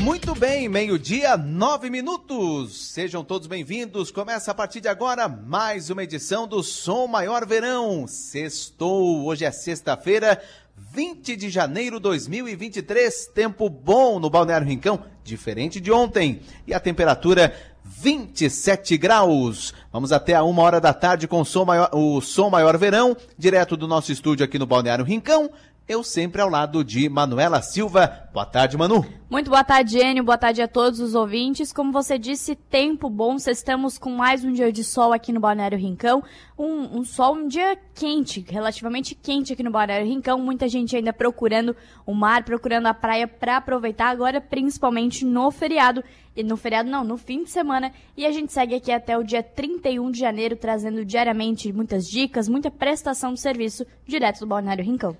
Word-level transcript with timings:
Muito 0.00 0.34
bem, 0.34 0.66
meio-dia, 0.66 1.36
nove 1.36 1.90
minutos. 1.90 2.90
Sejam 2.90 3.22
todos 3.22 3.46
bem-vindos. 3.46 4.10
Começa 4.10 4.50
a 4.50 4.54
partir 4.54 4.80
de 4.80 4.88
agora 4.88 5.28
mais 5.28 5.90
uma 5.90 6.02
edição 6.02 6.48
do 6.48 6.62
Som 6.62 7.06
Maior 7.06 7.46
Verão. 7.46 8.06
Sextou, 8.06 9.26
hoje 9.26 9.44
é 9.44 9.50
sexta-feira, 9.50 10.42
20 10.74 11.36
de 11.36 11.50
janeiro 11.50 11.96
de 11.96 12.04
2023. 12.04 13.26
Tempo 13.34 13.68
bom 13.68 14.18
no 14.18 14.30
Balneário 14.30 14.66
Rincão, 14.66 15.04
diferente 15.22 15.78
de 15.78 15.92
ontem. 15.92 16.40
E 16.66 16.72
a 16.72 16.80
temperatura 16.80 17.54
27 17.84 18.96
graus. 18.96 19.74
Vamos 19.92 20.12
até 20.12 20.34
a 20.34 20.42
uma 20.42 20.62
hora 20.62 20.80
da 20.80 20.94
tarde 20.94 21.28
com 21.28 21.42
o 21.42 21.44
Som 21.44 21.66
Maior, 21.66 21.90
o 21.92 22.22
Som 22.22 22.48
Maior 22.48 22.78
Verão, 22.78 23.14
direto 23.36 23.76
do 23.76 23.86
nosso 23.86 24.10
estúdio 24.10 24.46
aqui 24.46 24.58
no 24.58 24.66
Balneário 24.66 25.04
Rincão 25.04 25.50
eu 25.90 26.04
sempre 26.04 26.40
ao 26.40 26.48
lado 26.48 26.84
de 26.84 27.08
Manuela 27.08 27.60
Silva. 27.60 28.28
Boa 28.32 28.46
tarde, 28.46 28.78
Manu. 28.78 29.04
Muito 29.28 29.50
boa 29.50 29.64
tarde, 29.64 29.98
Enio. 29.98 30.22
Boa 30.22 30.38
tarde 30.38 30.62
a 30.62 30.68
todos 30.68 31.00
os 31.00 31.16
ouvintes. 31.16 31.72
Como 31.72 31.90
você 31.90 32.16
disse, 32.16 32.54
tempo 32.54 33.10
bom. 33.10 33.34
Estamos 33.34 33.98
com 33.98 34.10
mais 34.10 34.44
um 34.44 34.52
dia 34.52 34.70
de 34.70 34.84
sol 34.84 35.12
aqui 35.12 35.32
no 35.32 35.40
Balneário 35.40 35.76
Rincão. 35.76 36.22
Um, 36.56 37.00
um 37.00 37.04
sol, 37.04 37.34
um 37.34 37.48
dia 37.48 37.76
quente, 37.92 38.46
relativamente 38.48 39.16
quente 39.16 39.52
aqui 39.52 39.64
no 39.64 39.72
Balneário 39.72 40.06
Rincão. 40.06 40.38
Muita 40.38 40.68
gente 40.68 40.94
ainda 40.94 41.12
procurando 41.12 41.74
o 42.06 42.14
mar, 42.14 42.44
procurando 42.44 42.86
a 42.86 42.94
praia 42.94 43.26
para 43.26 43.56
aproveitar 43.56 44.10
agora, 44.10 44.40
principalmente 44.40 45.24
no 45.24 45.50
feriado. 45.50 46.04
E 46.36 46.44
no 46.44 46.56
feriado 46.56 46.88
não, 46.88 47.02
no 47.02 47.16
fim 47.16 47.42
de 47.42 47.50
semana. 47.50 47.90
E 48.16 48.24
a 48.24 48.30
gente 48.30 48.52
segue 48.52 48.76
aqui 48.76 48.92
até 48.92 49.18
o 49.18 49.24
dia 49.24 49.42
31 49.42 50.08
de 50.12 50.20
janeiro, 50.20 50.54
trazendo 50.54 51.04
diariamente 51.04 51.72
muitas 51.72 52.06
dicas, 52.06 52.48
muita 52.48 52.70
prestação 52.70 53.34
de 53.34 53.40
serviço 53.40 53.84
direto 54.06 54.38
do 54.38 54.46
Balneário 54.46 54.84
Rincão. 54.84 55.16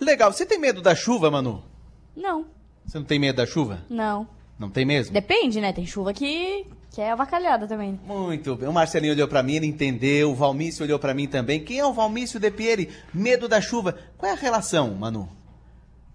Legal. 0.00 0.32
Você 0.32 0.44
tem 0.44 0.58
medo 0.58 0.80
da 0.82 0.94
chuva, 0.94 1.30
Manu? 1.30 1.62
Não. 2.16 2.46
Você 2.84 2.98
não 2.98 3.04
tem 3.04 3.18
medo 3.18 3.36
da 3.36 3.46
chuva? 3.46 3.84
Não. 3.88 4.26
Não 4.58 4.68
tem 4.68 4.84
mesmo? 4.84 5.12
Depende, 5.12 5.60
né? 5.60 5.72
Tem 5.72 5.86
chuva 5.86 6.12
que, 6.12 6.66
que 6.90 7.00
é 7.00 7.10
avacalhada 7.10 7.66
também. 7.66 7.98
Muito 8.06 8.54
bem. 8.54 8.68
O 8.68 8.72
Marcelinho 8.72 9.12
olhou 9.12 9.26
para 9.26 9.42
mim, 9.42 9.56
ele 9.56 9.66
entendeu. 9.66 10.30
O 10.30 10.34
Valmício 10.34 10.84
olhou 10.84 10.98
para 10.98 11.14
mim 11.14 11.26
também. 11.26 11.64
Quem 11.64 11.78
é 11.78 11.86
o 11.86 11.92
Valmício 11.92 12.38
de 12.38 12.50
Pieri? 12.50 12.90
Medo 13.12 13.48
da 13.48 13.60
chuva. 13.60 13.96
Qual 14.16 14.30
é 14.30 14.34
a 14.34 14.38
relação, 14.38 14.94
Manu? 14.94 15.28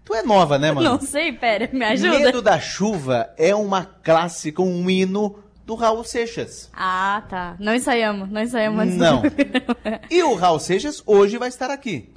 Tu 0.05 0.13
é 0.13 0.23
nova, 0.23 0.57
né, 0.57 0.71
Manu? 0.71 0.91
Não 0.91 1.01
sei, 1.01 1.33
pera, 1.33 1.69
me 1.73 1.83
ajuda. 1.83 2.19
Medo 2.19 2.41
da 2.41 2.59
chuva 2.59 3.29
é 3.37 3.53
uma 3.53 3.83
clássica, 3.83 4.61
um 4.61 4.89
hino 4.89 5.39
do 5.65 5.75
Raul 5.75 6.03
Seixas. 6.05 6.69
Ah, 6.73 7.23
tá. 7.29 7.57
Não 7.59 7.75
ensaiamos, 7.75 8.29
não 8.29 8.41
ensaiamos. 8.41 8.85
Não. 8.95 9.21
e 10.09 10.23
o 10.23 10.33
Raul 10.33 10.59
Seixas 10.59 11.03
hoje 11.05 11.37
vai 11.37 11.49
estar 11.49 11.69
aqui 11.69 12.09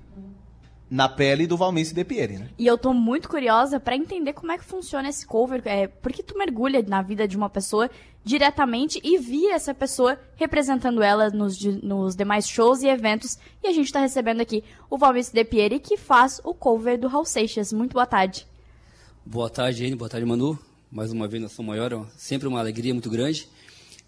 na 0.90 1.08
pele 1.08 1.46
do 1.46 1.56
Valmício 1.56 1.94
De 1.94 2.04
Pieri, 2.04 2.36
né? 2.36 2.48
E 2.58 2.66
eu 2.66 2.76
tô 2.76 2.92
muito 2.92 3.28
curiosa 3.28 3.78
para 3.78 3.94
entender 3.94 4.32
como 4.32 4.50
é 4.50 4.58
que 4.58 4.64
funciona 4.64 5.08
esse 5.08 5.24
cover, 5.24 5.62
é, 5.64 5.86
porque 5.86 6.22
tu 6.22 6.36
mergulha 6.36 6.82
na 6.82 7.00
vida 7.00 7.28
de 7.28 7.36
uma 7.36 7.48
pessoa 7.48 7.88
diretamente 8.24 9.00
e 9.02 9.16
via 9.16 9.54
essa 9.54 9.72
pessoa 9.72 10.18
representando 10.34 11.00
ela 11.00 11.30
nos, 11.30 11.62
nos 11.82 12.16
demais 12.16 12.48
shows 12.48 12.82
e 12.82 12.88
eventos. 12.88 13.38
E 13.62 13.68
a 13.68 13.72
gente 13.72 13.92
tá 13.92 14.00
recebendo 14.00 14.40
aqui 14.40 14.64
o 14.90 14.98
Valmício 14.98 15.32
De 15.32 15.44
Pieri, 15.44 15.78
que 15.78 15.96
faz 15.96 16.40
o 16.44 16.52
cover 16.52 16.98
do 16.98 17.06
Raul 17.06 17.24
Seixas. 17.24 17.72
Muito 17.72 17.92
boa 17.92 18.06
tarde. 18.06 18.46
Boa 19.24 19.48
tarde, 19.48 19.86
Anne. 19.86 19.94
Boa 19.94 20.10
tarde, 20.10 20.26
Manu. 20.26 20.58
Mais 20.90 21.12
uma 21.12 21.28
vez 21.28 21.40
na 21.40 21.48
São 21.48 21.64
Maior, 21.64 22.04
sempre 22.16 22.48
uma 22.48 22.58
alegria 22.58 22.92
muito 22.92 23.08
grande. 23.08 23.48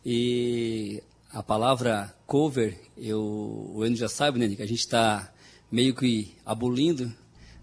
E 0.05 1.01
a 1.33 1.45
palavra 1.45 2.13
cover, 2.27 2.77
eu, 2.97 3.71
o 3.73 3.85
Enio 3.87 3.97
já 3.97 4.09
sabe, 4.09 4.41
né, 4.41 4.49
que 4.49 4.63
a 4.63 4.67
gente 4.67 4.81
está 4.81 5.32
meio 5.73 5.95
que 5.95 6.35
abolindo, 6.45 7.11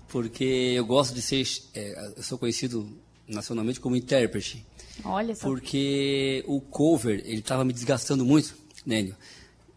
porque 0.08 0.74
eu 0.76 0.84
gosto 0.84 1.14
de 1.14 1.22
ser, 1.22 1.48
é, 1.76 2.14
eu 2.18 2.24
sou 2.24 2.40
conhecido 2.40 2.90
nacionalmente 3.28 3.80
como 3.80 3.96
intérprete. 3.96 4.66
Olha 5.06 5.36
só. 5.36 5.48
Porque 5.48 6.44
o 6.48 6.60
cover, 6.60 7.22
ele 7.24 7.40
estava 7.40 7.64
me 7.64 7.72
desgastando 7.72 8.26
muito, 8.26 8.56
Nélio. 8.84 9.16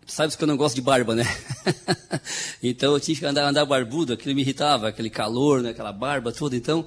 Sabe 0.07 0.37
que 0.37 0.42
eu 0.42 0.48
não 0.48 0.57
gosto 0.57 0.75
de 0.75 0.81
barba, 0.81 1.15
né? 1.15 1.25
então 2.63 2.95
eu 2.95 3.01
tinha 3.01 3.17
que 3.17 3.25
andar, 3.25 3.47
andar 3.47 3.65
barbudo, 3.65 4.15
aquilo 4.15 4.35
me 4.35 4.41
irritava, 4.41 4.89
aquele 4.89 5.11
calor, 5.11 5.61
né? 5.61 5.71
aquela 5.71 5.92
barba 5.92 6.33
toda. 6.33 6.57
Então 6.57 6.85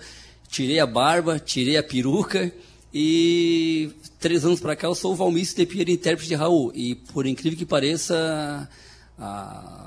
tirei 0.50 0.79
a 0.79 0.85
barba, 0.85 1.39
tirei 1.39 1.78
a 1.78 1.84
peruca 1.84 2.51
e 2.94 3.91
três 4.19 4.44
anos 4.44 4.59
para 4.59 4.75
cá 4.75 4.88
eu 4.88 4.95
sou 4.95 5.13
o 5.13 5.16
Valmício 5.16 5.55
de 5.55 5.66
Pierre, 5.66 5.94
intérprete 5.94 6.28
de 6.28 6.35
Raul. 6.35 6.72
E 6.75 6.95
por 6.95 7.25
incrível 7.25 7.57
que 7.57 7.66
pareça, 7.66 8.69
a 9.17 9.84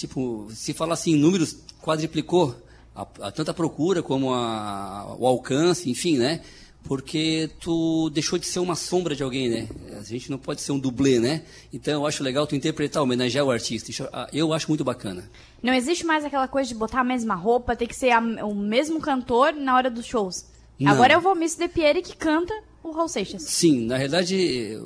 tipo, 0.00 0.48
se 0.50 0.72
falar 0.72 0.94
assim, 0.94 1.14
números 1.14 1.56
quadriplicou 1.82 2.56
a, 2.94 3.06
a 3.20 3.30
tanta 3.30 3.54
procura 3.54 4.02
como 4.02 4.32
a, 4.32 5.16
o 5.18 5.26
alcance, 5.26 5.90
enfim, 5.90 6.18
né? 6.18 6.40
Porque 6.82 7.50
tu 7.60 8.08
deixou 8.08 8.38
de 8.38 8.46
ser 8.46 8.58
uma 8.58 8.74
sombra 8.74 9.14
de 9.14 9.22
alguém, 9.22 9.50
né? 9.50 9.68
A 9.98 10.02
gente 10.02 10.30
não 10.30 10.38
pode 10.38 10.62
ser 10.62 10.72
um 10.72 10.78
dublê, 10.78 11.18
né? 11.18 11.42
Então 11.72 11.92
eu 11.92 12.06
acho 12.06 12.22
legal 12.22 12.46
tu 12.46 12.56
interpretar, 12.56 13.02
homenagear 13.02 13.44
o 13.44 13.50
artista. 13.50 13.90
Eu 14.32 14.52
acho 14.54 14.66
muito 14.68 14.82
bacana. 14.82 15.30
Não 15.62 15.74
existe 15.74 16.06
mais 16.06 16.24
aquela 16.24 16.48
coisa 16.48 16.68
de 16.68 16.74
botar 16.74 17.00
a 17.00 17.04
mesma 17.04 17.34
roupa, 17.34 17.76
ter 17.76 17.86
que 17.86 17.94
ser 17.94 18.10
a, 18.10 18.20
o 18.20 18.54
mesmo 18.54 18.98
cantor 18.98 19.52
na 19.52 19.76
hora 19.76 19.90
dos 19.90 20.06
shows. 20.06 20.46
Não. 20.78 20.90
Agora 20.90 21.12
é 21.12 21.18
o 21.18 21.20
Valmício 21.20 21.58
De 21.58 21.68
Pieri 21.68 22.00
que 22.00 22.16
canta 22.16 22.54
o 22.82 22.92
Raul 22.92 23.08
Seixas. 23.08 23.42
Sim, 23.42 23.84
na 23.84 23.98
realidade, 23.98 24.80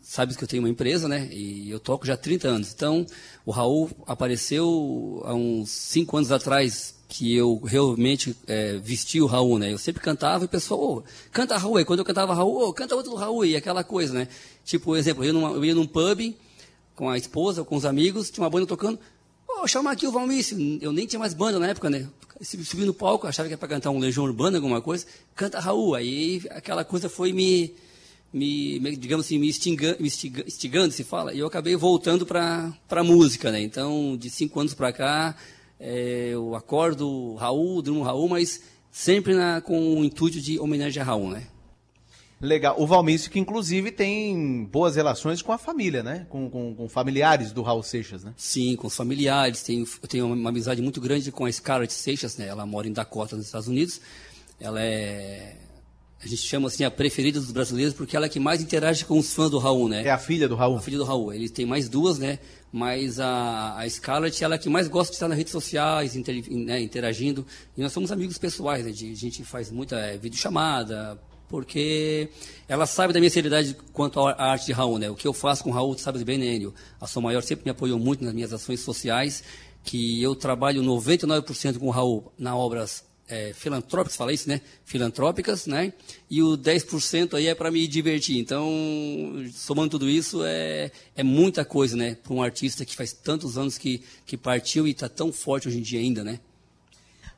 sabes 0.00 0.36
que 0.36 0.44
eu 0.44 0.48
tenho 0.48 0.62
uma 0.62 0.68
empresa, 0.68 1.08
né? 1.08 1.28
E 1.32 1.68
eu 1.68 1.80
toco 1.80 2.06
já 2.06 2.14
há 2.14 2.16
30 2.16 2.46
anos. 2.46 2.72
Então, 2.72 3.04
o 3.46 3.52
Raul 3.52 3.88
apareceu 4.08 5.22
há 5.24 5.32
uns 5.32 5.70
5 5.70 6.16
anos 6.16 6.32
atrás 6.32 6.96
que 7.08 7.32
eu 7.32 7.60
realmente 7.64 8.36
é, 8.44 8.76
vesti 8.78 9.20
o 9.20 9.26
Raul, 9.26 9.56
né? 9.56 9.72
Eu 9.72 9.78
sempre 9.78 10.02
cantava 10.02 10.42
e 10.42 10.46
o 10.46 10.48
pessoal, 10.48 10.80
oh, 10.82 11.02
canta 11.30 11.56
Raul. 11.56 11.78
E 11.78 11.84
quando 11.84 12.00
eu 12.00 12.04
cantava 12.04 12.34
Raul, 12.34 12.68
oh, 12.68 12.72
canta 12.72 12.96
outro 12.96 13.14
Raul. 13.14 13.44
E 13.44 13.54
aquela 13.54 13.84
coisa, 13.84 14.12
né? 14.12 14.28
Tipo, 14.64 14.96
exemplo, 14.96 15.22
eu 15.22 15.28
ia, 15.28 15.32
numa, 15.32 15.50
eu 15.50 15.64
ia 15.64 15.76
num 15.76 15.86
pub 15.86 16.34
com 16.96 17.08
a 17.08 17.16
esposa, 17.16 17.62
com 17.62 17.76
os 17.76 17.84
amigos, 17.84 18.30
tinha 18.30 18.42
uma 18.42 18.50
banda 18.50 18.66
tocando. 18.66 18.98
Oh, 19.48 19.64
chama 19.68 19.92
aqui 19.92 20.08
o 20.08 20.10
Valmício. 20.10 20.58
Eu 20.82 20.92
nem 20.92 21.06
tinha 21.06 21.20
mais 21.20 21.32
banda 21.32 21.60
na 21.60 21.68
época, 21.68 21.88
né? 21.88 22.08
Subi 22.42 22.84
no 22.84 22.92
palco, 22.92 23.28
achava 23.28 23.48
que 23.48 23.54
era 23.54 23.58
para 23.58 23.68
cantar 23.68 23.90
um 23.90 24.00
Legião 24.00 24.24
Urbana, 24.24 24.58
alguma 24.58 24.82
coisa. 24.82 25.06
Canta 25.36 25.60
Raul. 25.60 25.94
Aí 25.94 26.42
aquela 26.50 26.84
coisa 26.84 27.08
foi 27.08 27.32
me 27.32 27.72
me, 28.36 28.96
digamos 28.96 29.24
assim, 29.24 29.38
me, 29.38 29.48
instigando, 29.48 29.96
me 29.98 30.08
instigando, 30.08 30.92
se 30.92 31.02
fala, 31.02 31.32
e 31.32 31.38
eu 31.38 31.46
acabei 31.46 31.74
voltando 31.74 32.26
para 32.26 32.70
a 32.90 33.02
música, 33.02 33.50
né? 33.50 33.62
Então, 33.62 34.14
de 34.16 34.28
cinco 34.28 34.60
anos 34.60 34.74
para 34.74 34.92
cá, 34.92 35.34
é, 35.80 36.28
eu 36.32 36.54
acordo 36.54 37.34
Raul, 37.36 37.80
durmo 37.80 38.02
Raul, 38.02 38.28
mas 38.28 38.60
sempre 38.90 39.34
na, 39.34 39.62
com 39.62 39.98
o 39.98 40.04
intuito 40.04 40.38
de 40.38 40.58
homenagear 40.58 41.06
Raul, 41.06 41.30
né? 41.30 41.46
Legal. 42.38 42.76
O 42.78 42.86
Valmício, 42.86 43.30
que 43.30 43.38
inclusive 43.38 43.90
tem 43.90 44.64
boas 44.64 44.96
relações 44.96 45.40
com 45.40 45.52
a 45.52 45.56
família, 45.56 46.02
né? 46.02 46.26
Com, 46.28 46.50
com, 46.50 46.74
com 46.74 46.88
familiares 46.90 47.50
do 47.50 47.62
Raul 47.62 47.82
Seixas, 47.82 48.22
né? 48.22 48.34
Sim, 48.36 48.76
com 48.76 48.88
os 48.88 48.94
familiares. 48.94 49.62
Tenho, 49.62 49.86
eu 50.02 50.08
tenho 50.08 50.26
uma 50.26 50.50
amizade 50.50 50.82
muito 50.82 51.00
grande 51.00 51.32
com 51.32 51.46
a 51.46 51.52
Scarlett 51.52 51.94
Seixas, 51.94 52.36
né? 52.36 52.46
Ela 52.46 52.66
mora 52.66 52.86
em 52.86 52.92
Dakota, 52.92 53.34
nos 53.34 53.46
Estados 53.46 53.68
Unidos. 53.68 54.02
Ela 54.60 54.82
é 54.82 55.56
a 56.22 56.26
gente 56.26 56.42
chama 56.42 56.68
assim 56.68 56.82
a 56.82 56.90
preferida 56.90 57.38
dos 57.38 57.52
brasileiros 57.52 57.94
porque 57.94 58.16
ela 58.16 58.26
é 58.26 58.28
que 58.28 58.40
mais 58.40 58.62
interage 58.62 59.04
com 59.04 59.18
os 59.18 59.32
fãs 59.34 59.50
do 59.50 59.58
Raul, 59.58 59.88
né? 59.88 60.04
É 60.04 60.10
a 60.10 60.18
filha 60.18 60.48
do 60.48 60.54
Raul. 60.54 60.76
A 60.76 60.80
filha 60.80 60.96
do 60.96 61.04
Raul. 61.04 61.32
Ele 61.32 61.48
tem 61.48 61.66
mais 61.66 61.88
duas, 61.88 62.18
né? 62.18 62.38
Mas 62.72 63.20
a, 63.20 63.78
a 63.78 63.88
Scarlett, 63.88 64.42
ela 64.42 64.54
é 64.54 64.58
que 64.58 64.68
mais 64.68 64.88
gosta 64.88 65.10
de 65.10 65.16
estar 65.16 65.28
nas 65.28 65.36
redes 65.36 65.52
sociais, 65.52 66.16
inter, 66.16 66.42
né, 66.50 66.80
interagindo. 66.80 67.46
E 67.76 67.82
nós 67.82 67.92
somos 67.92 68.10
amigos 68.10 68.38
pessoais, 68.38 68.84
né? 68.84 68.92
De, 68.92 69.12
a 69.12 69.14
gente 69.14 69.44
faz 69.44 69.70
muita 69.70 69.96
é, 69.96 70.16
videochamada, 70.16 71.20
porque 71.48 72.28
ela 72.66 72.86
sabe 72.86 73.12
da 73.12 73.20
minha 73.20 73.30
seriedade 73.30 73.76
quanto 73.92 74.18
à 74.20 74.32
arte 74.52 74.66
de 74.66 74.72
Raul, 74.72 74.98
né? 74.98 75.10
O 75.10 75.14
que 75.14 75.28
eu 75.28 75.32
faço 75.32 75.62
com 75.62 75.70
o 75.70 75.72
Raul, 75.72 75.94
tu 75.94 76.00
sabes 76.00 76.22
bem, 76.22 76.38
né, 76.38 76.46
Enio? 76.46 76.74
A 77.00 77.06
sua 77.06 77.22
maior 77.22 77.42
sempre 77.42 77.66
me 77.66 77.70
apoiou 77.70 77.98
muito 77.98 78.24
nas 78.24 78.34
minhas 78.34 78.52
ações 78.52 78.80
sociais, 78.80 79.44
que 79.84 80.20
eu 80.20 80.34
trabalho 80.34 80.82
99% 80.82 81.78
com 81.78 81.86
o 81.86 81.90
Raul 81.90 82.32
na 82.36 82.56
obras 82.56 83.05
é, 83.28 83.52
filantrópicas, 83.52 84.16
fala 84.16 84.32
isso, 84.32 84.48
né? 84.48 84.60
Filantrópicas, 84.84 85.66
né? 85.66 85.92
E 86.30 86.42
o 86.42 86.56
10% 86.56 87.34
aí 87.34 87.48
é 87.48 87.54
para 87.54 87.70
me 87.70 87.86
divertir. 87.86 88.38
Então, 88.38 88.70
somando 89.52 89.90
tudo 89.90 90.08
isso, 90.08 90.44
é, 90.44 90.90
é 91.14 91.22
muita 91.22 91.64
coisa, 91.64 91.96
né? 91.96 92.16
Para 92.22 92.32
um 92.32 92.42
artista 92.42 92.84
que 92.84 92.94
faz 92.94 93.12
tantos 93.12 93.58
anos 93.58 93.76
que, 93.78 94.02
que 94.24 94.36
partiu 94.36 94.86
e 94.86 94.92
está 94.92 95.08
tão 95.08 95.32
forte 95.32 95.68
hoje 95.68 95.78
em 95.78 95.82
dia 95.82 96.00
ainda, 96.00 96.22
né? 96.22 96.38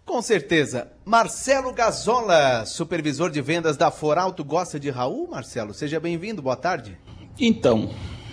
Com 0.05 0.23
certeza. 0.23 0.91
Marcelo 1.05 1.73
Gazola, 1.73 2.65
supervisor 2.65 3.31
de 3.31 3.43
vendas 3.43 3.77
da 3.77 3.91
Foralto, 3.91 4.43
gosta 4.45 4.81
de 4.81 4.91
Raul, 4.91 5.29
Marcelo? 5.29 5.75
Seja 5.75 6.01
bem-vindo, 6.01 6.41
boa 6.41 6.57
tarde. 6.57 6.99
Então, 7.39 7.91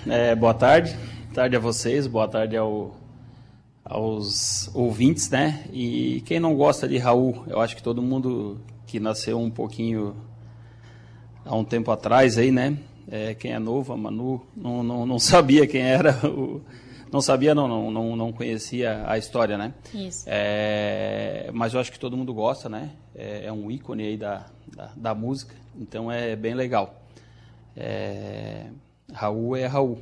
é, 0.08 0.36
boa 0.36 0.54
tarde. 0.54 0.94
Boa 0.94 1.34
tarde 1.36 1.56
a 1.58 1.60
vocês, 1.60 2.08
boa 2.08 2.30
tarde 2.30 2.56
ao 2.56 3.05
aos 3.86 4.70
ouvintes, 4.74 5.30
né? 5.30 5.64
E 5.72 6.22
quem 6.26 6.40
não 6.40 6.56
gosta 6.56 6.88
de 6.88 6.98
Raul, 6.98 7.44
eu 7.48 7.62
acho 7.62 7.76
que 7.76 7.84
todo 7.84 8.02
mundo 8.02 8.60
que 8.88 9.00
nasceu 9.00 9.40
um 9.40 9.52
pouquinho 9.52 10.16
há 11.46 11.56
um 11.56 11.64
tempo 11.64 11.92
atrás 11.92 12.38
aí, 12.38 12.52
né? 12.52 12.78
É, 13.08 13.36
quem 13.36 13.54
é 13.54 13.60
novo, 13.60 13.94
a 13.94 13.98
Manu, 13.98 14.42
não, 14.58 14.84
não, 14.84 15.06
não 15.06 15.20
sabia 15.20 15.68
quem 15.68 15.82
era 15.82 16.14
o, 16.28 16.62
não 17.12 17.22
sabia, 17.22 17.54
não, 17.56 17.68
não, 17.68 17.92
não, 17.92 18.16
não 18.16 18.34
conhecia 18.34 19.04
a 19.08 19.18
história, 19.18 19.58
né? 19.58 19.74
Isso. 19.94 20.26
É, 20.28 21.50
mas 21.54 21.74
eu 21.74 21.80
acho 21.80 21.92
que 21.92 22.00
todo 22.00 22.18
mundo 22.18 22.34
gosta, 22.34 22.68
né? 22.68 22.92
É, 23.16 23.46
é 23.46 23.54
um 23.54 23.70
ícone 23.70 24.04
aí 24.04 24.18
da, 24.18 24.48
da, 24.76 24.92
da, 24.96 25.16
música, 25.16 25.56
então 25.80 26.12
é 26.12 26.36
bem 26.36 26.54
legal. 26.54 27.02
É, 27.78 28.66
Raul 29.14 29.56
é 29.56 29.66
Raul. 29.66 30.00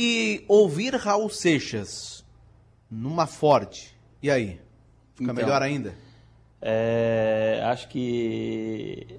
E 0.00 0.44
ouvir 0.46 0.94
Raul 0.94 1.28
Seixas 1.28 2.24
numa 2.88 3.26
Ford, 3.26 3.76
e 4.22 4.30
aí? 4.30 4.60
Fica 5.16 5.24
então, 5.24 5.34
melhor 5.34 5.60
ainda? 5.60 5.92
É, 6.62 7.60
acho 7.64 7.88
que 7.88 9.18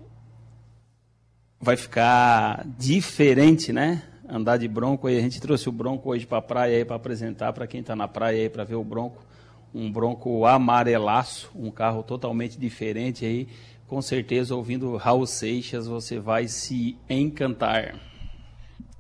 vai 1.60 1.76
ficar 1.76 2.66
diferente, 2.78 3.74
né? 3.74 4.04
Andar 4.26 4.56
de 4.56 4.70
bronco 4.70 5.08
aí, 5.08 5.18
a 5.18 5.22
gente 5.22 5.42
trouxe 5.42 5.68
o 5.68 5.72
bronco 5.74 6.12
hoje 6.12 6.26
para 6.26 6.38
a 6.38 6.42
praia 6.42 6.78
aí 6.78 6.86
para 6.86 6.96
apresentar 6.96 7.52
para 7.52 7.68
quem 7.68 7.82
está 7.82 7.94
na 7.94 8.08
praia 8.08 8.44
aí 8.44 8.50
para 8.50 8.64
ver 8.64 8.76
o 8.76 8.84
bronco, 8.86 9.22
um 9.76 9.92
bronco 9.92 10.46
amarelaço, 10.46 11.52
um 11.54 11.70
carro 11.70 12.04
totalmente 12.04 12.58
diferente 12.58 13.26
aí. 13.26 13.50
Com 13.86 14.02
certeza, 14.02 14.56
ouvindo 14.56 14.96
Raul 14.96 15.28
Seixas, 15.28 15.88
você 15.88 16.20
vai 16.20 16.48
se 16.48 16.98
encantar. 17.10 18.09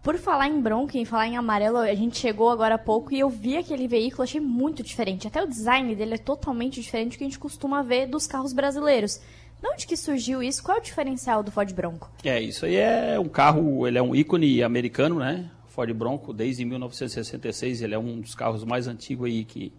Por 0.01 0.17
falar 0.17 0.47
em 0.47 0.61
bronco 0.61 0.95
e 0.95 1.05
falar 1.05 1.27
em 1.27 1.35
amarelo, 1.35 1.77
a 1.77 1.93
gente 1.93 2.17
chegou 2.17 2.49
agora 2.49 2.75
há 2.75 2.77
pouco 2.77 3.13
e 3.13 3.19
eu 3.19 3.29
vi 3.29 3.57
aquele 3.57 3.87
veículo, 3.87 4.23
achei 4.23 4.39
muito 4.39 4.81
diferente. 4.81 5.27
Até 5.27 5.43
o 5.43 5.47
design 5.47 5.93
dele 5.93 6.15
é 6.15 6.17
totalmente 6.17 6.79
diferente 6.81 7.11
do 7.11 7.17
que 7.17 7.23
a 7.25 7.27
gente 7.27 7.39
costuma 7.39 7.83
ver 7.83 8.07
dos 8.07 8.25
carros 8.25 8.53
brasileiros. 8.53 9.19
De 9.61 9.67
onde 9.67 9.85
que 9.85 9.97
surgiu 9.97 10.41
isso? 10.41 10.63
Qual 10.63 10.77
é 10.77 10.79
o 10.79 10.83
diferencial 10.83 11.43
do 11.43 11.51
Ford 11.51 11.71
Bronco? 11.73 12.09
É, 12.23 12.41
isso 12.41 12.65
aí 12.65 12.77
é 12.77 13.19
um 13.19 13.27
carro, 13.27 13.85
ele 13.85 13.97
é 13.97 14.01
um 14.01 14.15
ícone 14.15 14.63
americano, 14.63 15.19
né? 15.19 15.51
Ford 15.67 15.93
Bronco, 15.93 16.33
desde 16.33 16.63
1966, 16.63 17.81
ele 17.81 17.93
é 17.93 17.99
um 17.99 18.21
dos 18.21 18.33
carros 18.35 18.63
mais 18.63 18.87
antigos 18.87 19.27
aí 19.27 19.43
que, 19.43 19.73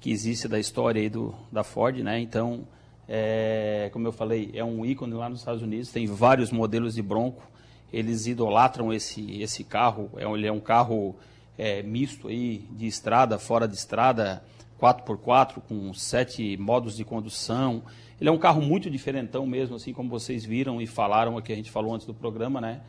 que 0.00 0.10
existe 0.10 0.48
da 0.48 0.58
história 0.58 1.00
aí 1.00 1.08
do, 1.08 1.32
da 1.52 1.62
Ford, 1.62 1.96
né? 1.98 2.18
Então, 2.18 2.66
é, 3.08 3.90
como 3.92 4.08
eu 4.08 4.12
falei, 4.12 4.50
é 4.54 4.64
um 4.64 4.84
ícone 4.84 5.14
lá 5.14 5.28
nos 5.28 5.38
Estados 5.38 5.62
Unidos, 5.62 5.92
tem 5.92 6.06
vários 6.06 6.50
modelos 6.50 6.94
de 6.94 7.02
Bronco, 7.02 7.42
eles 7.92 8.26
idolatram 8.26 8.92
esse, 8.92 9.40
esse 9.40 9.64
carro, 9.64 10.10
é, 10.16 10.24
ele 10.24 10.46
é 10.46 10.52
um 10.52 10.60
carro 10.60 11.16
é, 11.56 11.82
misto 11.82 12.28
aí, 12.28 12.64
de 12.70 12.86
estrada, 12.86 13.38
fora 13.38 13.66
de 13.66 13.74
estrada, 13.74 14.42
4x4, 14.80 15.62
com 15.66 15.92
sete 15.94 16.56
modos 16.56 16.96
de 16.96 17.04
condução, 17.04 17.82
ele 18.20 18.28
é 18.30 18.32
um 18.32 18.38
carro 18.38 18.62
muito 18.62 18.90
diferentão 18.90 19.46
mesmo, 19.46 19.76
assim 19.76 19.92
como 19.92 20.08
vocês 20.08 20.44
viram 20.44 20.80
e 20.80 20.86
falaram 20.86 21.36
aqui, 21.36 21.52
a 21.52 21.56
gente 21.56 21.70
falou 21.70 21.94
antes 21.94 22.06
do 22.06 22.14
programa, 22.14 22.60
né? 22.60 22.80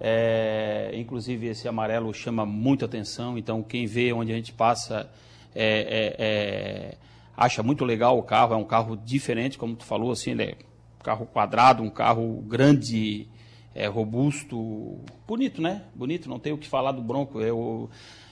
É, 0.00 0.90
inclusive 0.94 1.46
esse 1.46 1.68
amarelo 1.68 2.12
chama 2.12 2.44
muita 2.44 2.84
atenção, 2.84 3.38
então 3.38 3.62
quem 3.62 3.86
vê 3.86 4.12
onde 4.12 4.32
a 4.32 4.34
gente 4.34 4.52
passa 4.52 5.08
é, 5.54 5.64
é, 5.64 6.16
é, 6.18 6.96
acha 7.36 7.62
muito 7.62 7.84
legal 7.84 8.18
o 8.18 8.22
carro, 8.22 8.54
é 8.54 8.56
um 8.56 8.64
carro 8.64 8.96
diferente, 8.96 9.56
como 9.56 9.76
tu 9.76 9.84
falou, 9.84 10.10
assim, 10.10 10.32
ele 10.32 10.42
é 10.42 10.56
um 11.00 11.02
carro 11.02 11.26
quadrado, 11.26 11.82
um 11.82 11.90
carro 11.90 12.42
grande, 12.46 13.28
é, 13.74 13.86
robusto, 13.86 14.98
bonito, 15.26 15.60
né? 15.60 15.82
Bonito, 15.94 16.28
não 16.28 16.38
tem 16.38 16.52
o 16.52 16.58
que 16.58 16.68
falar 16.68 16.92
do 16.92 17.02
Bronco. 17.02 17.40
Eu, 17.40 17.90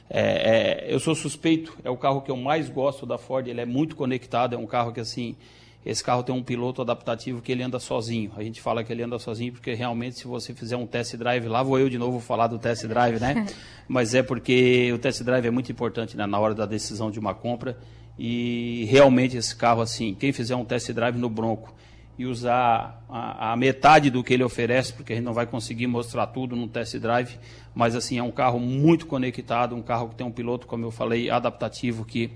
é, 0.09 0.87
é, 0.89 0.94
eu 0.94 1.00
sou 1.00 1.15
suspeito, 1.15 1.77
é 1.83 1.91
o 1.91 1.97
carro 1.97 2.23
que 2.23 2.31
eu 2.31 2.37
mais 2.37 2.69
gosto 2.69 3.05
da 3.05 3.19
Ford, 3.19 3.49
ele 3.49 3.61
é 3.61 3.67
muito 3.67 3.97
conectado, 3.97 4.55
é 4.55 4.59
um 4.59 4.67
carro 4.67 4.93
que 4.93 5.00
assim 5.00 5.37
esse 5.85 6.03
carro 6.03 6.23
tem 6.23 6.33
um 6.33 6.43
piloto 6.43 6.81
adaptativo 6.81 7.43
que 7.43 7.50
ele 7.50 7.62
anda 7.62 7.79
sozinho. 7.81 8.31
A 8.37 8.43
gente 8.43 8.61
fala 8.61 8.85
que 8.85 8.93
ele 8.93 9.03
anda 9.03 9.19
sozinho 9.19 9.53
porque 9.53 9.75
realmente 9.75 10.17
se 10.17 10.27
você 10.29 10.55
fizer 10.55 10.77
um 10.77 10.87
test 10.87 11.17
drive, 11.17 11.49
lá 11.49 11.61
vou 11.61 11.77
eu 11.79 11.89
de 11.89 11.99
novo 11.99 12.21
falar 12.21 12.47
do 12.47 12.56
test 12.56 12.87
drive, 12.87 13.19
né? 13.19 13.47
Mas 13.89 14.15
é 14.15 14.23
porque 14.23 14.93
o 14.93 14.99
test 14.99 15.23
drive 15.25 15.44
é 15.44 15.50
muito 15.50 15.73
importante 15.73 16.17
né? 16.17 16.25
na 16.25 16.39
hora 16.39 16.55
da 16.55 16.67
decisão 16.67 17.11
de 17.11 17.19
uma 17.19 17.35
compra 17.35 17.77
e 18.17 18.87
realmente 18.89 19.37
esse 19.37 19.56
carro 19.56 19.81
assim, 19.81 20.15
quem 20.15 20.33
fizer 20.33 20.55
um 20.55 20.65
test 20.65 20.93
drive 20.93 21.19
no 21.19 21.29
Bronco 21.29 21.75
e 22.19 22.26
usar 22.26 23.03
a, 23.09 23.53
a, 23.53 23.56
metade 23.56 24.11
do 24.11 24.23
que 24.23 24.35
ele 24.35 24.44
oferece, 24.44 24.93
porque 24.93 25.12
a 25.12 25.17
gente 25.17 25.25
não 25.25 25.32
vai 25.32 25.47
conseguir 25.47 25.87
mostrar 25.87 26.26
tudo 26.26 26.55
no 26.55 26.69
test 26.69 26.97
drive, 26.99 27.38
mas 27.75 27.97
assim 27.97 28.19
é 28.19 28.23
um 28.23 28.31
carro 28.31 28.61
muito 28.61 29.06
conectado, 29.06 29.75
um 29.75 29.82
carro 29.82 30.11
que 30.11 30.14
tem 30.14 30.26
um 30.26 30.31
piloto, 30.31 30.67
como 30.67 30.85
eu 30.85 30.91
falei, 30.91 31.31
adaptativo 31.31 32.05
que 32.05 32.31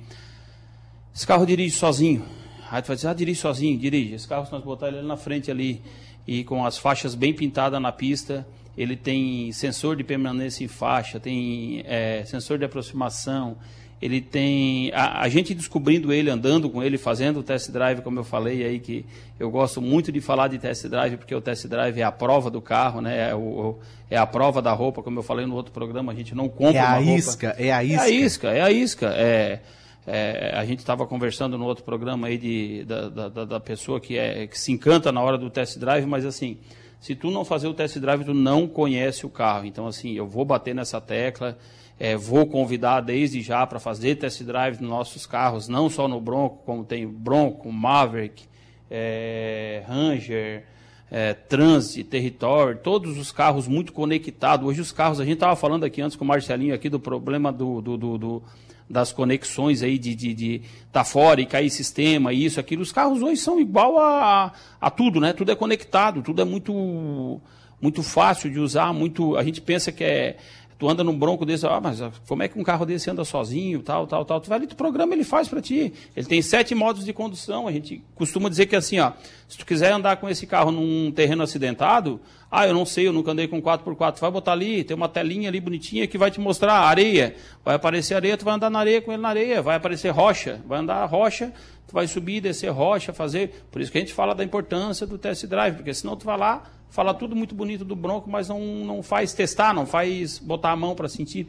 esse 1.15 1.27
carro 1.27 1.47
dirige 1.47 1.77
sozinho. 1.77 2.25
Aí 2.71 2.83
tu 2.83 2.89
vai 2.89 2.97
dizer, 2.97 3.09
ah, 3.09 3.15
dirige 3.15 3.41
sozinho, 3.41 3.79
dirige. 3.79 4.15
Esse 4.15 4.27
carro, 4.27 4.45
se 4.45 4.53
nós 4.53 4.63
botar 4.63 4.89
ele 4.89 5.03
na 5.03 5.17
frente 5.17 5.51
ali 5.51 5.81
e 6.27 6.43
com 6.43 6.65
as 6.65 6.77
faixas 6.77 7.15
bem 7.15 7.33
pintadas 7.33 7.81
na 7.81 7.93
pista, 7.93 8.47
ele 8.77 8.97
tem 8.97 9.51
sensor 9.53 9.97
de 9.97 10.05
permanência 10.05 10.65
em 10.65 10.69
faixa, 10.69 11.19
tem 11.19 11.83
é, 11.87 12.25
sensor 12.27 12.59
de 12.59 12.65
aproximação, 12.65 13.57
ele 14.01 14.21
tem 14.21 14.93
a, 14.93 15.23
a, 15.23 15.29
gente 15.29 15.55
descobrindo 15.55 16.13
ele, 16.13 16.31
andando 16.31 16.69
com 16.69 16.83
ele, 16.83 16.99
fazendo 16.99 17.41
o 17.41 17.43
test 17.43 17.71
drive, 17.71 18.03
como 18.03 18.19
eu 18.19 18.25
falei 18.25 18.65
aí, 18.65 18.79
que 18.79 19.05
eu 19.39 19.51
gosto 19.51 19.81
muito 19.81 20.13
de 20.13 20.21
falar 20.21 20.49
de 20.49 20.59
test 20.59 20.87
drive, 20.87 21.17
porque 21.17 21.35
o 21.35 21.41
test 21.41 21.67
drive 21.67 21.99
é 21.99 22.03
a 22.03 22.13
prova 22.13 22.51
do 22.51 22.61
carro, 22.61 23.01
né? 23.01 23.31
É, 23.31 23.35
o, 23.35 23.79
é 24.11 24.17
a 24.17 24.27
prova 24.27 24.61
da 24.61 24.73
roupa, 24.73 25.03
como 25.03 25.19
eu 25.19 25.23
falei 25.23 25.47
no 25.47 25.55
outro 25.55 25.73
programa, 25.73 26.13
a 26.13 26.15
gente 26.15 26.35
não 26.35 26.49
compra 26.49 26.77
é 26.77 26.81
a 26.81 27.01
isca, 27.01 27.49
roupa. 27.49 27.63
É 27.63 27.73
a 27.73 27.83
isca, 27.83 27.97
é 27.97 28.01
a 28.01 28.11
isca. 28.11 28.49
É 28.49 28.63
a 28.63 28.71
isca, 28.71 29.07
é 29.15 29.61
é, 30.07 30.53
a 30.55 30.65
gente 30.65 30.79
estava 30.79 31.05
conversando 31.05 31.59
no 31.59 31.65
outro 31.65 31.83
programa 31.83 32.29
aí 32.29 32.39
de, 32.39 32.85
da, 32.85 33.09
da, 33.09 33.45
da, 33.45 33.61
pessoa 33.61 34.01
que, 34.01 34.17
é, 34.17 34.47
que 34.47 34.59
se 34.59 34.71
encanta 34.71 35.11
na 35.11 35.21
hora 35.21 35.37
do 35.37 35.51
test 35.51 35.79
drive, 35.79 36.07
mas 36.07 36.25
assim, 36.25 36.59
se 37.01 37.17
tu 37.17 37.31
não 37.31 37.45
fazer 37.45 37.67
o 37.67 37.75
test 37.75 37.99
drive, 37.99 38.25
tu 38.25 38.33
não 38.33 38.69
conhece 38.69 39.27
o 39.27 39.29
carro. 39.29 39.67
Então, 39.67 39.87
assim, 39.87 40.13
eu 40.13 40.27
vou 40.27 40.45
bater 40.45 40.75
nessa 40.75 41.01
tecla, 41.01 41.59
é, 41.99 42.17
vou 42.17 42.47
convidar 42.47 43.01
desde 43.01 43.41
já 43.41 43.67
para 43.67 43.81
fazer 43.81 44.17
test 44.17 44.43
drive 44.43 44.81
nos 44.81 44.91
nossos 44.91 45.27
carros, 45.27 45.69
não 45.69 45.89
só 45.89 46.07
no 46.07 46.21
Bronco, 46.21 46.63
como 46.65 46.85
tem 46.85 47.07
Bronco, 47.07 47.73
Maverick, 47.73 48.45
é, 48.91 49.83
Ranger, 49.87 50.65
é, 51.11 51.35
Transit, 51.35 52.05
Território, 52.05 52.79
todos 52.79 53.17
os 53.17 53.33
carros 53.33 53.67
muito 53.67 53.93
conectados. 53.93 54.67
Hoje 54.67 54.81
os 54.81 54.93
carros, 54.93 55.21
a 55.21 55.25
gente 55.25 55.35
estava 55.35 55.57
falando 55.57 55.85
aqui 55.85 56.03
antes 56.03 56.17
com 56.17 56.25
o 56.25 56.29
Marcelinho 56.29 56.75
aqui 56.75 56.89
do 56.89 57.01
problema 57.01 57.53
do, 57.53 57.81
do, 57.81 57.97
do, 57.97 58.19
do 58.19 58.43
das 58.89 59.13
conexões 59.13 59.83
aí 59.83 59.99
de, 59.99 60.15
de, 60.15 60.33
de 60.33 60.63
tá 60.93 61.03
fora 61.03 61.41
e 61.41 61.47
cair 61.47 61.71
sistema, 61.71 62.33
isso, 62.33 62.61
aquilo. 62.61 62.83
Os 62.83 62.93
carros 62.93 63.21
hoje 63.21 63.41
são 63.41 63.61
igual 63.61 63.99
a, 63.99 64.53
a 64.81 64.91
tudo, 64.91 65.21
né? 65.21 65.33
Tudo 65.33 65.51
é 65.51 65.57
conectado, 65.57 66.23
tudo 66.23 66.41
é 66.41 66.45
muito, 66.45 67.41
muito 67.81 68.03
fácil 68.03 68.51
de 68.51 68.61
usar, 68.61 68.93
muito. 68.93 69.37
A 69.37 69.43
gente 69.43 69.61
pensa 69.61 69.91
que 69.91 70.05
é. 70.05 70.37
Tu 70.79 70.87
anda 70.87 71.03
num 71.03 71.19
bronco 71.19 71.47
desse, 71.47 71.67
ah, 71.67 71.81
mas 71.81 72.03
como 72.29 72.43
é 72.43 72.49
que 72.49 72.59
um 72.59 72.63
carro 72.63 72.85
desse 72.85 73.09
anda 73.11 73.25
sozinho, 73.25 73.83
tal, 73.83 74.07
tal, 74.07 74.27
tal. 74.27 74.41
Tu 74.41 74.49
vai 74.49 74.59
ali, 74.59 74.67
tu 74.67 74.77
programa, 74.77 75.15
ele 75.15 75.25
faz 75.25 75.49
para 75.49 75.63
ti. 75.63 75.93
Ele 76.15 76.27
tem 76.27 76.43
sete 76.43 76.75
modos 76.75 77.05
de 77.05 77.15
condução. 77.15 77.67
A 77.67 77.73
gente 77.73 78.03
costuma 78.15 78.51
dizer 78.51 78.67
que 78.67 78.77
assim, 78.77 78.99
ó, 78.99 79.13
se 79.49 79.57
tu 79.57 79.65
quiser 79.65 79.93
andar 79.93 80.19
com 80.19 80.29
esse 80.29 80.47
carro 80.47 80.71
num 80.71 81.11
terreno 81.11 81.43
acidentado, 81.43 82.21
ah, 82.51 82.67
eu 82.67 82.75
não 82.75 82.85
sei, 82.85 83.09
eu 83.09 83.13
nunca 83.13 83.33
andei 83.33 83.49
com 83.49 83.61
4x4. 83.61 84.19
Vai 84.21 84.31
botar 84.31 84.53
ali, 84.53 84.85
tem 84.85 84.95
uma 84.95 85.09
telinha 85.09 85.49
ali 85.49 85.61
bonitinha 85.61 86.07
que 86.07 86.19
vai 86.19 86.31
te 86.31 86.41
mostrar 86.41 86.75
areia. 86.75 87.35
Vai 87.65 87.75
aparecer 87.75 88.15
areia, 88.15 88.37
tu 88.37 88.45
vai 88.45 88.55
andar 88.55 88.69
na 88.69 88.79
areia 88.79 89.01
com 89.01 89.11
ele 89.13 89.23
na 89.23 89.31
areia. 89.31 89.63
Vai 89.63 89.77
aparecer 89.77 90.11
rocha, 90.11 90.61
vai 90.67 90.81
andar 90.81 91.05
rocha, 91.07 91.53
tu 91.87 91.95
vai 91.95 92.07
subir, 92.07 92.41
descer 92.41 92.71
rocha, 92.71 93.13
fazer. 93.13 93.67
Por 93.71 93.81
isso 93.81 93.91
que 93.91 93.99
a 93.99 94.01
gente 94.01 94.13
fala 94.13 94.35
da 94.35 94.45
importância 94.45 95.07
do 95.07 95.19
test 95.19 95.47
drive, 95.47 95.77
porque 95.77 95.95
senão 95.95 96.17
tu 96.17 96.25
vai 96.25 96.37
lá, 96.37 96.65
fala 96.89 97.15
tudo 97.15 97.37
muito 97.37 97.55
bonito 97.55 97.85
do 97.85 97.97
Bronco, 97.97 98.29
mas 98.31 98.49
não, 98.49 98.61
não 98.61 99.03
faz 99.03 99.33
testar, 99.33 99.75
não 99.75 99.87
faz 99.87 100.39
botar 100.39 100.73
a 100.73 100.77
mão 100.77 100.95
para 100.95 101.09
sentir. 101.09 101.49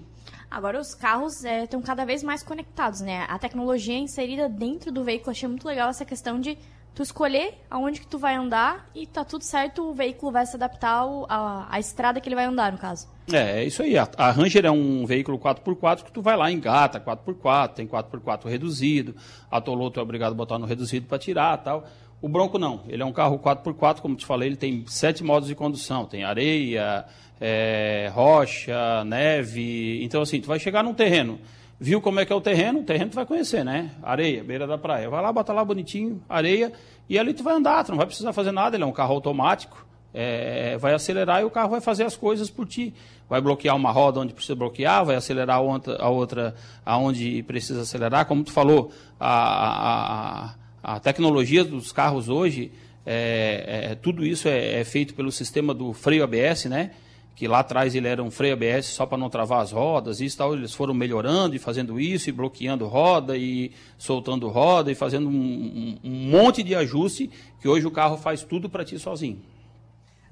Agora 0.50 0.80
os 0.80 0.96
carros 0.96 1.44
estão 1.44 1.82
é, 1.82 1.84
cada 1.84 2.06
vez 2.06 2.24
mais 2.24 2.42
conectados, 2.42 3.02
né? 3.02 3.26
A 3.28 3.38
tecnologia 3.38 3.96
é 3.96 4.00
inserida 4.00 4.48
dentro 4.48 4.92
do 4.92 5.04
veículo. 5.04 5.32
Achei 5.32 5.48
muito 5.48 5.68
legal 5.68 5.90
essa 5.90 6.06
questão 6.06 6.40
de 6.40 6.58
tu 6.98 7.04
escolher 7.04 7.54
aonde 7.70 8.00
que 8.00 8.08
tu 8.08 8.18
vai 8.18 8.36
andar 8.36 8.90
e 8.96 9.06
tá 9.06 9.24
tudo 9.24 9.44
certo, 9.44 9.84
o 9.84 9.94
veículo 9.94 10.32
vai 10.32 10.48
se 10.48 10.56
adaptar 10.56 11.06
à, 11.30 11.68
à 11.70 11.80
estrada 11.80 12.20
que 12.20 12.28
ele 12.28 12.34
vai 12.34 12.46
andar, 12.46 12.72
no 12.72 12.80
caso. 12.80 13.08
É, 13.32 13.60
é 13.60 13.66
isso 13.66 13.84
aí. 13.84 13.96
A, 13.96 14.10
a 14.18 14.32
Ranger 14.32 14.66
é 14.66 14.72
um 14.72 15.06
veículo 15.06 15.38
4x4 15.38 16.04
que 16.04 16.12
tu 16.12 16.24
vai 16.24 16.36
lá, 16.36 16.52
engata 16.52 17.00
4x4, 17.00 17.74
tem 17.76 17.88
4x4 17.88 18.46
reduzido, 18.46 19.16
a 19.52 19.62
Toloto 19.62 20.00
é 20.00 20.04
obrigado 20.04 20.32
a 20.32 20.36
botar 20.36 20.58
no 20.58 20.66
reduzido 20.66 21.06
para 21.06 21.20
tirar 21.20 21.56
tal. 21.58 21.88
O 22.20 22.28
Bronco 22.28 22.58
não, 22.58 22.82
ele 22.88 23.04
é 23.04 23.06
um 23.06 23.14
carro 23.14 23.38
4x4, 23.38 24.00
como 24.00 24.16
te 24.16 24.26
falei, 24.26 24.50
ele 24.50 24.56
tem 24.56 24.84
sete 24.88 25.24
modos 25.24 25.48
de 25.48 25.54
condução, 25.54 26.06
tem 26.06 26.24
areia, 26.24 27.06
é, 27.40 28.10
rocha, 28.12 29.06
neve, 29.06 30.04
então 30.04 30.24
assim, 30.24 30.42
tu 30.42 30.48
vai 30.48 30.58
chegar 30.58 30.84
num 30.84 30.96
terreno 30.96 31.38
viu 31.80 32.02
como 32.02 32.20
é 32.20 32.26
que 32.26 32.34
é 32.34 32.36
o 32.36 32.42
terreno, 32.42 32.80
o 32.80 32.84
terreno 32.84 33.12
tu 33.12 33.16
vai 33.16 33.26
conhecer, 33.26 33.64
né? 33.64 33.92
Areia, 34.02 34.44
beira 34.44 34.66
da 34.66 34.78
praia. 34.78 35.10
Vai 35.10 35.22
lá, 35.22 35.32
bota 35.32 35.54
lá 35.54 35.64
bonitinho, 35.64 36.22
areia, 36.28 36.72
e 37.10 37.18
ali 37.18 37.34
tu 37.34 37.44
vai 37.44 37.56
andar, 37.56 37.84
tu 37.84 37.90
não 37.90 37.98
vai 37.98 38.08
precisar 38.08 38.34
fazer 38.34 38.52
nada, 38.52 38.76
ele 38.76 38.84
é 38.84 38.88
um 38.88 38.92
carro 38.92 39.14
automático, 39.14 39.86
é, 40.14 40.78
vai 40.78 40.94
acelerar 40.94 41.42
e 41.42 41.46
o 41.46 41.50
carro 41.50 41.70
vai 41.70 41.82
fazer 41.82 42.04
as 42.04 42.16
coisas 42.16 42.50
por 42.50 42.66
ti. 42.66 42.94
Vai 43.30 43.42
bloquear 43.42 43.76
uma 43.76 43.92
roda 43.92 44.20
onde 44.20 44.34
precisa 44.34 44.56
bloquear, 44.56 45.06
vai 45.06 45.16
acelerar 45.16 45.58
a 45.58 46.10
outra, 46.10 46.56
aonde 46.86 47.44
precisa 47.44 47.82
acelerar. 47.82 48.26
Como 48.26 48.44
tu 48.44 48.52
falou, 48.52 48.92
a, 49.20 50.54
a, 50.84 50.96
a 50.96 51.00
tecnologia 51.00 51.64
dos 51.64 51.92
carros 51.92 52.30
hoje, 52.30 52.72
é, 53.06 53.90
é, 53.92 53.96
tudo 53.96 54.26
isso 54.26 54.48
é, 54.48 54.80
é 54.80 54.84
feito 54.84 55.14
pelo 55.14 55.32
sistema 55.32 55.74
do 55.74 55.94
freio 55.94 56.24
ABS, 56.24 56.66
né? 56.66 56.92
Que 57.38 57.48
lá 57.48 57.60
atrás 57.60 57.94
ele 57.94 58.08
era 58.08 58.24
um 58.24 58.32
freio 58.32 58.56
ABS 58.56 58.88
só 58.88 59.06
para 59.06 59.16
não 59.16 59.30
travar 59.30 59.62
as 59.62 59.72
rodas, 59.72 60.20
e 60.20 60.36
tal, 60.36 60.56
eles 60.56 60.74
foram 60.74 60.92
melhorando 60.92 61.56
e 61.56 61.60
fazendo 61.60 62.00
isso, 62.00 62.30
e 62.30 62.34
bloqueando 62.34 62.88
roda, 62.88 63.38
e 63.38 63.72
soltando 63.96 64.48
roda, 64.48 64.92
e 64.92 64.96
fazendo 64.96 65.30
um, 65.30 65.32
um, 65.32 66.00
um 66.04 66.30
monte 66.32 66.64
de 66.64 66.74
ajuste, 66.74 67.30
que 67.62 67.68
hoje 67.68 67.86
o 67.86 67.92
carro 67.92 68.18
faz 68.18 68.42
tudo 68.42 68.68
para 68.68 68.84
ti 68.84 68.98
sozinho. 68.98 69.40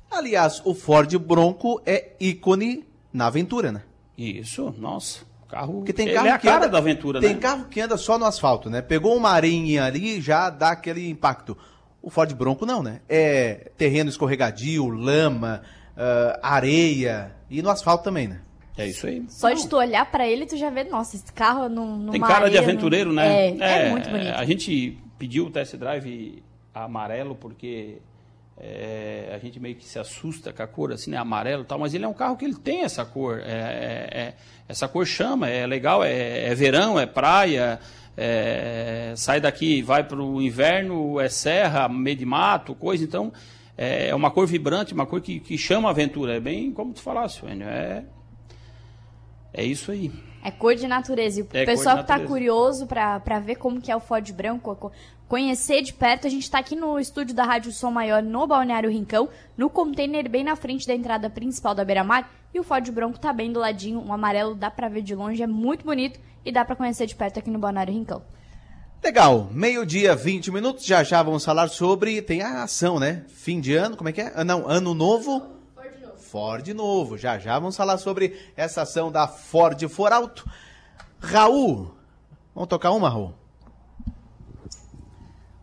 Aliás, 0.10 0.64
o 0.66 0.74
Ford 0.74 1.16
Bronco 1.20 1.80
é 1.86 2.14
ícone 2.20 2.84
na 3.14 3.28
aventura, 3.28 3.72
né? 3.72 3.84
Isso, 4.18 4.74
nossa. 4.76 5.20
Carro, 5.48 5.74
Porque 5.74 5.94
tem 5.94 6.12
carro 6.12 6.28
é 6.28 6.32
a 6.32 6.40
que 6.40 6.48
cara 6.48 6.66
anda, 6.66 6.70
da 6.70 6.80
aventura, 6.80 7.20
Tem 7.20 7.36
né? 7.36 7.40
carro 7.40 7.66
que 7.66 7.80
anda 7.80 7.98
só 7.98 8.18
no 8.18 8.26
asfalto, 8.26 8.68
né? 8.68 8.82
Pegou 8.82 9.16
uma 9.16 9.30
areinha 9.30 9.84
ali 9.86 10.20
já 10.20 10.50
dá 10.50 10.72
aquele 10.72 11.08
impacto. 11.08 11.56
O 12.02 12.10
Ford 12.10 12.34
Bronco 12.34 12.66
não, 12.66 12.82
né? 12.82 13.02
É 13.08 13.70
terreno 13.78 14.10
escorregadio, 14.10 14.90
lama, 14.90 15.62
uh, 15.96 16.40
areia 16.42 17.36
e 17.50 17.62
no 17.62 17.70
asfalto 17.70 18.04
também, 18.04 18.28
né? 18.28 18.42
É 18.78 18.88
isso 18.88 19.08
aí. 19.08 19.24
Só 19.30 19.52
de 19.52 19.68
tu 19.68 19.78
olhar 19.78 20.06
pra 20.12 20.28
ele, 20.28 20.46
tu 20.46 20.58
já 20.58 20.70
vê, 20.70 20.84
nossa, 20.84 21.16
esse 21.16 21.32
carro 21.32 21.70
no, 21.70 21.98
no 21.98 22.12
Tem 22.12 22.20
cara 22.20 22.50
de 22.50 22.58
aventureiro, 22.58 23.14
né? 23.14 23.52
É, 23.52 23.88
é, 23.88 23.90
muito 23.90 24.10
bonito. 24.10 24.36
A 24.36 24.44
gente 24.44 24.98
pediu 25.18 25.46
o 25.46 25.50
test 25.50 25.76
drive 25.78 26.44
amarelo 26.74 27.36
porque 27.36 28.00
é, 28.58 29.32
a 29.34 29.38
gente 29.38 29.60
meio 29.62 29.76
que 29.76 29.86
se 29.86 29.98
assusta 29.98 30.52
com 30.52 30.62
a 30.62 30.68
cor, 30.68 30.92
assim, 30.92 31.12
né? 31.12 31.18
Amarelo 31.18 31.64
e 31.64 31.66
tal, 31.66 31.80
mas 31.80 31.94
ele 31.94 32.04
é 32.04 32.08
um 32.08 32.14
carro 32.14 32.36
que 32.36 32.44
ele 32.44 32.56
tem 32.56 32.84
essa 32.84 33.06
cor. 33.06 33.40
É, 33.40 34.10
é, 34.12 34.20
é 34.20 34.34
essa 34.68 34.90
cor 34.90 35.06
chama, 35.06 35.50
é 35.50 35.66
legal, 35.66 36.04
é, 36.04 36.50
é 36.50 36.56
verão, 36.56 37.00
é 37.00 37.06
praia. 37.06 37.80
É, 38.18 39.14
sai 39.18 39.42
daqui, 39.42 39.82
vai 39.82 40.04
para 40.04 40.22
o 40.22 40.42
inverno, 40.42 41.20
é 41.20 41.28
serra, 41.28 41.90
meio 41.90 42.16
de 42.16 42.26
mato, 42.26 42.74
coisa. 42.74 43.04
Então, 43.04 43.32
é 43.78 44.14
uma 44.16 44.32
cor 44.32 44.46
vibrante, 44.48 44.94
uma 44.94 45.06
cor 45.06 45.22
que, 45.22 45.40
que 45.40 45.58
chama 45.58 45.90
a 45.90 45.92
aventura. 45.92 46.36
É 46.36 46.40
bem 46.40 46.72
como 46.72 46.94
tu 46.94 47.02
falasse, 47.02 47.46
Enio. 47.46 47.68
É, 47.68 48.04
é 49.54 49.64
isso 49.64 49.92
aí. 49.92 50.12
É 50.44 50.52
cor 50.52 50.76
de 50.76 50.88
natureza. 50.88 51.40
E 51.40 51.44
o 51.44 51.48
É 51.54 51.66
pessoal 51.66 51.98
que 51.98 52.04
tá 52.04 52.14
natureza. 52.14 52.28
curioso 52.28 52.88
pra 52.88 53.40
ver 53.40 53.56
como 53.56 53.82
que 53.82 53.92
é 53.92 53.96
o 53.96 54.00
Ford 54.00 54.30
Branco, 54.32 54.76
co- 54.76 54.92
conhecer 55.28 55.82
de 55.82 55.92
perto, 55.92 56.28
a 56.28 56.30
gente 56.30 56.50
tá 56.52 56.60
aqui 56.60 56.76
no 56.76 57.00
estúdio 57.00 57.34
da 57.36 57.44
Rádio 57.44 57.72
Som 57.72 57.90
Maior, 57.92 58.22
no 58.22 58.46
Balneário 58.46 58.92
Rincão, 58.92 59.28
no 59.58 59.70
container 59.72 60.30
bem 60.30 60.44
na 60.44 60.56
frente 60.56 60.86
da 60.86 60.94
entrada 60.94 61.30
principal 61.32 61.74
da 61.74 61.84
Beira 61.84 62.04
Mar. 62.04 62.32
E 62.54 62.60
o 62.60 62.64
Ford 62.64 62.88
Bronco 62.92 63.20
tá 63.20 63.34
bem 63.34 63.52
do 63.52 63.60
ladinho, 63.60 64.00
um 64.00 64.14
amarelo 64.14 64.54
dá 64.56 64.70
pra 64.72 64.88
ver 64.88 65.02
de 65.02 65.16
longe, 65.16 65.42
é 65.42 65.48
muito 65.48 65.84
bonito 65.84 66.20
e 66.46 66.52
dá 66.52 66.64
pra 66.64 66.76
conhecer 66.76 67.06
de 67.08 67.16
perto 67.16 67.40
aqui 67.40 67.50
no 67.50 67.58
Balneário 67.60 67.94
Rincão. 67.94 68.22
Legal, 69.06 69.52
meio-dia, 69.52 70.16
20 70.16 70.52
minutos, 70.52 70.84
já 70.84 71.04
já 71.04 71.22
vamos 71.22 71.46
falar 71.46 71.68
sobre. 71.68 72.24
Tem 72.24 72.42
a 72.42 72.64
ação, 72.64 73.00
né? 73.00 73.24
Fim 73.28 73.62
de 73.62 73.76
ano, 73.76 73.96
como 73.96 74.10
é 74.10 74.12
que 74.12 74.20
é? 74.20 74.34
Ah, 74.34 74.44
não, 74.44 74.68
ano 74.68 74.96
novo. 74.96 75.46
Ford 75.76 76.02
novo. 76.02 76.18
Ford 76.18 76.68
novo, 76.70 77.16
já 77.16 77.38
já 77.38 77.60
vamos 77.60 77.78
falar 77.78 78.00
sobre 78.00 78.36
essa 78.58 78.82
ação 78.82 79.12
da 79.12 79.28
Ford 79.28 79.80
For 79.90 80.12
Alto. 80.12 80.50
Raul, 81.20 81.94
vamos 82.56 82.68
tocar 82.68 82.90
uma, 82.94 83.08
Raul? 83.08 83.36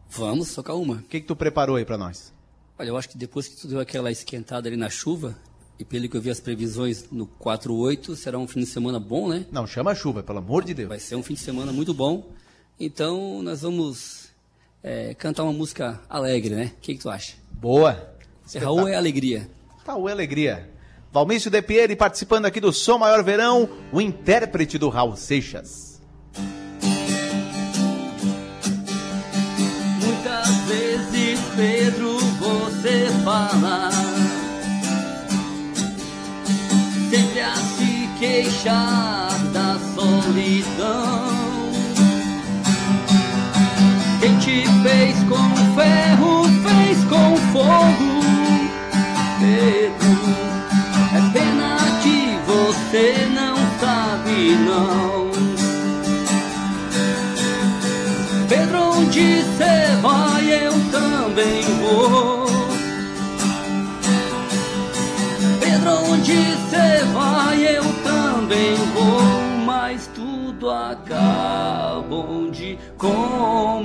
Vamos 0.08 0.54
tocar 0.54 0.75
uma. 0.75 0.94
O 0.94 1.02
que, 1.02 1.20
que 1.20 1.26
tu 1.26 1.34
preparou 1.34 1.75
aí 1.75 1.84
pra 1.84 1.99
nós? 1.99 2.32
Olha, 2.78 2.90
eu 2.90 2.96
acho 2.96 3.08
que 3.08 3.18
depois 3.18 3.49
que 3.49 3.56
tu 3.56 3.66
deu 3.66 3.80
aquela 3.80 4.12
esquentada 4.12 4.68
ali 4.68 4.76
na 4.76 4.88
chuva, 4.88 5.37
e 5.80 5.84
pelo 5.84 6.08
que 6.08 6.16
eu 6.16 6.22
vi 6.22 6.30
as 6.30 6.38
previsões 6.38 7.11
no 7.11 7.26
4-8, 7.26 8.14
será 8.14 8.38
um 8.38 8.46
fim 8.46 8.61
de 8.61 8.66
semana 8.66 9.00
bom, 9.00 9.28
né? 9.28 9.46
Não, 9.50 9.66
chama 9.66 9.90
a 9.90 9.94
chuva, 9.96 10.22
pelo 10.22 10.38
amor 10.38 10.62
de 10.62 10.75
Deus. 10.75 10.88
Vai 10.88 11.00
ser 11.00 11.16
um 11.16 11.25
fim 11.25 11.34
de 11.34 11.40
semana 11.40 11.72
muito 11.72 11.92
bom. 11.92 12.30
Então, 12.79 13.43
nós 13.43 13.62
vamos 13.62 14.29
é, 14.83 15.14
cantar 15.14 15.45
uma 15.45 15.52
música 15.52 16.00
alegre, 16.09 16.55
né? 16.55 16.73
O 16.76 16.81
que, 16.81 16.95
que 16.95 17.00
tu 17.00 17.11
acha? 17.11 17.35
Boa. 17.52 18.14
Raul 18.61 18.88
é 18.88 18.95
alegria. 18.95 19.49
Raul 19.87 20.09
é 20.09 20.12
alegria. 20.12 20.69
Valmício 21.12 21.50
De 21.50 21.61
Pieri 21.61 21.95
participando 21.95 22.47
aqui 22.47 22.61
do 22.61 22.73
Som 22.73 22.99
Maior 22.99 23.23
Verão, 23.23 23.69
o 23.93 24.00
intérprete 24.00 24.79
do 24.79 24.88
Raul 24.88 25.14
Seixas. 25.14 26.00
Muitas 30.00 30.49
vezes, 30.67 31.38
Pedro, 31.55 32.19
você 32.38 33.07
fala 33.23 33.91
Sempre 37.11 37.41
a 37.43 37.55
se 37.55 38.09
queixar 38.19 39.29
da 39.52 39.79
solidão 39.95 41.12
fogo 47.52 48.23
Pedro, 49.38 50.16
é 51.14 51.21
pena 51.32 51.76
que 52.02 52.18
você 52.47 53.28
não 53.35 53.56
sabe 53.78 54.56
não 54.56 55.32
Pedro, 58.49 58.78
onde 58.99 59.42
cê 59.56 59.97
vai, 60.02 60.66
eu 60.66 60.73
também 60.90 61.62
vou. 61.80 62.47
Pedro, 65.59 65.92
onde 66.12 66.37
cê 66.68 67.04
vai, 67.14 67.76
eu 67.78 67.85
também 68.04 68.76
vou. 68.92 69.23
Mas 69.64 70.06
tudo 70.09 70.71
acaba 70.71 72.14
onde 72.14 72.78
começou. 72.99 73.82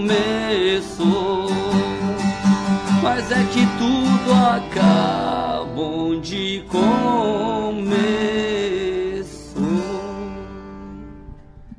Mas 3.09 3.31
é 3.31 3.41
que 3.45 3.65
tudo 3.77 4.33
acaba 4.33 5.81
onde 5.81 6.61
começou. 6.67 7.87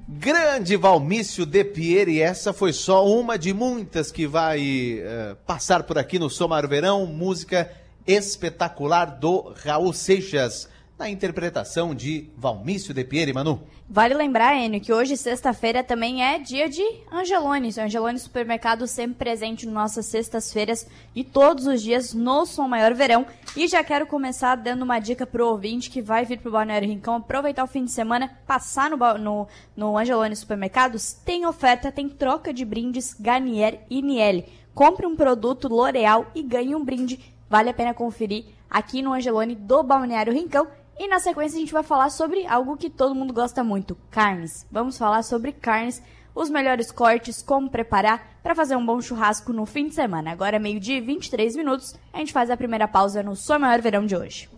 Grande 0.08 0.74
Valmício 0.74 1.44
De 1.44 1.64
Pieri, 1.64 2.22
essa 2.22 2.54
foi 2.54 2.72
só 2.72 3.06
uma 3.06 3.38
de 3.38 3.52
muitas 3.52 4.10
que 4.10 4.26
vai 4.26 5.02
eh, 5.02 5.36
passar 5.46 5.82
por 5.82 5.98
aqui 5.98 6.18
no 6.18 6.30
Som 6.30 6.48
Maior 6.48 6.66
Verão, 6.66 7.04
música 7.04 7.70
espetacular 8.06 9.18
do 9.18 9.52
Raul 9.62 9.92
Seixas, 9.92 10.66
na 10.98 11.08
interpretação 11.08 11.94
de 11.94 12.28
Valmício 12.36 12.92
De 12.92 13.04
Pieri, 13.04 13.32
Manu. 13.32 13.62
Vale 13.88 14.14
lembrar, 14.14 14.56
Enio, 14.56 14.80
que 14.80 14.92
hoje, 14.92 15.16
sexta-feira, 15.16 15.84
também 15.84 16.24
é 16.24 16.38
dia 16.40 16.68
de 16.68 16.82
Angelone. 17.10 17.70
O 17.70 17.80
Angelone 17.80 18.18
Supermercado 18.18 18.86
sempre 18.86 19.16
presente 19.16 19.64
nas 19.64 19.74
nossas 19.74 20.06
sextas-feiras 20.06 20.86
e 21.14 21.22
todos 21.22 21.66
os 21.66 21.80
dias 21.80 22.12
no 22.12 22.44
Som 22.44 22.66
Maior 22.66 22.92
Verão. 22.94 23.24
E 23.56 23.68
já 23.68 23.82
quero 23.84 24.06
começar 24.06 24.56
dando 24.56 24.82
uma 24.82 24.98
dica 24.98 25.24
pro 25.24 25.46
ouvinte 25.46 25.88
que 25.88 26.02
vai 26.02 26.24
vir 26.24 26.40
pro 26.40 26.50
Balneário 26.50 26.88
Rincão, 26.88 27.14
aproveitar 27.14 27.62
o 27.62 27.68
fim 27.68 27.84
de 27.84 27.92
semana, 27.92 28.36
passar 28.46 28.90
no, 28.90 28.96
no, 29.18 29.46
no 29.76 29.96
Angelone 29.96 30.34
Supermercados. 30.34 31.12
Tem 31.12 31.46
oferta, 31.46 31.92
tem 31.92 32.08
troca 32.08 32.52
de 32.52 32.64
brindes 32.64 33.14
Garnier 33.14 33.80
e 33.88 34.02
Niel. 34.02 34.44
Compre 34.74 35.06
um 35.06 35.16
produto 35.16 35.68
L'Oreal 35.68 36.26
e 36.34 36.42
ganhe 36.42 36.74
um 36.74 36.84
brinde. 36.84 37.18
Vale 37.48 37.70
a 37.70 37.74
pena 37.74 37.94
conferir 37.94 38.44
aqui 38.68 39.00
no 39.00 39.12
Angelone 39.12 39.54
do 39.54 39.82
Balneário 39.82 40.32
Rincão. 40.32 40.66
E 40.98 41.06
na 41.06 41.20
sequência 41.20 41.56
a 41.56 41.60
gente 41.60 41.72
vai 41.72 41.84
falar 41.84 42.10
sobre 42.10 42.44
algo 42.46 42.76
que 42.76 42.90
todo 42.90 43.14
mundo 43.14 43.32
gosta 43.32 43.62
muito, 43.62 43.96
carnes. 44.10 44.66
Vamos 44.68 44.98
falar 44.98 45.22
sobre 45.22 45.52
carnes, 45.52 46.02
os 46.34 46.50
melhores 46.50 46.90
cortes, 46.90 47.40
como 47.40 47.70
preparar 47.70 48.40
para 48.42 48.54
fazer 48.54 48.74
um 48.74 48.84
bom 48.84 49.00
churrasco 49.00 49.52
no 49.52 49.64
fim 49.64 49.86
de 49.86 49.94
semana. 49.94 50.32
Agora 50.32 50.56
é 50.56 50.58
meio-dia 50.58 50.98
e 50.98 51.00
23 51.00 51.54
minutos, 51.54 51.94
a 52.12 52.18
gente 52.18 52.32
faz 52.32 52.50
a 52.50 52.56
primeira 52.56 52.88
pausa 52.88 53.22
no 53.22 53.36
Sua 53.36 53.60
Maior 53.60 53.80
Verão 53.80 54.04
de 54.04 54.16
hoje. 54.16 54.57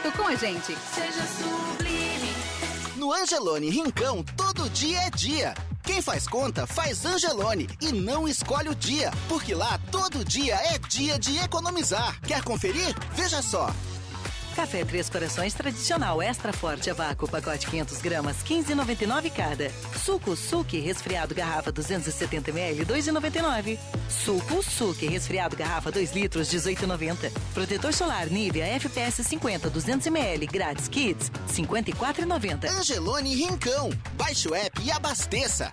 com 0.00 0.26
a 0.26 0.34
gente. 0.34 0.76
Seja 0.94 1.22
sublime. 1.38 2.32
No 2.96 3.12
Angelone 3.12 3.68
Rincão, 3.68 4.24
todo 4.36 4.70
dia 4.70 5.00
é 5.00 5.10
dia. 5.10 5.54
Quem 5.82 6.00
faz 6.02 6.26
conta 6.26 6.66
faz 6.66 7.04
Angelone 7.04 7.68
e 7.80 7.92
não 7.92 8.28
escolhe 8.28 8.68
o 8.68 8.74
dia, 8.74 9.10
porque 9.28 9.54
lá 9.54 9.80
todo 9.90 10.24
dia 10.24 10.54
é 10.54 10.78
dia 10.78 11.18
de 11.18 11.38
economizar. 11.38 12.20
Quer 12.22 12.42
conferir? 12.42 12.94
Veja 13.14 13.42
só. 13.42 13.70
Café 14.58 14.84
Três 14.84 15.08
Corações 15.08 15.54
tradicional 15.54 16.20
extra 16.20 16.52
forte 16.52 16.90
a 16.90 16.92
vácuo, 16.92 17.28
pacote 17.28 17.64
500 17.70 18.02
gramas, 18.02 18.38
15,99 18.42 19.30
cada. 19.30 19.70
Suco 20.04 20.34
Suque 20.34 20.80
resfriado 20.80 21.32
garrafa 21.32 21.70
270 21.70 22.50
ml, 22.50 22.84
2,99. 22.84 23.78
Suco 24.08 24.60
Suque 24.60 25.06
resfriado 25.06 25.56
garrafa 25.56 25.92
2 25.92 26.12
litros, 26.12 26.48
18,90. 26.48 27.30
Protetor 27.54 27.92
solar 27.92 28.26
Nivea 28.28 28.66
FPS 28.66 29.22
50 29.22 29.70
200 29.70 30.06
ml, 30.08 30.46
grátis 30.48 30.88
Kids, 30.88 31.30
54,90. 31.46 32.68
Angelone 32.68 33.36
Rincão. 33.36 33.90
Baixe 34.14 34.48
o 34.48 34.56
app 34.56 34.82
e 34.82 34.90
abasteça. 34.90 35.72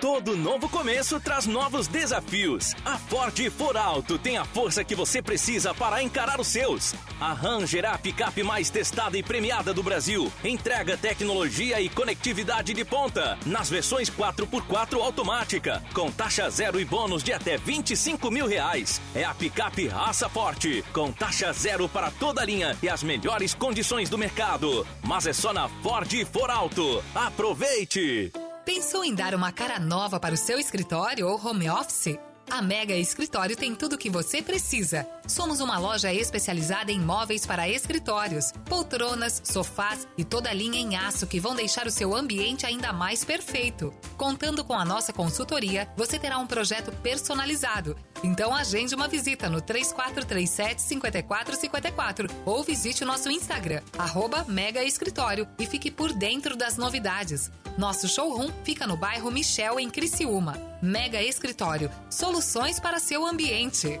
Todo 0.00 0.36
novo 0.36 0.68
começo 0.68 1.18
traz 1.18 1.46
novos 1.46 1.88
desafios. 1.88 2.74
A 2.84 2.98
Ford 2.98 3.50
For 3.50 3.76
Alto 3.78 4.18
tem 4.18 4.36
a 4.36 4.44
força 4.44 4.84
que 4.84 4.94
você 4.94 5.22
precisa 5.22 5.72
para 5.72 6.02
encarar 6.02 6.38
os 6.38 6.48
seus. 6.48 6.94
A 7.18 7.32
Ranger 7.32 7.84
é 7.84 7.88
a 7.88 7.96
picape 7.96 8.42
mais 8.42 8.68
testada 8.68 9.16
e 9.16 9.22
premiada 9.22 9.72
do 9.72 9.82
Brasil. 9.82 10.30
Entrega 10.44 10.98
tecnologia 10.98 11.80
e 11.80 11.88
conectividade 11.88 12.74
de 12.74 12.84
ponta. 12.84 13.38
Nas 13.46 13.70
versões 13.70 14.10
4x4 14.10 15.00
automática. 15.00 15.82
Com 15.94 16.12
taxa 16.12 16.50
zero 16.50 16.78
e 16.78 16.84
bônus 16.84 17.22
de 17.22 17.32
até 17.32 17.56
25 17.56 18.30
mil 18.30 18.46
reais. 18.46 19.00
É 19.14 19.24
a 19.24 19.32
picape 19.34 19.88
raça 19.88 20.28
forte. 20.28 20.84
Com 20.92 21.10
taxa 21.10 21.50
zero 21.54 21.88
para 21.88 22.10
toda 22.10 22.42
a 22.42 22.44
linha 22.44 22.76
e 22.82 22.88
as 22.88 23.02
melhores 23.02 23.54
condições 23.54 24.10
do 24.10 24.18
mercado. 24.18 24.86
Mas 25.02 25.26
é 25.26 25.32
só 25.32 25.54
na 25.54 25.68
Ford 25.68 26.12
For 26.30 26.50
Alto. 26.50 27.02
Aproveite! 27.14 28.45
Pensou 28.66 29.04
em 29.04 29.14
dar 29.14 29.32
uma 29.32 29.52
cara 29.52 29.78
nova 29.78 30.18
para 30.18 30.34
o 30.34 30.36
seu 30.36 30.58
escritório 30.58 31.28
ou 31.28 31.40
home 31.40 31.70
office? 31.70 32.18
A 32.50 32.60
Mega 32.60 32.96
Escritório 32.96 33.56
tem 33.56 33.76
tudo 33.76 33.92
o 33.92 33.98
que 33.98 34.10
você 34.10 34.42
precisa. 34.42 35.08
Somos 35.26 35.60
uma 35.60 35.78
loja 35.78 36.12
especializada 36.12 36.92
em 36.92 37.00
móveis 37.00 37.44
para 37.44 37.68
escritórios, 37.68 38.52
poltronas, 38.66 39.42
sofás 39.44 40.06
e 40.16 40.24
toda 40.24 40.52
linha 40.52 40.78
em 40.78 40.96
aço 40.96 41.26
que 41.26 41.40
vão 41.40 41.54
deixar 41.54 41.86
o 41.86 41.90
seu 41.90 42.14
ambiente 42.14 42.64
ainda 42.64 42.92
mais 42.92 43.24
perfeito. 43.24 43.92
Contando 44.16 44.64
com 44.64 44.74
a 44.74 44.84
nossa 44.84 45.12
consultoria, 45.12 45.88
você 45.96 46.18
terá 46.18 46.38
um 46.38 46.46
projeto 46.46 46.92
personalizado 47.02 47.96
Então 48.22 48.54
agende 48.54 48.94
uma 48.94 49.08
visita 49.08 49.50
no 49.50 49.60
3437-5454 49.62 52.30
ou 52.44 52.62
visite 52.62 53.02
o 53.02 53.06
nosso 53.06 53.28
Instagram, 53.30 53.82
arroba 53.98 54.44
Mega 54.48 54.84
Escritório 54.84 55.48
e 55.58 55.66
fique 55.66 55.90
por 55.90 56.12
dentro 56.12 56.54
das 56.56 56.76
novidades. 56.76 57.50
Nosso 57.76 58.06
showroom 58.08 58.50
fica 58.64 58.86
no 58.86 58.96
bairro 58.96 59.28
Michel, 59.30 59.80
em 59.80 59.90
Criciúma. 59.90 60.54
Mega 60.80 61.20
Escritório, 61.22 61.90
soluções 62.08 62.78
para 62.78 63.00
seu 63.00 63.26
ambiente. 63.26 64.00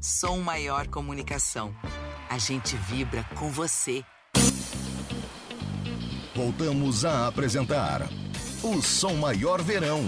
Som 0.00 0.40
Maior 0.40 0.88
Comunicação. 0.88 1.74
A 2.28 2.38
gente 2.38 2.76
vibra 2.76 3.24
com 3.34 3.50
você. 3.50 4.04
Voltamos 6.34 7.04
a 7.04 7.26
apresentar 7.26 8.02
o 8.62 8.82
Som 8.82 9.14
Maior 9.14 9.62
Verão. 9.62 10.02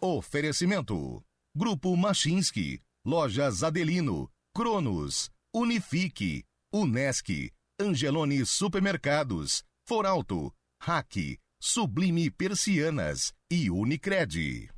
Oferecimento: 0.00 1.22
Grupo 1.56 1.96
Machinski, 1.96 2.80
Lojas 3.04 3.62
Adelino, 3.62 4.30
Cronos, 4.54 5.30
Unifique, 5.54 6.44
Unesc, 6.72 7.50
Angelone 7.80 8.44
Supermercados, 8.44 9.64
Foralto, 9.86 10.52
Hack, 10.82 11.38
Sublime 11.60 12.30
Persianas 12.30 13.32
e 13.50 13.70
Unicred. 13.70 14.77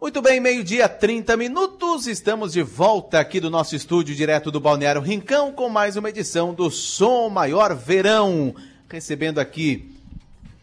Muito 0.00 0.20
bem, 0.20 0.38
meio-dia, 0.38 0.86
30 0.88 1.36
minutos. 1.36 2.06
Estamos 2.06 2.52
de 2.52 2.62
volta 2.62 3.20
aqui 3.20 3.40
do 3.40 3.48
nosso 3.48 3.74
estúdio, 3.74 4.14
direto 4.14 4.50
do 4.50 4.60
Balneário 4.60 5.00
Rincão, 5.00 5.50
com 5.50 5.68
mais 5.70 5.96
uma 5.96 6.10
edição 6.10 6.52
do 6.52 6.70
Som 6.70 7.30
Maior 7.30 7.74
Verão. 7.74 8.54
Recebendo 8.88 9.38
aqui 9.38 9.94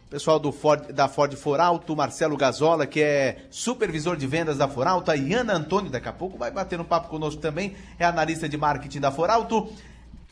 o 0.06 0.12
pessoal 0.12 0.38
do 0.38 0.52
Ford, 0.52 0.91
da 0.91 1.08
Ford 1.08 1.34
Foralto, 1.36 1.96
Marcelo 1.96 2.38
Gazola, 2.38 2.86
que 2.86 3.02
é 3.02 3.46
supervisor 3.50 4.15
de 4.15 4.28
vendas 4.28 4.58
da 4.58 4.67
Foralto, 4.67 5.10
a 5.10 5.15
Iana 5.15 5.54
Antônio, 5.54 5.89
daqui 5.89 6.10
a 6.10 6.13
pouco 6.13 6.38
vai 6.38 6.52
bater 6.52 6.80
um 6.80 6.84
papo 6.84 7.08
conosco 7.08 7.41
também, 7.41 7.76
é 7.98 8.06
analista 8.06 8.48
de 8.48 8.58
marketing 8.58 9.00
da 9.00 9.12
Foralto. 9.12 9.74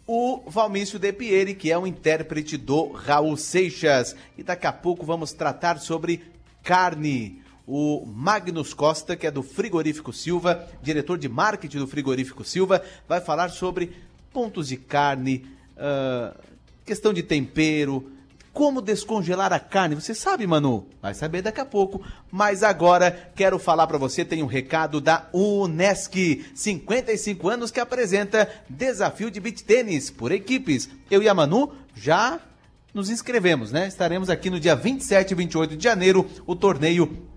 O 0.06 0.44
Valmício 0.46 1.00
De 1.00 1.12
Pieri, 1.14 1.56
que 1.56 1.72
é 1.72 1.78
o 1.78 1.88
intérprete 1.88 2.58
do 2.58 2.92
Raul 2.92 3.38
Seixas. 3.38 4.16
E 4.38 4.44
daqui 4.44 4.68
a 4.68 4.74
pouco 4.74 5.06
vamos 5.06 5.34
tratar 5.34 5.80
sobre 5.80 6.22
carne 6.64 7.42
o 7.72 8.04
Magnus 8.04 8.74
Costa, 8.74 9.16
que 9.16 9.28
é 9.28 9.32
do 9.32 9.44
Frigorífico 9.44 10.12
Silva, 10.12 10.68
diretor 10.82 11.20
de 11.20 11.30
marketing 11.30 11.78
do 11.78 11.88
Frigorífico 11.88 12.44
Silva, 12.44 12.82
vai 13.08 13.22
falar 13.22 13.50
sobre 13.50 13.92
pontos 14.34 14.68
de 14.68 14.76
carne, 14.76 15.46
uh, 15.78 16.36
questão 16.84 17.14
de 17.14 17.22
tempero, 17.22 18.12
como 18.52 18.82
descongelar 18.82 19.54
a 19.54 19.60
carne. 19.60 19.94
Você 19.94 20.16
sabe, 20.16 20.48
Manu? 20.48 20.88
Vai 21.00 21.14
saber 21.14 21.44
daqui 21.44 21.62
a 21.62 21.66
pouco. 21.66 22.04
Mas 22.32 22.64
agora 22.64 23.32
quero 23.36 23.60
falar 23.60 23.86
para 23.86 24.00
você, 24.00 24.26
tem 24.26 24.42
um 24.42 24.48
recado 24.48 25.00
da 25.00 25.30
Unesc, 25.32 26.44
55 26.56 27.48
anos 27.50 27.70
que 27.70 27.80
apresenta 27.80 28.50
desafio 28.68 29.30
de 29.30 29.40
beach 29.40 29.64
tênis 29.64 30.10
por 30.10 30.32
equipes. 30.32 30.90
Eu 31.12 31.22
e 31.22 31.30
a 31.30 31.36
Manu 31.36 31.72
já 31.96 32.40
nos 32.96 33.12
inscrevemos, 33.12 33.72
né? 33.72 33.88
Estaremos 33.88 34.28
aqui 34.28 34.50
no 34.50 34.60
dia 34.60 34.76
27 34.76 35.32
e 35.32 35.36
28 35.36 35.78
de 35.78 35.84
janeiro, 35.84 36.28
o 36.48 36.56
torneio 36.56 37.29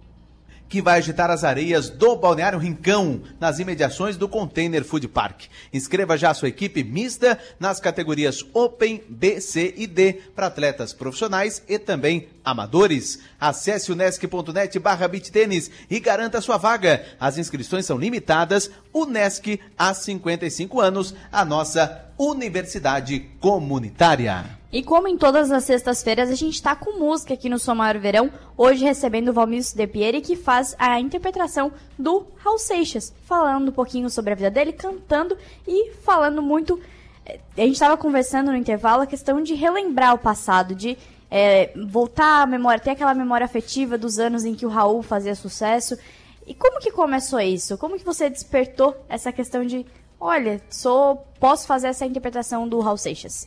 que 0.72 0.80
vai 0.80 0.96
agitar 0.96 1.30
as 1.30 1.44
areias 1.44 1.90
do 1.90 2.16
Balneário 2.16 2.58
Rincão, 2.58 3.20
nas 3.38 3.58
imediações 3.58 4.16
do 4.16 4.26
Container 4.26 4.82
Food 4.82 5.06
Park. 5.06 5.42
Inscreva 5.70 6.16
já 6.16 6.30
a 6.30 6.34
sua 6.34 6.48
equipe 6.48 6.82
mista 6.82 7.38
nas 7.60 7.78
categorias 7.78 8.42
Open, 8.54 9.04
B, 9.06 9.38
C 9.38 9.74
e 9.76 9.86
D 9.86 10.14
para 10.34 10.46
atletas 10.46 10.94
profissionais 10.94 11.62
e 11.68 11.78
também 11.78 12.26
amadores. 12.42 13.18
Acesse 13.38 13.92
unesc.net 13.92 14.78
barra 14.78 15.10
tênis 15.30 15.70
e 15.90 16.00
garanta 16.00 16.40
sua 16.40 16.56
vaga. 16.56 17.04
As 17.20 17.36
inscrições 17.36 17.84
são 17.84 17.98
limitadas. 17.98 18.70
Unesc 18.94 19.60
há 19.76 19.92
55 19.92 20.80
anos, 20.80 21.14
a 21.30 21.44
nossa 21.44 22.06
universidade 22.16 23.20
comunitária. 23.40 24.61
E 24.72 24.82
como 24.82 25.06
em 25.06 25.18
todas 25.18 25.50
as 25.52 25.64
sextas-feiras, 25.64 26.30
a 26.30 26.34
gente 26.34 26.54
está 26.54 26.74
com 26.74 26.98
música 26.98 27.34
aqui 27.34 27.46
no 27.50 27.58
Som 27.58 27.74
Maior 27.74 27.98
Verão, 27.98 28.32
hoje 28.56 28.82
recebendo 28.82 29.28
o 29.28 29.32
Valmício 29.34 29.76
De 29.76 29.86
Pieri, 29.86 30.22
que 30.22 30.34
faz 30.34 30.74
a 30.78 30.98
interpretação 30.98 31.70
do 31.98 32.26
Raul 32.38 32.58
Seixas, 32.58 33.12
falando 33.26 33.68
um 33.68 33.72
pouquinho 33.72 34.08
sobre 34.08 34.32
a 34.32 34.34
vida 34.34 34.50
dele, 34.50 34.72
cantando 34.72 35.36
e 35.68 35.90
falando 36.02 36.40
muito... 36.40 36.80
eh, 37.26 37.38
A 37.54 37.60
gente 37.60 37.74
estava 37.74 37.98
conversando 37.98 38.50
no 38.50 38.56
intervalo 38.56 39.02
a 39.02 39.06
questão 39.06 39.42
de 39.42 39.52
relembrar 39.52 40.14
o 40.14 40.18
passado, 40.18 40.74
de 40.74 40.96
é, 41.30 41.70
voltar 41.90 42.40
à 42.42 42.46
memória, 42.46 42.82
ter 42.82 42.92
aquela 42.92 43.12
memória 43.12 43.44
afetiva 43.44 43.98
dos 43.98 44.18
anos 44.18 44.42
em 44.42 44.54
que 44.54 44.64
o 44.64 44.70
Raul 44.70 45.02
fazia 45.02 45.34
sucesso. 45.34 45.98
E 46.46 46.54
como 46.54 46.80
que 46.80 46.90
começou 46.90 47.40
isso? 47.40 47.76
Como 47.76 47.98
que 47.98 48.04
você 48.06 48.30
despertou 48.30 48.96
essa 49.06 49.30
questão 49.30 49.66
de, 49.66 49.84
olha, 50.18 50.62
sou, 50.70 51.26
posso 51.38 51.66
fazer 51.66 51.88
essa 51.88 52.06
interpretação 52.06 52.66
do 52.66 52.80
Raul 52.80 52.96
Seixas? 52.96 53.46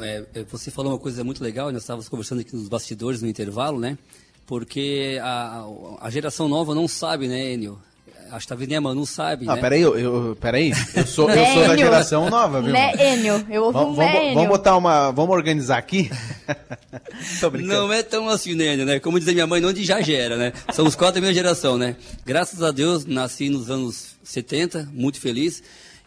É, 0.00 0.24
é, 0.34 0.44
você 0.44 0.70
falou 0.70 0.92
uma 0.92 0.98
coisa 0.98 1.22
muito 1.24 1.42
legal, 1.42 1.70
nós 1.72 1.82
estávamos 1.82 2.08
conversando 2.08 2.40
aqui 2.40 2.54
nos 2.54 2.68
bastidores 2.68 3.22
no 3.22 3.28
intervalo, 3.28 3.78
né? 3.78 3.96
Porque 4.46 5.18
a, 5.22 5.64
a 6.00 6.10
geração 6.10 6.48
nova 6.48 6.74
não 6.74 6.88
sabe, 6.88 7.28
né, 7.28 7.52
Enio? 7.52 7.78
Acho 8.30 8.46
que 8.46 8.48
talvez 8.48 8.68
nem 8.68 8.78
a 8.78 8.80
Manu 8.80 9.04
sabe, 9.06 9.44
Ah, 9.48 9.56
né? 9.56 9.60
peraí, 9.60 9.80
eu, 9.80 9.98
eu, 9.98 10.36
peraí, 10.40 10.70
eu 10.94 11.04
sou, 11.06 11.28
eu 11.28 11.46
sou 11.46 11.62
da 11.62 11.68
Né, 11.68 11.78
geração 11.78 12.30
nova, 12.30 12.62
viu? 12.62 12.72
Né, 12.72 12.92
Enio? 13.14 13.44
Eu 13.50 13.64
ouvi 13.64 13.78
um 13.78 13.94
Vamos, 13.94 13.98
né, 13.98 14.34
vamos, 14.34 14.48
botar 14.48 14.76
uma. 14.76 15.10
Vamos 15.10 15.34
organizar 15.34 15.78
aqui? 15.78 16.08
Tô 17.40 17.50
brincando. 17.50 17.74
Não 17.74 17.92
é 17.92 18.02
tão 18.04 18.28
assim, 18.28 18.54
né, 18.54 18.74
Enio, 18.74 18.86
né? 18.86 19.00
Como 19.00 19.18
dizia 19.18 19.34
minha 19.34 19.48
mãe, 19.48 19.60
não 19.60 19.72
de 19.72 19.84
já 19.84 20.00
gera, 20.00 20.36
né? 20.36 20.52
Somos 20.72 20.94
quatro 20.94 21.16
da 21.16 21.20
mesma 21.20 21.34
geração, 21.34 21.76
né? 21.76 21.96
Graças 22.24 22.62
a 22.62 22.70
Deus, 22.70 23.04
nasci 23.04 23.48
nos 23.48 23.68
anos 23.68 24.14
70, 24.22 24.88
muito 24.92 25.18
feliz. 25.20 25.60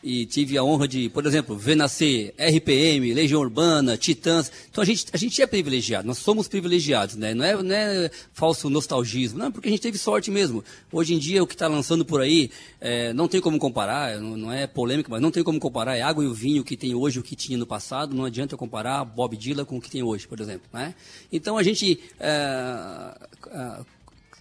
E 0.03 0.25
tive 0.25 0.57
a 0.57 0.63
honra 0.63 0.85
de, 0.85 1.07
por 1.09 1.25
exemplo, 1.25 1.55
ver 1.55 1.75
nascer 1.75 2.33
RPM, 2.37 3.13
Legião 3.13 3.39
Urbana, 3.39 3.95
Titãs. 3.95 4.51
Então 4.69 4.81
a 4.81 4.85
gente, 4.85 5.05
a 5.13 5.17
gente 5.17 5.41
é 5.41 5.47
privilegiado, 5.47 6.05
nós 6.05 6.17
somos 6.17 6.47
privilegiados, 6.47 7.15
né? 7.15 7.33
Não 7.33 7.45
é, 7.45 7.63
não 7.63 7.75
é 7.75 8.11
falso 8.33 8.69
nostalgismo, 8.69 9.39
não, 9.39 9.51
porque 9.51 9.69
a 9.69 9.71
gente 9.71 9.81
teve 9.81 9.97
sorte 9.97 10.29
mesmo. 10.29 10.63
Hoje 10.91 11.13
em 11.13 11.19
dia, 11.19 11.41
o 11.41 11.47
que 11.47 11.53
está 11.53 11.67
lançando 11.67 12.03
por 12.03 12.19
aí, 12.19 12.51
é, 12.81 13.13
não 13.13 13.29
tem 13.29 13.39
como 13.39 13.57
comparar, 13.57 14.19
não, 14.19 14.35
não 14.35 14.51
é 14.51 14.67
polêmico, 14.67 15.09
mas 15.09 15.21
não 15.21 15.31
tem 15.31 15.41
como 15.41 15.59
comparar. 15.59 15.95
É 15.95 16.01
água 16.01 16.23
e 16.23 16.27
o 16.27 16.33
vinho 16.33 16.63
que 16.63 16.75
tem 16.75 16.93
hoje, 16.93 17.19
o 17.19 17.23
que 17.23 17.35
tinha 17.35 17.57
no 17.57 17.65
passado. 17.65 18.13
Não 18.13 18.25
adianta 18.25 18.57
comparar 18.57 19.05
Bob 19.05 19.37
Dylan 19.37 19.63
com 19.63 19.77
o 19.77 19.81
que 19.81 19.89
tem 19.89 20.03
hoje, 20.03 20.27
por 20.27 20.39
exemplo, 20.41 20.67
né? 20.73 20.93
Então 21.31 21.57
a 21.57 21.63
gente. 21.63 21.99
é, 22.19 23.15
é, 23.47 23.92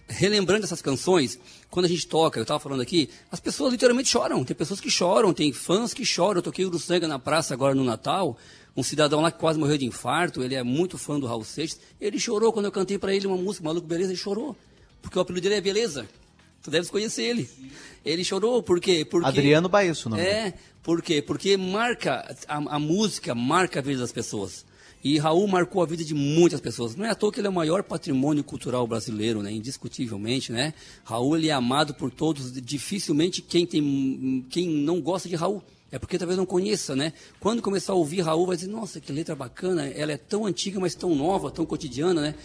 relembrando 0.07 0.65
essas 0.65 0.81
canções, 0.81 1.39
quando 1.69 1.85
a 1.85 1.89
gente 1.89 2.07
toca, 2.07 2.39
eu 2.39 2.43
estava 2.43 2.59
falando 2.59 2.81
aqui, 2.81 3.09
as 3.31 3.39
pessoas 3.39 3.71
literalmente 3.71 4.09
choram. 4.09 4.43
Tem 4.43 4.55
pessoas 4.55 4.79
que 4.79 4.89
choram, 4.89 5.33
tem 5.33 5.51
fãs 5.51 5.93
que 5.93 6.05
choram. 6.05 6.39
Eu 6.39 6.43
toquei 6.43 6.65
o 6.65 6.67
Uruçanga 6.67 7.07
na 7.07 7.19
praça 7.19 7.53
agora 7.53 7.73
no 7.73 7.83
Natal. 7.83 8.37
Um 8.75 8.83
cidadão 8.83 9.21
lá 9.21 9.31
que 9.31 9.39
quase 9.39 9.59
morreu 9.59 9.77
de 9.77 9.85
infarto, 9.85 10.43
ele 10.43 10.55
é 10.55 10.63
muito 10.63 10.97
fã 10.97 11.19
do 11.19 11.27
Raul 11.27 11.43
Seixas. 11.43 11.79
Ele 12.01 12.19
chorou 12.19 12.51
quando 12.51 12.65
eu 12.65 12.71
cantei 12.71 12.97
para 12.97 13.13
ele 13.13 13.27
uma 13.27 13.37
música, 13.37 13.63
Maluco 13.63 13.87
Beleza, 13.87 14.11
ele 14.11 14.19
chorou. 14.19 14.55
Porque 15.01 15.17
o 15.17 15.21
apelido 15.21 15.43
dele 15.43 15.55
é 15.55 15.61
Beleza. 15.61 16.07
Tu 16.63 16.71
deves 16.71 16.89
conhecer 16.89 17.23
ele. 17.23 17.49
Ele 18.05 18.23
chorou 18.23 18.63
por 18.63 18.79
quê? 18.79 19.05
Porque 19.05 19.27
Adriano 19.27 19.67
Baesso, 19.67 20.07
o 20.07 20.11
nome 20.11 20.23
dele. 20.23 20.35
É, 20.35 20.53
por 20.81 21.01
quê? 21.01 21.21
Porque 21.21 21.57
marca, 21.57 22.35
a, 22.47 22.75
a 22.75 22.79
música 22.79 23.35
marca 23.35 23.79
a 23.79 23.81
vida 23.83 23.99
das 23.99 24.13
pessoas. 24.13 24.65
E 25.03 25.17
Raul 25.17 25.47
marcou 25.47 25.83
a 25.83 25.85
vida 25.85 26.03
de 26.03 26.13
muitas 26.13 26.61
pessoas. 26.61 26.95
Não 26.95 27.05
é 27.05 27.09
à 27.09 27.15
toa 27.15 27.31
que 27.31 27.39
ele 27.39 27.47
é 27.47 27.49
o 27.49 27.53
maior 27.53 27.83
patrimônio 27.83 28.43
cultural 28.43 28.87
brasileiro, 28.87 29.43
né? 29.43 29.51
indiscutivelmente. 29.51 30.51
Né? 30.51 30.73
Raul 31.03 31.35
ele 31.35 31.49
é 31.49 31.51
amado 31.51 31.93
por 31.93 32.09
todos. 32.09 32.53
Dificilmente 32.53 33.41
quem, 33.41 33.65
tem, 33.65 34.45
quem 34.49 34.69
não 34.69 35.01
gosta 35.01 35.27
de 35.27 35.35
Raul. 35.35 35.61
É 35.91 35.99
porque 35.99 36.17
talvez 36.17 36.37
não 36.37 36.45
conheça, 36.45 36.95
né? 36.95 37.13
Quando 37.39 37.61
começar 37.61 37.93
a 37.93 37.95
ouvir 37.95 38.21
Raul, 38.21 38.47
vai 38.47 38.55
dizer, 38.55 38.67
nossa, 38.67 38.99
que 38.99 39.11
letra 39.11 39.35
bacana. 39.35 39.87
Ela 39.89 40.13
é 40.13 40.17
tão 40.17 40.47
antiga, 40.47 40.79
mas 40.79 40.95
tão 40.95 41.13
nova, 41.13 41.51
tão 41.51 41.67
cotidiana, 41.67 42.19
né? 42.19 42.35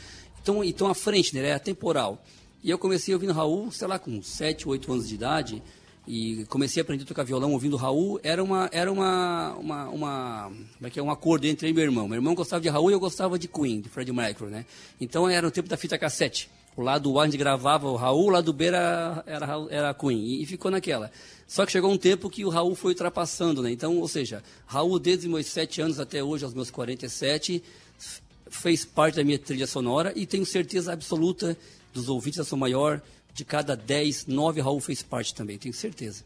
Tão, 0.44 0.62
e 0.62 0.70
tão 0.70 0.86
à 0.86 0.94
frente, 0.94 1.32
né? 1.32 1.40
Ela 1.40 1.48
é 1.48 1.54
atemporal. 1.54 2.22
E 2.62 2.68
eu 2.68 2.76
comecei 2.76 3.14
ouvindo 3.14 3.32
Raul, 3.32 3.72
sei 3.72 3.88
lá, 3.88 3.98
com 3.98 4.22
7, 4.22 4.68
8 4.68 4.92
anos 4.92 5.08
de 5.08 5.14
idade. 5.14 5.62
E 6.08 6.46
comecei 6.46 6.80
a 6.80 6.82
aprender 6.82 7.04
a 7.04 7.06
tocar 7.06 7.22
violão 7.22 7.52
ouvindo 7.52 7.76
Raul, 7.76 8.18
era 8.22 8.42
uma 8.42 8.68
era 8.72 8.90
uma 8.90 9.54
uma, 9.60 9.88
uma 9.90 10.52
como 10.78 10.86
é 10.86 10.90
que 10.90 10.98
é 10.98 11.02
um 11.02 11.10
acordo 11.10 11.46
entre 11.46 11.68
eu 11.68 11.74
meu 11.74 11.84
irmão. 11.84 12.08
Meu 12.08 12.16
irmão 12.16 12.34
gostava 12.34 12.62
de 12.62 12.68
Raul 12.68 12.90
e 12.90 12.94
eu 12.94 13.00
gostava 13.00 13.38
de 13.38 13.46
Queen, 13.46 13.80
de 13.82 13.88
Freddie 13.90 14.12
Mercury, 14.14 14.50
né? 14.50 14.64
Então 15.00 15.28
era 15.28 15.46
o 15.46 15.50
tempo 15.50 15.68
da 15.68 15.76
fita 15.76 15.98
cassete. 15.98 16.48
O 16.74 16.80
lado 16.80 17.18
A 17.18 17.24
onde 17.24 17.36
gravava 17.36 17.88
o 17.88 17.96
Raul, 17.96 18.26
o 18.26 18.30
lado 18.30 18.52
B 18.52 18.66
era 18.66 19.22
era, 19.26 19.46
era 19.68 19.94
Queen 19.94 20.18
e, 20.18 20.42
e 20.42 20.46
ficou 20.46 20.70
naquela. 20.70 21.10
Só 21.46 21.66
que 21.66 21.72
chegou 21.72 21.90
um 21.90 21.98
tempo 21.98 22.30
que 22.30 22.44
o 22.44 22.48
Raul 22.48 22.74
foi 22.74 22.92
ultrapassando, 22.92 23.62
né? 23.62 23.70
Então, 23.70 23.98
ou 23.98 24.08
seja, 24.08 24.42
Raul 24.66 24.98
desde 24.98 25.28
meus 25.28 25.46
7 25.46 25.80
anos 25.82 26.00
até 26.00 26.22
hoje, 26.24 26.44
aos 26.44 26.54
meus 26.54 26.70
47, 26.70 27.62
f- 27.98 28.20
fez 28.48 28.84
parte 28.84 29.16
da 29.16 29.24
minha 29.24 29.38
trilha 29.38 29.66
sonora 29.66 30.12
e 30.16 30.24
tenho 30.26 30.46
certeza 30.46 30.92
absoluta 30.92 31.56
dos 31.92 32.08
ouvintes 32.08 32.38
da 32.38 32.44
Som 32.44 32.56
Maior, 32.56 33.00
de 33.32 33.44
cada 33.44 33.76
10, 33.76 34.26
9 34.26 34.60
Raul 34.60 34.80
fez 34.80 35.02
parte 35.02 35.34
também, 35.34 35.58
tenho 35.58 35.74
certeza. 35.74 36.24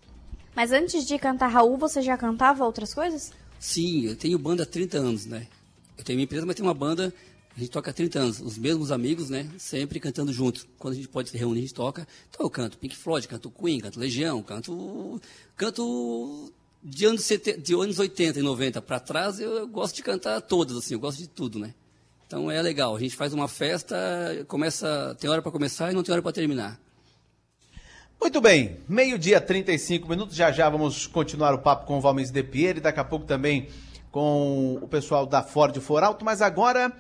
Mas 0.55 0.73
antes 0.73 1.07
de 1.07 1.19
cantar 1.19 1.49
Raul, 1.49 1.77
você 1.77 2.03
já 2.03 2.17
cantava 2.17 2.65
outras 2.65 2.93
coisas? 2.93 3.33
Sim, 3.59 4.07
eu 4.07 4.17
tenho 4.17 4.38
banda 4.38 4.65
há 4.65 4.67
30 4.67 4.99
anos, 4.99 5.27
né? 5.27 5.47
Eu 5.97 6.05
tenho 6.05 6.17
minha 6.17 6.25
empresa, 6.25 6.45
mas 6.45 6.57
tenho 6.57 6.67
uma 6.67 6.75
banda, 6.75 7.12
a 7.57 7.61
gente 7.61 7.71
toca 7.71 7.91
há 7.91 7.95
30 7.95 8.19
anos. 8.19 8.41
Os 8.41 8.59
mesmos 8.59 8.91
amigos, 8.91 9.31
né? 9.31 9.49
Sempre 9.59 10.01
cantando 10.01 10.33
junto. 10.33 10.67
Quando 10.79 10.95
a 10.95 10.97
gente 10.97 11.09
pode 11.09 11.31
se 11.31 11.37
reunir, 11.37 11.61
a 11.61 11.62
gente 11.62 11.75
toca. 11.75 12.07
Então 12.29 12.45
eu 12.45 12.51
canto 12.51 12.79
Pink 12.79 12.97
Floyd, 12.97 13.29
canto 13.29 13.51
Queen, 13.51 13.81
canto 13.81 14.01
Legião, 14.01 14.43
canto. 14.43 15.21
Canto 15.57 16.53
de 16.83 17.05
anos, 17.05 17.25
70, 17.25 17.61
de 17.61 17.75
anos 17.75 17.99
80 17.99 18.41
e 18.41 18.43
90 18.43 18.83
para 18.83 18.99
trás, 18.99 19.38
eu, 19.38 19.53
eu 19.53 19.69
gosto 19.69 19.95
de 19.95 20.03
cantar 20.03 20.41
todas, 20.41 20.77
assim, 20.77 20.95
eu 20.95 21.01
gosto 21.01 21.19
de 21.19 21.29
tudo, 21.29 21.59
né? 21.59 21.73
Então 22.27 22.51
é 22.51 22.61
legal, 22.61 22.97
a 22.97 22.99
gente 22.99 23.15
faz 23.15 23.33
uma 23.33 23.47
festa, 23.47 23.97
começa, 24.49 25.17
tem 25.21 25.31
hora 25.31 25.41
para 25.41 25.53
começar 25.53 25.93
e 25.93 25.95
não 25.95 26.03
tem 26.03 26.12
hora 26.12 26.23
para 26.23 26.33
terminar. 26.33 26.81
Muito 28.23 28.41
bem, 28.41 28.77
meio-dia 28.89 29.41
35 29.41 30.09
minutos. 30.09 30.37
Já 30.37 30.53
já 30.53 30.71
vamos 30.71 31.09
continuar 31.09 31.53
o 31.55 31.59
papo 31.59 31.87
com 31.87 31.99
o 31.99 32.01
Valmir 32.01 32.31
De 32.31 32.43
Pieri, 32.45 32.79
daqui 32.79 33.01
a 33.01 33.05
pouco 33.05 33.27
também 33.27 33.67
com 34.13 34.79
o 34.81 34.87
pessoal 34.87 35.27
da 35.27 35.43
Ford 35.43 35.77
For 35.81 36.05
Alto, 36.05 36.25
mas 36.25 36.41
agora 36.41 36.93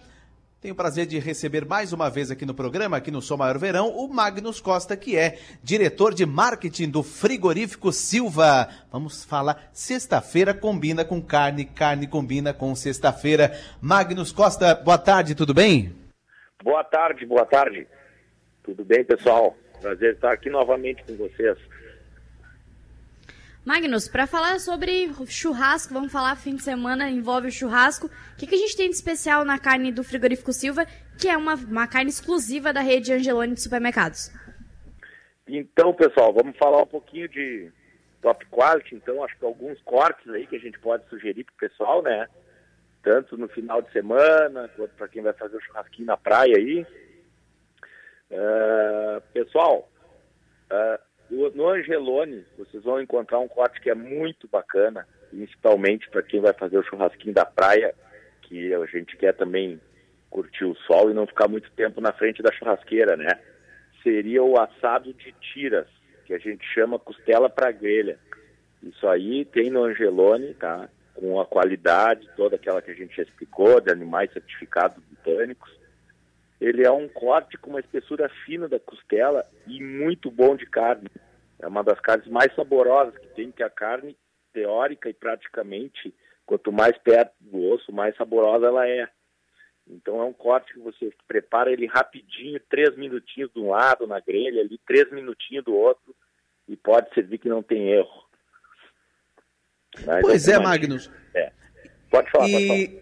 tenho 0.60 0.74
o 0.74 0.76
prazer 0.76 1.06
de 1.06 1.20
receber 1.20 1.64
mais 1.64 1.92
uma 1.92 2.10
vez 2.10 2.28
aqui 2.32 2.44
no 2.44 2.52
programa, 2.54 2.96
aqui 2.96 3.12
no 3.12 3.22
Sou 3.22 3.38
Maior 3.38 3.56
Verão, 3.56 3.90
o 3.90 4.08
Magnus 4.08 4.60
Costa, 4.60 4.96
que 4.96 5.16
é 5.16 5.38
diretor 5.62 6.12
de 6.12 6.26
marketing 6.26 6.90
do 6.90 7.04
Frigorífico 7.04 7.92
Silva. 7.92 8.68
Vamos 8.90 9.24
falar, 9.24 9.70
sexta-feira 9.72 10.52
combina 10.52 11.04
com 11.04 11.22
carne, 11.22 11.64
carne 11.64 12.08
combina 12.08 12.52
com 12.52 12.74
sexta-feira. 12.74 13.56
Magnus 13.80 14.32
Costa, 14.32 14.74
boa 14.74 14.98
tarde, 14.98 15.36
tudo 15.36 15.54
bem? 15.54 15.94
Boa 16.64 16.82
tarde, 16.82 17.24
boa 17.24 17.46
tarde. 17.46 17.86
Tudo 18.64 18.84
bem, 18.84 19.04
pessoal? 19.04 19.56
Prazer 19.82 20.14
estar 20.14 20.32
aqui 20.32 20.48
novamente 20.48 21.02
com 21.02 21.16
vocês. 21.16 21.58
Magnus, 23.64 24.08
para 24.08 24.26
falar 24.26 24.60
sobre 24.60 25.10
churrasco, 25.26 25.92
vamos 25.92 26.12
falar 26.12 26.36
fim 26.36 26.54
de 26.54 26.62
semana, 26.62 27.10
envolve 27.10 27.48
o 27.48 27.52
churrasco. 27.52 28.06
O 28.06 28.36
que, 28.36 28.46
que 28.46 28.54
a 28.54 28.58
gente 28.58 28.76
tem 28.76 28.88
de 28.88 28.94
especial 28.94 29.44
na 29.44 29.58
carne 29.58 29.92
do 29.92 30.04
Frigorífico 30.04 30.52
Silva, 30.52 30.86
que 31.18 31.28
é 31.28 31.36
uma, 31.36 31.54
uma 31.54 31.86
carne 31.86 32.10
exclusiva 32.10 32.72
da 32.72 32.80
rede 32.80 33.12
Angeloni 33.12 33.54
de 33.54 33.60
supermercados? 33.60 34.32
Então, 35.46 35.92
pessoal, 35.92 36.32
vamos 36.32 36.56
falar 36.56 36.82
um 36.82 36.86
pouquinho 36.86 37.28
de 37.28 37.70
top 38.20 38.46
quality. 38.46 38.94
Então, 38.94 39.22
acho 39.22 39.36
que 39.36 39.44
alguns 39.44 39.80
cortes 39.82 40.28
aí 40.32 40.46
que 40.46 40.56
a 40.56 40.60
gente 40.60 40.78
pode 40.78 41.08
sugerir 41.08 41.44
para 41.44 41.54
o 41.54 41.70
pessoal, 41.70 42.02
né? 42.02 42.28
Tanto 43.02 43.36
no 43.36 43.48
final 43.48 43.82
de 43.82 43.90
semana, 43.92 44.70
quanto 44.76 44.94
para 44.94 45.08
quem 45.08 45.22
vai 45.22 45.32
fazer 45.32 45.56
o 45.56 45.60
churrasquinho 45.60 46.06
na 46.06 46.16
praia 46.16 46.56
aí. 46.56 46.86
Ah, 48.32 49.20
pessoal, 49.32 49.88
o- 51.30 51.50
no 51.50 51.68
Angelone, 51.68 52.44
vocês 52.56 52.82
vão 52.82 53.00
encontrar 53.00 53.38
um 53.38 53.48
corte 53.48 53.80
que 53.80 53.90
é 53.90 53.94
muito 53.94 54.48
bacana, 54.48 55.06
principalmente 55.30 56.08
para 56.10 56.22
quem 56.22 56.40
vai 56.40 56.52
fazer 56.52 56.78
o 56.78 56.82
churrasquinho 56.82 57.34
da 57.34 57.44
praia, 57.44 57.94
que 58.42 58.74
a 58.74 58.86
gente 58.86 59.16
quer 59.16 59.34
também 59.34 59.80
curtir 60.30 60.64
o 60.64 60.74
sol 60.86 61.10
e 61.10 61.14
não 61.14 61.26
ficar 61.26 61.48
muito 61.48 61.70
tempo 61.72 62.00
na 62.00 62.12
frente 62.12 62.42
da 62.42 62.52
churrasqueira, 62.52 63.16
né? 63.16 63.38
Seria 64.02 64.42
o 64.42 64.58
assado 64.58 65.12
de 65.12 65.32
tiras, 65.52 65.86
que 66.24 66.34
a 66.34 66.38
gente 66.38 66.64
chama 66.72 66.98
costela 66.98 67.50
para 67.50 67.70
grelha. 67.70 68.18
Isso 68.82 69.06
aí 69.06 69.44
tem 69.44 69.70
no 69.70 69.84
Angelone, 69.84 70.54
tá? 70.54 70.88
Com 71.14 71.40
a 71.40 71.46
qualidade 71.46 72.28
toda 72.36 72.56
aquela 72.56 72.80
que 72.82 72.90
a 72.90 72.94
gente 72.94 73.14
já 73.14 73.22
explicou, 73.22 73.80
de 73.80 73.92
animais 73.92 74.32
certificados 74.32 75.02
britânicos. 75.04 75.81
Ele 76.62 76.86
é 76.86 76.90
um 76.92 77.08
corte 77.08 77.58
com 77.58 77.70
uma 77.70 77.80
espessura 77.80 78.28
fina 78.46 78.68
da 78.68 78.78
costela 78.78 79.44
e 79.66 79.82
muito 79.82 80.30
bom 80.30 80.54
de 80.54 80.64
carne. 80.64 81.08
É 81.60 81.66
uma 81.66 81.82
das 81.82 81.98
carnes 81.98 82.28
mais 82.28 82.54
saborosas 82.54 83.18
que 83.18 83.26
tem, 83.34 83.50
que 83.50 83.64
a 83.64 83.68
carne, 83.68 84.16
teórica 84.52 85.10
e 85.10 85.12
praticamente, 85.12 86.14
quanto 86.46 86.70
mais 86.70 86.96
perto 86.98 87.32
do 87.40 87.58
osso, 87.70 87.92
mais 87.92 88.14
saborosa 88.16 88.66
ela 88.66 88.88
é. 88.88 89.08
Então 89.88 90.20
é 90.20 90.24
um 90.24 90.32
corte 90.32 90.72
que 90.72 90.78
você 90.78 91.12
prepara 91.26 91.72
ele 91.72 91.86
rapidinho, 91.86 92.60
três 92.70 92.96
minutinhos 92.96 93.50
de 93.52 93.58
um 93.58 93.70
lado 93.70 94.06
na 94.06 94.20
grelha, 94.20 94.60
ali 94.60 94.78
três 94.86 95.10
minutinhos 95.10 95.64
do 95.64 95.74
outro, 95.74 96.14
e 96.68 96.76
pode 96.76 97.12
servir 97.12 97.38
que 97.38 97.48
não 97.48 97.64
tem 97.64 97.90
erro. 97.90 98.24
Mas 100.06 100.20
Pois 100.20 100.46
é, 100.46 100.52
imagino- 100.52 100.68
Magnus. 100.68 101.10
É. 101.34 101.50
Pode 102.08 102.30
falar, 102.30 102.44
pode 102.48 102.66
falar. 102.68 103.01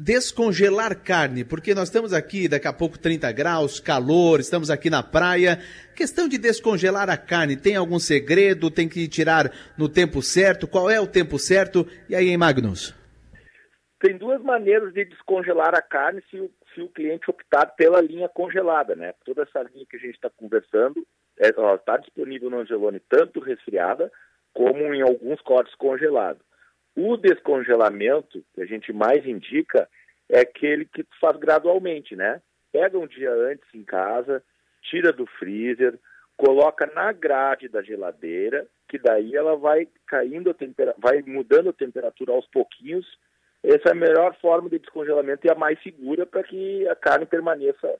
Descongelar 0.00 1.02
carne, 1.02 1.44
porque 1.44 1.74
nós 1.74 1.88
estamos 1.88 2.12
aqui 2.12 2.46
daqui 2.46 2.68
a 2.68 2.72
pouco 2.72 2.96
30 2.96 3.32
graus, 3.32 3.80
calor, 3.80 4.38
estamos 4.38 4.70
aqui 4.70 4.88
na 4.88 5.02
praia. 5.02 5.58
Questão 5.96 6.28
de 6.28 6.38
descongelar 6.38 7.10
a 7.10 7.16
carne, 7.16 7.56
tem 7.56 7.74
algum 7.74 7.98
segredo? 7.98 8.70
Tem 8.70 8.88
que 8.88 9.08
tirar 9.08 9.50
no 9.76 9.88
tempo 9.88 10.22
certo? 10.22 10.68
Qual 10.68 10.88
é 10.88 11.00
o 11.00 11.06
tempo 11.08 11.36
certo? 11.36 11.84
E 12.08 12.14
aí, 12.14 12.28
hein, 12.28 12.36
Magnus? 12.36 12.94
Tem 13.98 14.16
duas 14.16 14.40
maneiras 14.40 14.94
de 14.94 15.04
descongelar 15.04 15.74
a 15.74 15.82
carne 15.82 16.22
se 16.30 16.38
o, 16.38 16.48
se 16.72 16.80
o 16.80 16.88
cliente 16.88 17.28
optar 17.28 17.66
pela 17.66 18.00
linha 18.00 18.28
congelada, 18.28 18.94
né? 18.94 19.12
Toda 19.24 19.42
essa 19.42 19.62
linha 19.62 19.84
que 19.90 19.96
a 19.96 20.00
gente 20.00 20.14
está 20.14 20.30
conversando 20.30 21.04
está 21.36 21.96
disponível 21.96 22.48
no 22.50 22.60
Angelone 22.60 23.00
tanto 23.08 23.40
resfriada 23.40 24.12
como 24.54 24.94
em 24.94 25.02
alguns 25.02 25.40
cortes 25.40 25.74
congelados. 25.74 26.47
O 27.00 27.16
descongelamento 27.16 28.44
que 28.52 28.60
a 28.60 28.66
gente 28.66 28.92
mais 28.92 29.24
indica 29.24 29.88
é 30.28 30.40
aquele 30.40 30.84
que 30.84 31.06
faz 31.20 31.36
gradualmente, 31.36 32.16
né? 32.16 32.42
Pega 32.72 32.98
um 32.98 33.06
dia 33.06 33.30
antes 33.32 33.72
em 33.72 33.84
casa, 33.84 34.42
tira 34.82 35.12
do 35.12 35.24
freezer, 35.24 35.96
coloca 36.36 36.86
na 36.86 37.12
grade 37.12 37.68
da 37.68 37.82
geladeira, 37.82 38.66
que 38.88 38.98
daí 38.98 39.36
ela 39.36 39.54
vai 39.54 39.86
caindo 40.08 40.50
a 40.50 40.54
tempera 40.54 40.92
vai 40.98 41.22
mudando 41.22 41.70
a 41.70 41.72
temperatura 41.72 42.32
aos 42.32 42.48
pouquinhos. 42.48 43.06
Essa 43.62 43.90
é 43.90 43.92
a 43.92 43.94
melhor 43.94 44.34
forma 44.40 44.68
de 44.68 44.80
descongelamento 44.80 45.46
e 45.46 45.50
a 45.52 45.54
mais 45.54 45.80
segura 45.84 46.26
para 46.26 46.42
que 46.42 46.88
a 46.88 46.96
carne 46.96 47.26
permaneça 47.26 47.94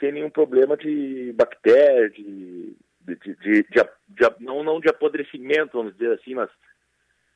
sem 0.00 0.10
nenhum 0.10 0.30
problema 0.30 0.76
de 0.76 1.32
bactéria, 1.36 2.10
de, 2.10 2.74
de- 3.00 3.16
de- 3.16 3.62
de- 3.62 4.40
não, 4.40 4.64
não 4.64 4.80
de 4.80 4.88
apodrecimento, 4.88 5.76
vamos 5.78 5.92
dizer 5.96 6.12
assim, 6.14 6.34
mas 6.34 6.50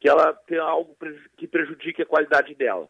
que 0.00 0.08
ela 0.08 0.32
tenha 0.46 0.62
algo 0.62 0.96
que 1.36 1.46
prejudique 1.46 2.02
a 2.02 2.06
qualidade 2.06 2.54
dela. 2.54 2.88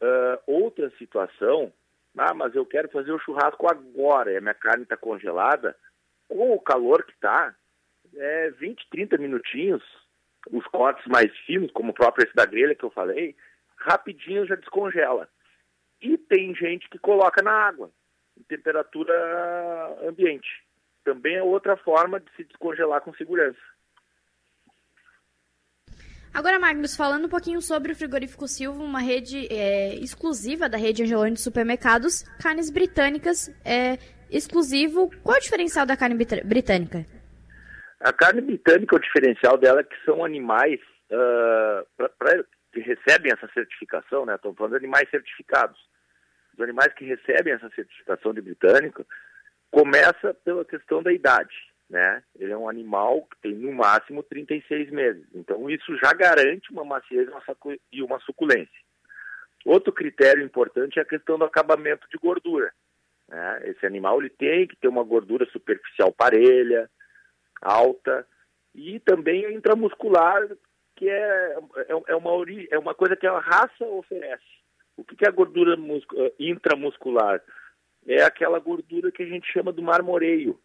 Ah, 0.00 0.38
outra 0.46 0.90
situação, 0.98 1.72
ah, 2.16 2.34
mas 2.34 2.54
eu 2.54 2.66
quero 2.66 2.88
fazer 2.90 3.12
o 3.12 3.18
churrasco 3.18 3.66
agora 3.66 4.32
e 4.32 4.36
a 4.36 4.40
minha 4.40 4.54
carne 4.54 4.82
está 4.82 4.96
congelada, 4.96 5.76
com 6.28 6.52
o 6.52 6.60
calor 6.60 7.04
que 7.04 7.12
está, 7.12 7.54
é 8.14 8.50
20, 8.50 8.88
30 8.90 9.18
minutinhos, 9.18 9.82
os 10.50 10.66
cortes 10.66 11.04
mais 11.06 11.34
finos, 11.46 11.72
como 11.72 11.90
o 11.90 11.94
próprio 11.94 12.24
esse 12.24 12.34
da 12.34 12.44
grelha 12.44 12.74
que 12.74 12.84
eu 12.84 12.90
falei, 12.90 13.34
rapidinho 13.76 14.46
já 14.46 14.54
descongela. 14.54 15.28
E 16.00 16.18
tem 16.18 16.54
gente 16.54 16.88
que 16.90 16.98
coloca 16.98 17.42
na 17.42 17.52
água, 17.52 17.90
em 18.38 18.42
temperatura 18.42 19.12
ambiente. 20.06 20.62
Também 21.02 21.36
é 21.36 21.42
outra 21.42 21.76
forma 21.78 22.20
de 22.20 22.30
se 22.36 22.44
descongelar 22.44 23.00
com 23.00 23.14
segurança. 23.14 23.58
Agora, 26.34 26.58
Magnus, 26.58 26.96
falando 26.96 27.26
um 27.26 27.28
pouquinho 27.28 27.62
sobre 27.62 27.92
o 27.92 27.96
Frigorífico 27.96 28.48
Silva, 28.48 28.82
uma 28.82 28.98
rede 29.00 29.46
é, 29.52 29.94
exclusiva 29.94 30.68
da 30.68 30.76
rede 30.76 31.04
Angeloni 31.04 31.34
de 31.34 31.40
supermercados, 31.40 32.24
carnes 32.42 32.70
britânicas, 32.70 33.48
é 33.64 33.98
exclusivo. 34.28 35.10
Qual 35.22 35.36
é 35.36 35.38
o 35.38 35.42
diferencial 35.42 35.86
da 35.86 35.96
carne 35.96 36.16
britânica? 36.44 37.06
A 38.00 38.12
carne 38.12 38.40
britânica, 38.40 38.96
o 38.96 38.98
diferencial 39.00 39.56
dela 39.56 39.80
é 39.80 39.84
que 39.84 39.96
são 40.04 40.24
animais 40.24 40.80
ah, 41.12 41.84
pra- 41.96 42.08
pra- 42.08 42.44
que 42.72 42.80
recebem 42.80 43.30
essa 43.32 43.48
certificação, 43.54 44.26
né? 44.26 44.34
Estamos 44.34 44.56
falando 44.58 44.72
de 44.72 44.78
animais 44.78 45.08
certificados. 45.08 45.78
Os 46.54 46.60
animais 46.60 46.92
que 46.94 47.04
recebem 47.04 47.52
essa 47.52 47.70
certificação 47.76 48.34
de 48.34 48.40
britânico 48.40 49.06
começa 49.70 50.34
pela 50.44 50.64
questão 50.64 51.00
da 51.00 51.12
idade, 51.12 51.54
né? 51.88 52.22
Ele 52.38 52.52
é 52.52 52.56
um 52.56 52.68
animal 52.68 53.22
que 53.22 53.36
tem 53.42 53.54
no 53.54 53.72
máximo 53.72 54.22
36 54.22 54.90
meses. 54.90 55.26
Então 55.34 55.68
isso 55.70 55.96
já 55.98 56.12
garante 56.12 56.70
uma 56.72 56.84
maciez 56.84 57.28
e 57.92 58.02
uma 58.02 58.18
suculência. 58.20 58.80
Outro 59.64 59.92
critério 59.92 60.42
importante 60.44 60.98
é 60.98 61.02
a 61.02 61.06
questão 61.06 61.38
do 61.38 61.44
acabamento 61.44 62.06
de 62.10 62.18
gordura. 62.18 62.72
né? 63.28 63.60
Esse 63.64 63.86
animal 63.86 64.20
ele 64.20 64.30
tem 64.30 64.66
que 64.66 64.76
ter 64.76 64.88
uma 64.88 65.02
gordura 65.04 65.46
superficial 65.50 66.12
parelha, 66.12 66.90
alta, 67.62 68.26
e 68.74 68.98
também 69.00 69.46
o 69.46 69.52
intramuscular, 69.52 70.46
que 70.96 71.08
é, 71.08 71.56
é, 71.88 72.02
é 72.08 72.16
uma, 72.16 72.30
ori- 72.30 72.68
é 72.70 72.78
uma 72.78 72.94
coisa 72.94 73.16
que 73.16 73.26
a 73.26 73.38
raça 73.38 73.84
oferece. 73.86 74.42
O 74.96 75.04
que 75.04 75.24
é 75.24 75.28
a 75.28 75.32
gordura 75.32 75.74
eh, 75.76 76.32
intramuscular? 76.38 77.42
É 78.06 78.22
aquela 78.22 78.58
gordura 78.58 79.10
que 79.10 79.22
a 79.22 79.26
gente 79.26 79.50
chama 79.52 79.72
do 79.72 79.82
marmoreio. 79.82 80.60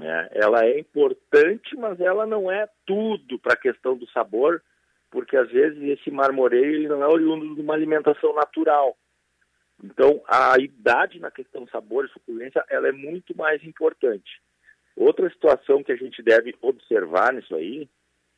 É, 0.00 0.30
ela 0.42 0.64
é 0.64 0.78
importante, 0.78 1.76
mas 1.76 2.00
ela 2.00 2.26
não 2.26 2.50
é 2.50 2.68
tudo 2.84 3.38
para 3.38 3.54
a 3.54 3.60
questão 3.60 3.96
do 3.96 4.08
sabor, 4.10 4.62
porque 5.10 5.36
às 5.36 5.48
vezes 5.50 5.80
esse 5.82 6.10
marmoreio 6.10 6.74
ele 6.74 6.88
não 6.88 7.02
é 7.02 7.06
oriundo 7.06 7.54
de 7.54 7.60
uma 7.60 7.74
alimentação 7.74 8.34
natural. 8.34 8.96
Então, 9.82 10.22
a 10.26 10.56
idade 10.58 11.20
na 11.20 11.30
questão 11.30 11.66
sabor 11.68 12.04
e 12.04 12.08
suculência, 12.08 12.64
ela 12.68 12.88
é 12.88 12.92
muito 12.92 13.36
mais 13.36 13.62
importante. 13.64 14.40
Outra 14.96 15.28
situação 15.30 15.82
que 15.82 15.92
a 15.92 15.96
gente 15.96 16.22
deve 16.22 16.54
observar 16.60 17.32
nisso 17.32 17.54
aí, 17.54 17.88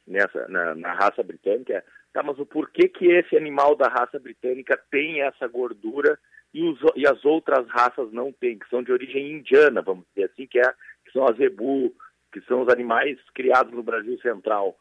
nessa, 0.06 0.48
na, 0.48 0.74
na 0.74 0.92
raça 0.94 1.22
britânica, 1.22 1.74
é, 1.74 1.84
tá, 2.12 2.22
mas 2.22 2.38
o 2.38 2.46
porquê 2.46 2.88
que 2.88 3.06
esse 3.06 3.36
animal 3.36 3.74
da 3.76 3.88
raça 3.88 4.18
britânica 4.18 4.78
tem 4.90 5.20
essa 5.20 5.46
gordura 5.46 6.18
e, 6.54 6.62
os, 6.62 6.78
e 6.94 7.06
as 7.06 7.22
outras 7.24 7.68
raças 7.68 8.10
não 8.12 8.32
têm, 8.32 8.58
que 8.58 8.68
são 8.68 8.82
de 8.82 8.90
origem 8.90 9.32
indiana, 9.32 9.82
vamos 9.82 10.06
dizer 10.08 10.30
assim, 10.30 10.46
que, 10.46 10.58
é, 10.58 10.74
que 11.06 11.12
são 11.12 11.24
as 11.26 11.36
zebu, 11.36 11.94
que 12.32 12.40
são 12.42 12.62
os 12.62 12.68
animais 12.68 13.18
criados 13.34 13.72
no 13.72 13.82
Brasil 13.82 14.18
Central. 14.20 14.76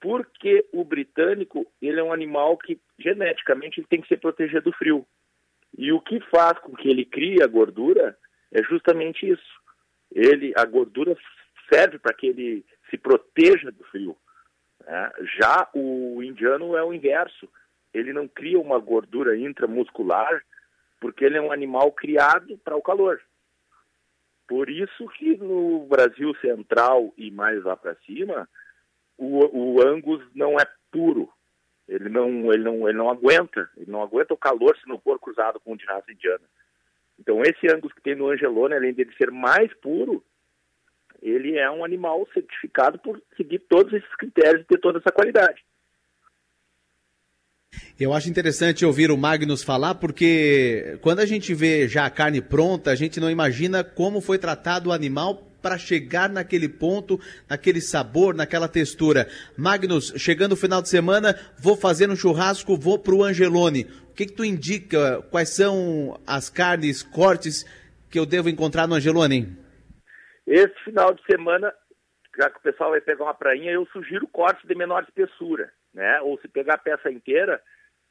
Porque 0.00 0.64
o 0.72 0.84
britânico, 0.84 1.66
ele 1.82 2.00
é 2.00 2.02
um 2.02 2.12
animal 2.12 2.56
que, 2.56 2.80
geneticamente, 2.98 3.80
ele 3.80 3.88
tem 3.88 4.00
que 4.00 4.08
ser 4.08 4.18
protegido 4.18 4.70
do 4.70 4.76
frio. 4.76 5.06
E 5.76 5.92
o 5.92 6.00
que 6.00 6.20
faz 6.30 6.58
com 6.60 6.74
que 6.74 6.88
ele 6.88 7.04
crie 7.04 7.42
a 7.42 7.46
gordura 7.46 8.16
é 8.52 8.62
justamente 8.62 9.28
isso. 9.28 9.60
Ele, 10.14 10.52
a 10.56 10.64
gordura 10.64 11.16
serve 11.72 11.98
para 11.98 12.14
que 12.14 12.26
ele 12.28 12.64
se 12.88 12.96
proteja 12.96 13.70
do 13.70 13.84
frio. 13.84 14.16
né? 14.86 15.12
Já 15.38 15.68
o 15.74 16.22
indiano 16.22 16.76
é 16.76 16.84
o 16.84 16.94
inverso. 16.94 17.48
Ele 17.92 18.12
não 18.12 18.28
cria 18.28 18.60
uma 18.60 18.78
gordura 18.78 19.36
intramuscular 19.36 20.42
porque 21.00 21.24
ele 21.24 21.36
é 21.36 21.40
um 21.40 21.52
animal 21.52 21.92
criado 21.92 22.56
para 22.58 22.76
o 22.76 22.82
calor. 22.82 23.20
Por 24.48 24.70
isso 24.70 25.06
que 25.18 25.36
no 25.36 25.86
Brasil 25.86 26.34
Central 26.36 27.12
e 27.16 27.30
mais 27.30 27.62
lá 27.64 27.76
para 27.76 27.96
cima, 28.06 28.48
o, 29.18 29.74
o 29.76 29.86
Angus 29.86 30.22
não 30.34 30.58
é 30.58 30.66
puro. 30.90 31.28
Ele 31.88 32.08
não, 32.08 32.52
ele, 32.52 32.62
não, 32.62 32.88
ele 32.88 32.98
não 32.98 33.10
aguenta. 33.10 33.68
Ele 33.76 33.90
não 33.90 34.02
aguenta 34.02 34.34
o 34.34 34.38
calor 34.38 34.76
se 34.76 34.88
não 34.88 34.98
for 35.00 35.18
cruzado 35.18 35.58
com 35.60 35.72
o 35.72 35.76
de 35.76 35.84
raça 35.84 36.12
indiana. 36.12 36.44
Então 37.18 37.40
esse 37.42 37.66
Angus 37.72 37.92
que 37.92 38.02
tem 38.02 38.14
no 38.14 38.28
Angelone, 38.28 38.74
além 38.74 38.94
de 38.94 39.06
ser 39.16 39.30
mais 39.30 39.72
puro, 39.74 40.22
ele 41.20 41.56
é 41.56 41.68
um 41.70 41.84
animal 41.84 42.26
certificado 42.32 42.98
por 42.98 43.20
seguir 43.36 43.58
todos 43.60 43.92
esses 43.92 44.14
critérios 44.16 44.62
e 44.62 44.66
ter 44.66 44.78
toda 44.78 44.98
essa 44.98 45.10
qualidade. 45.10 45.64
Eu 47.98 48.12
acho 48.12 48.28
interessante 48.28 48.84
ouvir 48.84 49.10
o 49.10 49.16
Magnus 49.16 49.62
falar, 49.62 49.94
porque 49.94 50.98
quando 51.00 51.20
a 51.20 51.26
gente 51.26 51.54
vê 51.54 51.88
já 51.88 52.04
a 52.06 52.10
carne 52.10 52.40
pronta, 52.40 52.90
a 52.90 52.94
gente 52.94 53.18
não 53.18 53.30
imagina 53.30 53.82
como 53.82 54.20
foi 54.20 54.38
tratado 54.38 54.90
o 54.90 54.92
animal 54.92 55.46
para 55.66 55.78
chegar 55.78 56.28
naquele 56.28 56.68
ponto, 56.68 57.18
naquele 57.48 57.80
sabor, 57.80 58.34
naquela 58.34 58.68
textura. 58.68 59.26
Magnus, 59.56 60.12
chegando 60.16 60.52
o 60.52 60.56
final 60.56 60.80
de 60.80 60.88
semana, 60.88 61.34
vou 61.58 61.76
fazer 61.76 62.08
um 62.08 62.14
churrasco, 62.14 62.76
vou 62.76 62.98
para 62.98 63.14
o 63.14 63.24
Angelone. 63.24 63.84
O 64.10 64.14
que, 64.14 64.26
que 64.26 64.32
tu 64.32 64.44
indica? 64.44 65.22
Quais 65.30 65.48
são 65.48 66.20
as 66.26 66.48
carnes, 66.48 67.02
cortes 67.02 67.64
que 68.08 68.18
eu 68.18 68.24
devo 68.24 68.48
encontrar 68.48 68.86
no 68.86 68.94
Angelone? 68.94 69.56
Esse 70.46 70.74
final 70.84 71.12
de 71.12 71.24
semana, 71.24 71.72
já 72.38 72.48
que 72.48 72.58
o 72.58 72.62
pessoal 72.62 72.90
vai 72.90 73.00
pegar 73.00 73.24
uma 73.24 73.34
prainha, 73.34 73.72
eu 73.72 73.84
sugiro 73.86 74.28
cortes 74.28 74.66
de 74.68 74.74
menor 74.76 75.02
espessura, 75.02 75.72
né? 75.96 76.20
Ou 76.20 76.38
se 76.38 76.46
pegar 76.46 76.74
a 76.74 76.78
peça 76.78 77.10
inteira, 77.10 77.60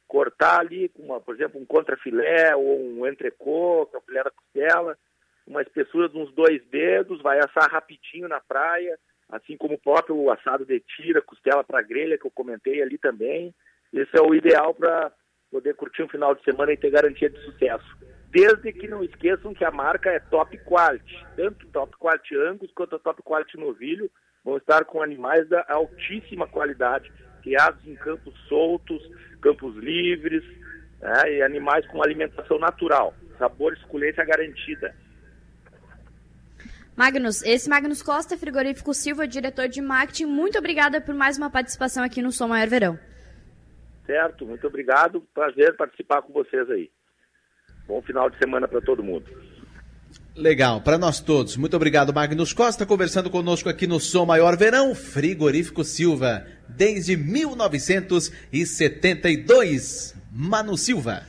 cortar 0.08 0.60
ali, 0.60 0.88
com 0.88 1.04
uma, 1.04 1.20
por 1.20 1.34
exemplo, 1.34 1.60
um 1.60 1.64
contrafilé 1.64 2.54
ou 2.56 2.80
um 2.80 3.06
entrecô, 3.06 3.86
que 3.86 3.96
é 3.96 3.98
o 3.98 4.02
filé 4.02 4.24
da 4.24 4.30
costela, 4.30 4.98
uma 5.46 5.62
espessura 5.62 6.08
de 6.08 6.18
uns 6.18 6.32
dois 6.34 6.60
dedos, 6.66 7.22
vai 7.22 7.38
assar 7.38 7.70
rapidinho 7.70 8.28
na 8.28 8.40
praia, 8.40 8.98
assim 9.28 9.56
como 9.56 9.74
o 9.74 9.80
próprio 9.80 10.30
assado 10.32 10.66
de 10.66 10.80
tira, 10.80 11.22
costela 11.22 11.62
para 11.62 11.82
grelha, 11.82 12.18
que 12.18 12.26
eu 12.26 12.30
comentei 12.32 12.82
ali 12.82 12.98
também. 12.98 13.54
Esse 13.92 14.18
é 14.18 14.20
o 14.20 14.34
ideal 14.34 14.74
para 14.74 15.12
poder 15.48 15.74
curtir 15.74 16.02
um 16.02 16.08
final 16.08 16.34
de 16.34 16.42
semana 16.42 16.72
e 16.72 16.76
ter 16.76 16.90
garantia 16.90 17.30
de 17.30 17.38
sucesso. 17.44 17.96
Desde 18.30 18.72
que 18.72 18.88
não 18.88 19.04
esqueçam 19.04 19.54
que 19.54 19.64
a 19.64 19.70
marca 19.70 20.10
é 20.10 20.18
top 20.18 20.58
quality. 20.58 21.24
Tanto 21.36 21.66
top 21.68 21.96
quality 21.96 22.36
Angus 22.36 22.72
quanto 22.72 22.96
a 22.96 22.98
top 22.98 23.22
quality 23.22 23.56
novilho 23.56 24.10
vão 24.44 24.56
estar 24.56 24.84
com 24.84 25.02
animais 25.02 25.48
da 25.48 25.64
altíssima 25.68 26.46
qualidade, 26.46 27.12
criados 27.46 27.86
em 27.86 27.94
campos 27.94 28.34
soltos, 28.48 29.00
campos 29.40 29.76
livres, 29.76 30.42
né, 31.00 31.34
e 31.34 31.42
animais 31.42 31.86
com 31.86 32.02
alimentação 32.02 32.58
natural. 32.58 33.14
Sabor 33.38 33.72
e 33.72 33.80
suculência 33.82 34.24
garantida. 34.24 34.92
Magnus, 36.96 37.42
esse 37.44 37.68
Magnus 37.70 38.02
Costa, 38.02 38.36
frigorífico 38.36 38.92
Silva, 38.92 39.28
diretor 39.28 39.68
de 39.68 39.80
marketing, 39.80 40.24
muito 40.24 40.58
obrigada 40.58 41.00
por 41.00 41.14
mais 41.14 41.38
uma 41.38 41.48
participação 41.48 42.02
aqui 42.02 42.20
no 42.20 42.32
Som 42.32 42.48
Maior 42.48 42.66
Verão. 42.66 42.98
Certo? 44.06 44.44
Muito 44.44 44.66
obrigado. 44.66 45.20
Prazer 45.32 45.76
participar 45.76 46.22
com 46.22 46.32
vocês 46.32 46.68
aí. 46.70 46.90
Bom 47.86 48.02
final 48.02 48.28
de 48.28 48.38
semana 48.38 48.66
para 48.66 48.80
todo 48.80 49.04
mundo. 49.04 49.26
Legal, 50.36 50.80
para 50.82 50.98
nós 50.98 51.18
todos. 51.18 51.56
Muito 51.56 51.74
obrigado, 51.74 52.12
Magnus 52.12 52.52
Costa, 52.52 52.84
conversando 52.84 53.30
conosco 53.30 53.70
aqui 53.70 53.86
no 53.86 53.98
Som 53.98 54.26
Maior 54.26 54.54
Verão, 54.54 54.94
Frigorífico 54.94 55.82
Silva, 55.82 56.46
desde 56.68 57.16
1972. 57.16 60.14
Manu 60.30 60.76
Silva. 60.76 61.22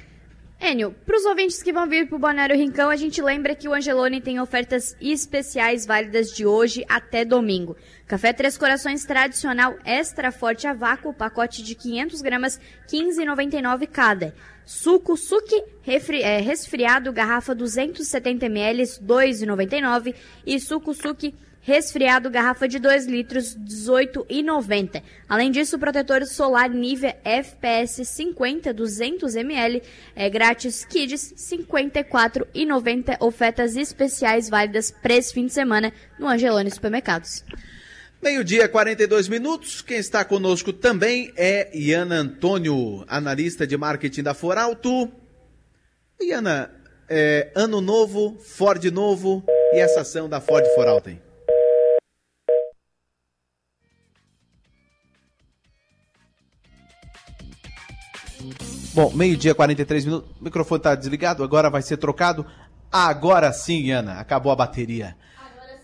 Enio, 0.60 0.94
para 1.06 1.16
os 1.16 1.24
ouvintes 1.24 1.64
que 1.64 1.72
vão 1.72 1.88
vir 1.88 2.08
para 2.08 2.18
o 2.18 2.20
Balneário 2.20 2.58
Rincão, 2.58 2.90
a 2.90 2.98
gente 2.98 3.22
lembra 3.22 3.56
que 3.56 3.70
o 3.70 3.74
Angelone 3.74 4.20
tem 4.20 4.42
ofertas 4.42 4.94
especiais 5.00 5.86
válidas 5.86 6.32
de 6.32 6.46
hoje 6.46 6.84
até 6.90 7.24
domingo. 7.24 7.78
Café 8.06 8.34
Três 8.34 8.58
Corações 8.58 9.06
tradicional 9.06 9.78
extra 9.86 10.34
forte 10.34 10.68
a 10.68 10.74
vácuo, 10.74 11.14
pacote 11.14 11.64
de 11.64 11.76
500 11.76 12.22
gramas, 12.22 12.60
15,99 12.92 13.88
cada. 13.88 14.36
Suco 14.68 15.16
Suki 15.16 15.64
refri- 15.86 16.22
é, 16.22 16.42
resfriado, 16.42 17.14
garrafa 17.14 17.56
270 17.56 18.46
ml, 18.48 18.84
2,99. 19.02 20.14
E 20.46 20.60
suco 20.60 20.94
Suki 20.94 21.34
resfriado, 21.62 22.30
garrafa 22.30 22.68
de 22.68 22.78
2 22.78 23.06
litros, 23.08 23.56
18,90. 23.58 25.02
Além 25.28 25.52
disso, 25.52 25.80
protetor 25.80 26.26
solar 26.26 26.70
Nivea 26.70 27.18
FPS 27.24 28.04
50, 28.06 28.74
200 28.74 29.36
ml, 29.36 29.82
é 30.14 30.30
grátis 30.30 30.84
Kids 30.84 31.34
54,90. 31.38 33.18
Ofertas 33.22 33.78
especiais 33.78 34.50
válidas 34.50 34.92
para 34.92 35.16
esse 35.16 35.34
fim 35.34 35.46
de 35.46 35.54
semana 35.54 35.94
no 36.20 36.28
Angelone 36.28 36.70
Supermercados. 36.70 37.44
Meio-dia, 38.22 38.68
42 38.68 39.28
minutos. 39.28 39.82
Quem 39.82 39.98
está 39.98 40.26
conosco 40.26 40.74
também 40.74 41.32
é 41.38 41.70
Iana 41.78 42.16
Antônio, 42.16 43.06
analista 43.08 43.68
de 43.68 43.78
marketing 43.78 44.24
da 44.24 44.34
Foralto. 44.34 45.12
Iana, 46.20 46.72
é, 47.08 47.52
ano 47.54 47.80
novo, 47.80 48.36
Ford 48.40 48.84
novo 48.86 49.44
e 49.72 49.80
essa 49.80 50.02
ação 50.02 50.28
da 50.28 50.42
Ford 50.42 50.66
Foralto, 50.74 51.12
hein? 51.12 51.22
Bom, 58.96 59.12
meio-dia, 59.14 59.54
43 59.54 60.06
minutos. 60.06 60.32
O 60.42 60.44
microfone 60.44 60.80
está 60.80 60.96
desligado, 60.96 61.44
agora 61.44 61.70
vai 61.70 61.84
ser 61.84 61.98
trocado. 61.98 62.44
Agora 62.92 63.54
sim, 63.54 63.92
Ana, 63.92 64.20
acabou 64.20 64.52
a 64.52 64.56
bateria. 64.56 65.16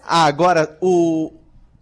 Agora, 0.02 0.76
o, 0.82 1.32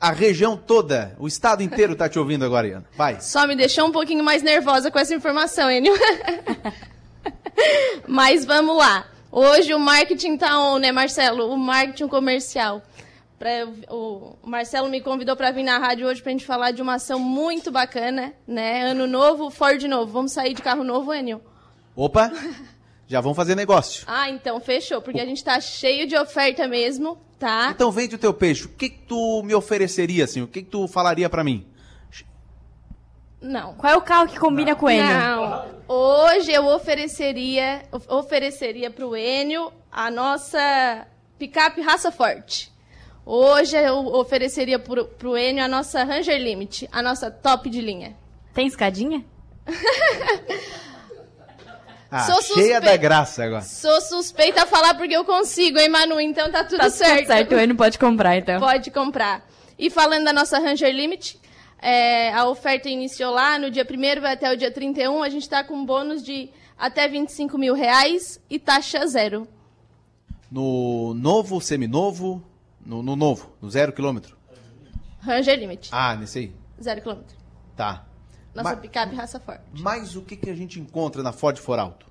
a 0.01 0.11
região 0.11 0.57
toda, 0.57 1.15
o 1.19 1.27
estado 1.27 1.61
inteiro 1.61 1.93
está 1.93 2.09
te 2.09 2.17
ouvindo 2.17 2.43
agora, 2.43 2.67
Iana. 2.67 2.85
Vai. 2.97 3.21
Só 3.21 3.45
me 3.45 3.55
deixou 3.55 3.87
um 3.87 3.91
pouquinho 3.91 4.23
mais 4.23 4.41
nervosa 4.41 4.89
com 4.89 4.97
essa 4.97 5.13
informação, 5.13 5.69
Enio. 5.69 5.93
Mas 8.07 8.43
vamos 8.43 8.75
lá. 8.75 9.05
Hoje 9.31 9.75
o 9.75 9.79
marketing 9.79 10.37
tá 10.37 10.59
on, 10.59 10.79
né, 10.79 10.91
Marcelo? 10.91 11.53
O 11.53 11.55
marketing 11.55 12.07
comercial. 12.07 12.81
Pra, 13.37 13.67
o, 13.89 14.35
o 14.41 14.49
Marcelo 14.49 14.89
me 14.89 15.01
convidou 15.01 15.35
para 15.35 15.51
vir 15.51 15.63
na 15.63 15.77
rádio 15.77 16.07
hoje 16.07 16.19
para 16.19 16.31
a 16.31 16.33
gente 16.33 16.45
falar 16.45 16.71
de 16.71 16.81
uma 16.81 16.95
ação 16.95 17.19
muito 17.19 17.71
bacana, 17.71 18.33
né? 18.47 18.83
Ano 18.89 19.05
novo, 19.05 19.51
Ford 19.51 19.83
novo. 19.83 20.11
Vamos 20.11 20.31
sair 20.31 20.55
de 20.55 20.63
carro 20.63 20.83
novo, 20.83 21.13
Enio? 21.13 21.41
Opa, 21.95 22.31
já 23.11 23.21
vão 23.21 23.33
fazer 23.35 23.55
negócio. 23.55 24.03
Ah, 24.07 24.29
então 24.29 24.59
fechou, 24.59 25.01
porque 25.01 25.19
a 25.19 25.25
gente 25.25 25.43
tá 25.43 25.59
cheio 25.59 26.07
de 26.07 26.15
oferta 26.17 26.67
mesmo, 26.67 27.17
tá? 27.37 27.71
Então 27.75 27.91
vende 27.91 28.15
o 28.15 28.17
teu 28.17 28.33
peixe. 28.33 28.65
O 28.65 28.69
que, 28.69 28.89
que 28.89 28.99
tu 28.99 29.43
me 29.43 29.53
ofereceria, 29.53 30.23
assim? 30.23 30.41
O 30.41 30.47
que, 30.47 30.63
que 30.63 30.69
tu 30.69 30.87
falaria 30.87 31.29
para 31.29 31.43
mim? 31.43 31.67
Não. 33.41 33.73
Qual 33.75 33.91
é 33.91 33.97
o 33.97 34.01
carro 34.01 34.27
que 34.29 34.39
combina 34.39 34.75
com 34.75 34.85
o 34.85 34.89
Enio? 34.89 35.03
Não. 35.03 35.65
Hoje 35.87 36.51
eu 36.51 36.67
ofereceria, 36.67 37.81
of- 37.91 38.05
ofereceria 38.09 38.89
pro 38.91 39.15
Enio 39.17 39.71
a 39.91 40.09
nossa 40.11 41.07
picape 41.37 41.81
raça 41.81 42.11
forte. 42.11 42.71
Hoje 43.25 43.75
eu 43.77 43.97
ofereceria 44.13 44.77
pro, 44.79 45.05
pro 45.05 45.35
Enio 45.37 45.63
a 45.63 45.67
nossa 45.67 46.03
Ranger 46.03 46.39
Limit, 46.39 46.87
a 46.91 47.01
nossa 47.01 47.29
top 47.31 47.69
de 47.69 47.81
linha. 47.81 48.15
Tem 48.53 48.67
escadinha? 48.67 49.25
Ah, 52.11 52.23
Sou 52.25 52.41
cheia 52.41 52.75
suspe- 52.75 52.85
da 52.85 52.97
graça 52.97 53.43
agora. 53.45 53.61
Sou 53.61 54.01
suspeita 54.01 54.63
a 54.63 54.65
falar 54.65 54.95
porque 54.95 55.15
eu 55.15 55.23
consigo, 55.23 55.79
hein, 55.79 55.87
Manu? 55.87 56.19
Então 56.19 56.51
tá 56.51 56.63
tudo 56.65 56.77
Tá 56.79 56.83
tudo 56.89 56.93
certo. 56.97 57.27
certo, 57.27 57.55
o 57.55 57.59
Enio 57.59 57.75
pode 57.75 57.97
comprar, 57.97 58.35
então. 58.37 58.59
Pode 58.59 58.91
comprar. 58.91 59.47
E 59.79 59.89
falando 59.89 60.25
da 60.25 60.33
nossa 60.33 60.59
Ranger 60.59 60.93
Limit, 60.93 61.39
é, 61.81 62.33
a 62.33 62.47
oferta 62.49 62.89
iniciou 62.89 63.31
lá 63.33 63.57
no 63.57 63.71
dia 63.71 63.87
1 63.89 64.19
vai 64.21 64.33
até 64.33 64.51
o 64.51 64.57
dia 64.57 64.69
31. 64.69 65.23
A 65.23 65.29
gente 65.29 65.47
tá 65.47 65.63
com 65.63 65.73
um 65.75 65.85
bônus 65.85 66.21
de 66.21 66.49
até 66.77 67.07
25 67.07 67.57
mil 67.57 67.73
reais 67.73 68.41
e 68.49 68.59
taxa 68.59 69.07
zero. 69.07 69.47
No 70.51 71.13
novo, 71.13 71.61
seminovo, 71.61 72.43
no, 72.85 73.01
no 73.01 73.15
novo, 73.15 73.53
no 73.61 73.69
zero 73.69 73.93
quilômetro. 73.93 74.35
Ranger 75.21 75.57
Limit, 75.57 75.89
Ah, 75.93 76.15
nesse 76.15 76.39
aí. 76.39 76.51
zero 76.83 76.99
quilômetro. 77.01 77.37
Tá. 77.77 78.05
Nossa 78.53 78.69
Mas- 78.71 78.79
picape 78.79 79.15
raça 79.15 79.39
forte. 79.39 79.61
Mas 79.79 80.15
o 80.15 80.21
que, 80.21 80.35
que 80.35 80.49
a 80.49 80.55
gente 80.55 80.79
encontra 80.79 81.23
na 81.23 81.31
Ford 81.31 81.57
For 81.57 81.79
Alto? 81.79 82.05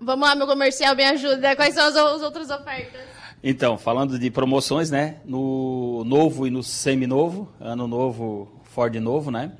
Vamos 0.00 0.26
lá, 0.28 0.34
meu 0.34 0.46
comercial, 0.46 0.94
me 0.94 1.04
ajuda. 1.04 1.54
Quais 1.56 1.74
são 1.74 1.86
as, 1.86 1.96
as 1.96 2.22
outras 2.22 2.50
ofertas? 2.50 3.00
Então, 3.42 3.76
falando 3.78 4.18
de 4.18 4.30
promoções, 4.30 4.90
né? 4.90 5.16
No 5.24 6.02
novo 6.04 6.46
e 6.46 6.50
no 6.50 6.62
seminovo, 6.62 7.48
ano 7.60 7.86
novo, 7.86 8.60
Ford 8.64 8.94
novo, 8.96 9.30
né? 9.30 9.52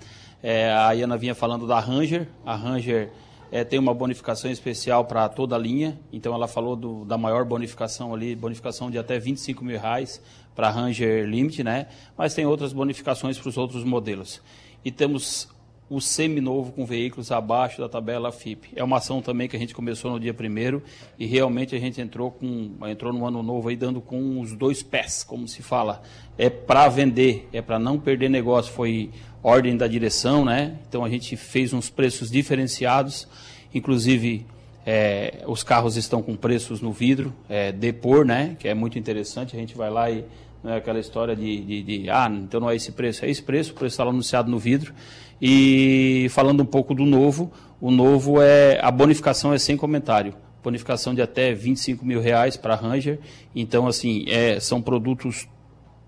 É, 0.43 0.71
a 0.73 0.93
Iana 0.93 1.17
vinha 1.17 1.35
falando 1.35 1.67
da 1.67 1.79
Ranger. 1.81 2.29
A 2.45 2.55
Ranger 2.57 3.11
é, 3.53 3.63
tem 3.65 3.79
uma 3.79 3.95
bonificação 3.95 4.51
especial 4.51 5.05
para 5.05 5.29
toda 5.29 5.55
a 5.55 5.59
linha. 5.59 5.99
Então, 6.13 6.35
ela 6.35 6.49
falou 6.49 6.77
do- 6.77 7.05
da 7.05 7.17
maior 7.17 7.45
bonificação 7.45 8.13
ali, 8.13 8.35
bonificação 8.35 8.91
de 8.91 8.99
até 8.99 9.19
25 9.19 9.65
mil 9.65 9.79
reais 9.79 10.21
para 10.55 10.69
a 10.69 10.71
Ranger 10.71 11.27
Limit, 11.27 11.63
né? 11.63 11.87
Mas 12.17 12.35
tem 12.35 12.45
outras 12.47 12.73
bonificações 12.73 13.39
para 13.39 13.49
os 13.49 13.57
outros 13.57 13.85
modelos. 13.85 14.43
E 14.85 14.91
temos 14.91 15.49
o 15.89 16.01
seminovo 16.01 16.73
com 16.73 16.87
veículos 16.87 17.31
abaixo 17.31 17.81
da 17.81 17.89
tabela 17.89 18.33
FIP. 18.33 18.71
É 18.75 18.83
uma 18.83 18.97
ação 18.97 19.21
também 19.21 19.49
que 19.49 19.55
a 19.55 19.59
gente 19.59 19.75
começou 19.75 20.11
no 20.11 20.19
dia 20.19 20.33
primeiro 20.33 20.83
e 21.19 21.27
realmente 21.27 21.75
a 21.77 21.79
gente 21.79 22.01
entrou 22.01 22.31
com 22.31 22.73
entrou 22.89 23.13
no 23.13 23.27
ano 23.27 23.43
novo 23.43 23.69
aí 23.69 23.77
dando 23.77 24.01
com 24.01 24.41
os 24.41 24.55
dois 24.55 24.83
pés, 24.83 25.23
como 25.23 25.47
se 25.47 25.63
fala. 25.63 26.03
É 26.39 26.49
para 26.49 26.89
vender, 26.89 27.49
é 27.53 27.61
para 27.61 27.79
não 27.79 27.99
perder 27.99 28.31
negócio, 28.31 28.73
foi 28.73 29.11
ordem 29.43 29.77
da 29.77 29.87
direção, 29.87 30.45
né? 30.45 30.79
Então 30.89 31.05
a 31.05 31.09
gente 31.09 31.37
fez 31.37 31.73
uns 31.73 31.91
preços 31.91 32.31
diferenciados, 32.31 33.29
inclusive 33.75 34.47
é, 34.87 35.45
os 35.47 35.63
carros 35.63 35.97
estão 35.97 36.23
com 36.23 36.35
preços 36.35 36.81
no 36.81 36.93
vidro, 36.93 37.33
é, 37.49 37.73
depor, 37.73 38.25
né? 38.25 38.57
Que 38.59 38.69
é 38.69 38.75
muito 38.75 38.99
interessante. 38.99 39.55
A 39.55 39.59
gente 39.59 39.77
vai 39.77 39.91
lá 39.91 40.11
e 40.11 40.25
não 40.65 40.73
é 40.73 40.79
aquela 40.79 40.99
história 40.99 41.37
de, 41.37 41.61
de, 41.61 41.83
de, 41.83 42.11
ah, 42.11 42.27
então 42.33 42.59
não 42.59 42.71
é 42.71 42.75
esse 42.75 42.91
preço, 42.91 43.23
é 43.23 43.31
esse 43.31 43.43
preço, 43.43 43.73
o 43.73 43.75
preço 43.75 43.93
está 43.93 44.03
lá 44.03 44.09
anunciado 44.09 44.51
no 44.51 44.59
vidro. 44.59 44.95
E 45.41 46.27
falando 46.31 46.63
um 46.63 46.67
pouco 46.67 46.95
do 46.95 47.05
novo, 47.05 47.53
o 47.79 47.91
novo 47.91 48.41
é 48.41 48.81
a 48.83 48.91
bonificação 48.91 49.53
é 49.53 49.59
sem 49.59 49.77
comentário. 49.77 50.35
Bonificação 50.63 51.15
de 51.15 51.21
até 51.21 51.53
25 51.53 52.07
mil 52.07 52.19
reais 52.19 52.57
para 52.57 52.75
Ranger. 52.75 53.21
Então, 53.55 53.87
assim, 53.87 54.25
é, 54.27 54.59
são 54.59 54.81
produtos 54.81 55.47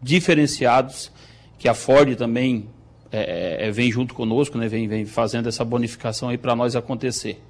diferenciados 0.00 1.12
que 1.58 1.68
a 1.68 1.74
Ford 1.74 2.16
também 2.16 2.70
é, 3.12 3.66
é, 3.66 3.70
vem 3.70 3.92
junto 3.92 4.14
conosco, 4.14 4.56
né? 4.56 4.68
vem, 4.68 4.88
vem 4.88 5.04
fazendo 5.04 5.50
essa 5.50 5.66
bonificação 5.66 6.30
aí 6.30 6.38
para 6.38 6.56
nós 6.56 6.74
acontecer. 6.74 7.42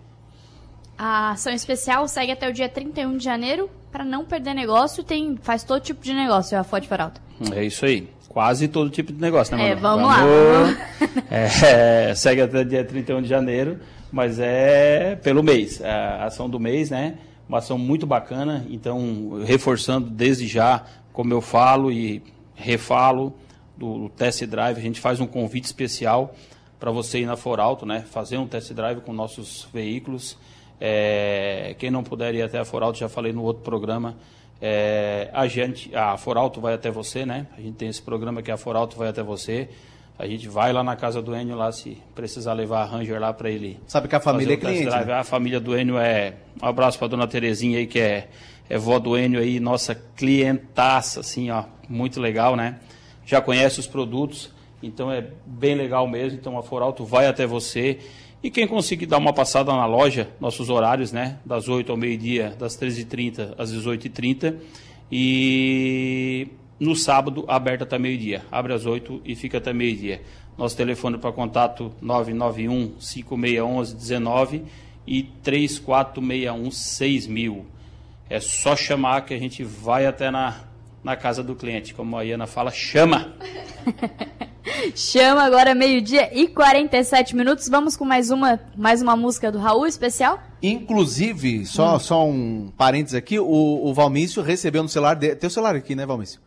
A 0.98 1.30
ação 1.32 1.52
especial 1.52 2.06
segue 2.08 2.32
até 2.32 2.48
o 2.48 2.52
dia 2.52 2.68
31 2.68 3.16
de 3.18 3.24
janeiro 3.24 3.70
para 3.92 4.04
não 4.04 4.24
perder 4.24 4.54
negócio. 4.54 5.04
Tem, 5.04 5.36
faz 5.42 5.62
todo 5.62 5.80
tipo 5.82 6.02
de 6.02 6.14
negócio 6.14 6.58
a 6.58 6.64
Ford 6.64 6.84
For 6.86 7.00
Alto. 7.00 7.20
É 7.52 7.64
isso 7.64 7.84
aí. 7.84 8.08
Quase 8.28 8.68
todo 8.68 8.90
tipo 8.90 9.12
de 9.12 9.20
negócio, 9.20 9.56
né, 9.56 9.70
É, 9.70 9.74
Manu? 9.74 9.80
vamos 9.80 10.06
lá, 10.08 10.24
Vamos- 10.26 10.76
É, 11.30 12.14
segue 12.14 12.42
até 12.42 12.64
dia 12.64 12.84
31 12.84 13.22
de 13.22 13.28
janeiro, 13.28 13.80
mas 14.12 14.38
é 14.38 15.16
pelo 15.16 15.42
mês. 15.42 15.80
É 15.80 15.90
a 15.90 16.24
ação 16.26 16.48
do 16.48 16.60
mês, 16.60 16.90
né? 16.90 17.16
Uma 17.48 17.58
ação 17.58 17.78
muito 17.78 18.06
bacana. 18.06 18.66
Então, 18.68 19.40
reforçando 19.44 20.10
desde 20.10 20.46
já, 20.46 20.84
como 21.14 21.32
eu 21.32 21.40
falo 21.40 21.90
e 21.90 22.22
refalo, 22.54 23.34
do, 23.76 23.98
do 24.00 24.08
test 24.08 24.42
drive, 24.44 24.78
a 24.78 24.82
gente 24.82 25.00
faz 25.00 25.20
um 25.20 25.26
convite 25.26 25.64
especial 25.64 26.34
para 26.80 26.90
você 26.90 27.20
ir 27.20 27.26
na 27.26 27.36
Foralto, 27.36 27.84
né? 27.86 28.04
Fazer 28.10 28.36
um 28.38 28.46
test 28.46 28.72
drive 28.72 29.00
com 29.00 29.12
nossos 29.12 29.66
veículos. 29.72 30.36
É, 30.80 31.74
quem 31.78 31.90
não 31.90 32.02
puder 32.02 32.34
ir 32.34 32.42
até 32.42 32.58
a 32.58 32.64
Foralto, 32.64 32.98
já 32.98 33.08
falei 33.08 33.32
no 33.32 33.42
outro 33.42 33.62
programa, 33.62 34.16
é, 34.60 35.30
a 35.32 35.46
gente, 35.46 35.94
a 35.94 36.16
Foralto 36.16 36.60
vai 36.60 36.74
até 36.74 36.90
você, 36.90 37.26
né? 37.26 37.46
A 37.56 37.60
gente 37.60 37.76
tem 37.76 37.88
esse 37.88 38.02
programa 38.02 38.42
que 38.42 38.50
a 38.50 38.56
Foralto 38.56 38.96
vai 38.96 39.08
até 39.08 39.22
você. 39.22 39.68
A 40.18 40.26
gente 40.26 40.48
vai 40.48 40.72
lá 40.72 40.82
na 40.82 40.96
casa 40.96 41.20
do 41.20 41.36
Enio 41.36 41.56
lá 41.56 41.70
se 41.70 41.98
precisar 42.14 42.54
levar 42.54 42.82
a 42.82 42.84
Ranger 42.86 43.20
lá 43.20 43.34
para 43.34 43.50
ele. 43.50 43.78
Sabe 43.86 44.08
que 44.08 44.16
a 44.16 44.20
família 44.20 44.54
é 44.54 44.56
cliente, 44.56 44.86
né? 44.86 45.12
A 45.12 45.24
família 45.24 45.60
do 45.60 45.78
Enio 45.78 45.98
é 45.98 46.34
um 46.62 46.66
abraço 46.66 46.98
para 46.98 47.08
dona 47.08 47.26
Terezinha 47.26 47.78
aí 47.78 47.86
que 47.86 48.00
é 48.00 48.28
é 48.68 48.78
vó 48.78 48.98
do 48.98 49.16
Enio 49.16 49.38
aí, 49.38 49.60
nossa 49.60 49.94
clientaça 49.94 51.20
assim, 51.20 51.50
ó, 51.50 51.64
muito 51.88 52.20
legal, 52.20 52.56
né? 52.56 52.80
Já 53.24 53.40
conhece 53.40 53.78
os 53.78 53.86
produtos, 53.86 54.50
então 54.82 55.10
é 55.10 55.24
bem 55.44 55.74
legal 55.74 56.08
mesmo. 56.08 56.38
Então 56.38 56.58
a 56.58 56.62
Foralto 56.62 57.04
vai 57.04 57.26
até 57.26 57.46
você. 57.46 57.98
E 58.42 58.50
quem 58.50 58.66
conseguir 58.66 59.06
dar 59.06 59.18
uma 59.18 59.32
passada 59.32 59.72
na 59.72 59.86
loja, 59.86 60.28
nossos 60.38 60.68
horários, 60.68 61.10
né? 61.10 61.38
Das 61.44 61.68
8 61.68 61.90
ao 61.90 61.98
meio-dia, 61.98 62.54
das 62.58 62.78
13h30 62.78 63.54
às 63.58 63.72
18h30. 63.72 64.56
E 65.10 66.48
no 66.78 66.94
sábado, 66.94 67.44
aberta 67.48 67.84
até 67.84 67.98
meio-dia. 67.98 68.44
Abre 68.50 68.72
às 68.72 68.84
8 68.84 69.22
e 69.24 69.34
fica 69.34 69.58
até 69.58 69.72
meio-dia. 69.72 70.22
Nosso 70.56 70.76
telefone 70.76 71.18
para 71.18 71.32
contato 71.32 71.92
991 72.00 73.00
5611 73.00 73.94
19 73.96 74.62
e 75.06 75.22
3461 75.42 76.70
6000. 76.70 77.66
É 78.28 78.40
só 78.40 78.74
chamar 78.74 79.22
que 79.22 79.34
a 79.34 79.38
gente 79.38 79.62
vai 79.62 80.06
até 80.06 80.30
na, 80.30 80.65
na 81.06 81.16
casa 81.16 81.40
do 81.40 81.54
cliente. 81.54 81.94
Como 81.94 82.18
a 82.18 82.24
Iana 82.24 82.48
fala, 82.48 82.70
chama! 82.70 83.32
Chama 84.96 85.44
agora 85.44 85.74
meio-dia 85.74 86.36
e 86.36 86.48
47 86.48 87.36
minutos. 87.36 87.68
Vamos 87.68 87.96
com 87.96 88.04
mais 88.04 88.30
uma, 88.30 88.60
mais 88.76 89.00
uma 89.00 89.16
música 89.16 89.50
do 89.50 89.58
Raul 89.58 89.86
especial? 89.86 90.40
Inclusive, 90.60 91.64
só, 91.64 91.98
só 92.00 92.26
um 92.26 92.72
parênteses 92.76 93.14
aqui, 93.14 93.38
o, 93.38 93.46
o 93.46 93.94
Valmício 93.94 94.42
recebeu 94.42 94.82
no 94.82 94.88
celular 94.88 95.14
dele. 95.14 95.36
Tem 95.36 95.46
o 95.46 95.50
celular 95.50 95.76
aqui, 95.76 95.94
né, 95.94 96.04
Valmício? 96.04 96.40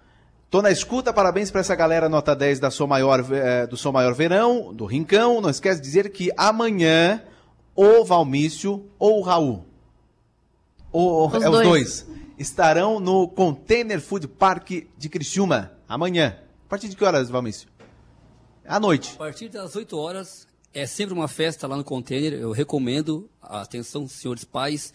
Tô 0.49 0.61
na 0.61 0.69
escuta, 0.69 1.13
parabéns 1.13 1.49
para 1.49 1.61
essa 1.61 1.75
galera 1.75 2.09
nota 2.09 2.35
10 2.35 2.59
da 2.59 2.69
Som 2.69 2.87
Maior, 2.87 3.25
eh, 3.31 3.65
do 3.65 3.77
Som 3.77 3.93
Maior 3.93 4.13
Verão, 4.13 4.73
do 4.73 4.85
Rincão. 4.85 5.39
Não 5.39 5.49
esquece 5.49 5.79
de 5.79 5.87
dizer 5.87 6.11
que 6.11 6.29
amanhã 6.35 7.21
o 7.73 8.03
Valmício 8.03 8.85
ou 8.99 9.19
o 9.19 9.21
Raul, 9.21 9.65
ou, 10.91 11.27
Os 11.27 11.41
é, 11.41 11.49
os 11.49 11.61
dois. 11.61 12.08
Estarão 12.39 13.01
no 13.01 13.27
Container 13.27 13.99
Food 13.99 14.29
Park 14.29 14.71
de 14.97 15.09
Criciúma, 15.09 15.73
amanhã. 15.87 16.39
A 16.65 16.69
partir 16.69 16.87
de 16.87 16.95
que 16.95 17.03
horas, 17.03 17.29
Valmício? 17.29 17.67
À 18.65 18.79
noite. 18.79 19.13
A 19.15 19.17
partir 19.17 19.49
das 19.49 19.75
8 19.75 19.97
horas 19.97 20.47
é 20.73 20.85
sempre 20.85 21.13
uma 21.13 21.27
festa 21.27 21.67
lá 21.67 21.75
no 21.75 21.83
container. 21.83 22.33
Eu 22.33 22.51
recomendo, 22.51 23.29
atenção, 23.41 24.07
senhores 24.07 24.45
pais, 24.45 24.93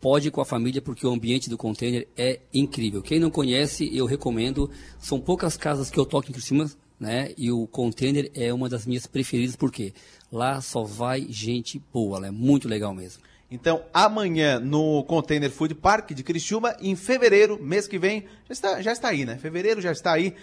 pode 0.00 0.28
ir 0.28 0.30
com 0.30 0.40
a 0.40 0.44
família 0.44 0.80
porque 0.80 1.06
o 1.06 1.10
ambiente 1.10 1.50
do 1.50 1.58
container 1.58 2.06
é 2.16 2.40
incrível. 2.54 3.02
Quem 3.02 3.18
não 3.18 3.30
conhece, 3.30 3.90
eu 3.96 4.06
recomendo. 4.06 4.70
São 4.98 5.20
poucas 5.20 5.56
casas 5.56 5.90
que 5.90 5.98
eu 5.98 6.06
toco 6.06 6.28
em 6.28 6.32
Criciúma, 6.32 6.70
né? 7.00 7.32
E 7.36 7.50
o 7.50 7.66
container 7.66 8.30
é 8.32 8.54
uma 8.54 8.68
das 8.68 8.86
minhas 8.86 9.06
preferidas 9.06 9.56
porque 9.56 9.92
lá 10.30 10.60
só 10.60 10.84
vai 10.84 11.26
gente 11.28 11.82
boa, 11.92 12.24
é 12.24 12.30
muito 12.30 12.68
legal 12.68 12.94
mesmo. 12.94 13.22
Então, 13.50 13.84
amanhã 13.94 14.58
no 14.58 15.04
Container 15.04 15.50
Food 15.50 15.76
Park 15.76 16.10
de 16.10 16.24
Criciúma, 16.24 16.76
em 16.80 16.96
fevereiro, 16.96 17.62
mês 17.62 17.86
que 17.86 17.98
vem, 17.98 18.24
já 18.48 18.52
está, 18.52 18.82
já 18.82 18.92
está 18.92 19.08
aí, 19.08 19.24
né? 19.24 19.38
Fevereiro 19.38 19.80
já 19.80 19.92
está 19.92 20.12
aí. 20.12 20.34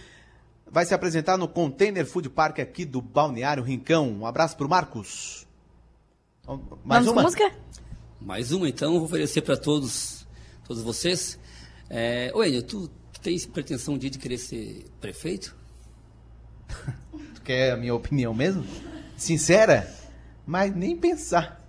Vai 0.65 0.85
se 0.85 0.93
apresentar 0.93 1.37
no 1.37 1.47
Container 1.47 2.05
Food 2.05 2.29
Park 2.29 2.59
aqui 2.59 2.85
do 2.85 3.01
Balneário 3.01 3.61
Rincão. 3.61 4.09
Um 4.09 4.25
abraço 4.25 4.55
pro 4.55 4.69
Marcos. 4.69 5.45
Mais 6.83 7.05
Vamos 7.05 7.07
uma? 7.07 7.15
com 7.15 7.21
música? 7.23 7.51
Mais 8.21 8.51
uma 8.53 8.69
então, 8.69 8.93
vou 8.93 9.03
oferecer 9.03 9.41
para 9.41 9.57
todos, 9.57 10.25
todos 10.65 10.81
vocês. 10.81 11.37
É, 11.89 12.31
Ô 12.33 12.41
Enio, 12.41 12.63
tu, 12.63 12.87
tu 13.11 13.19
tens 13.19 13.45
pretensão 13.45 13.97
de, 13.97 14.09
de 14.09 14.17
querer 14.17 14.37
ser 14.37 14.85
prefeito? 15.01 15.55
Tu 17.35 17.41
quer 17.41 17.73
a 17.73 17.77
minha 17.77 17.93
opinião 17.93 18.33
mesmo? 18.33 18.65
Sincera? 19.17 19.93
Mas 20.45 20.73
nem 20.73 20.95
pensar. 20.95 21.61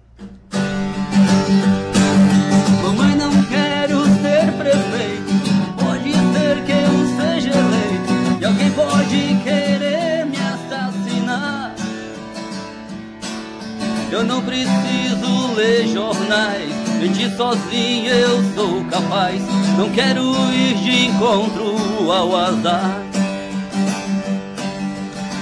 Eu 14.14 14.22
não 14.22 14.40
preciso 14.40 15.54
ler 15.56 15.88
jornais. 15.88 16.70
De 17.00 17.08
ti 17.08 17.36
sozinho 17.36 18.12
eu 18.12 18.54
sou 18.54 18.84
capaz, 18.84 19.42
não 19.76 19.90
quero 19.90 20.22
ir 20.52 20.76
de 20.76 21.06
encontro 21.06 21.74
ao 22.12 22.36
azar. 22.36 23.02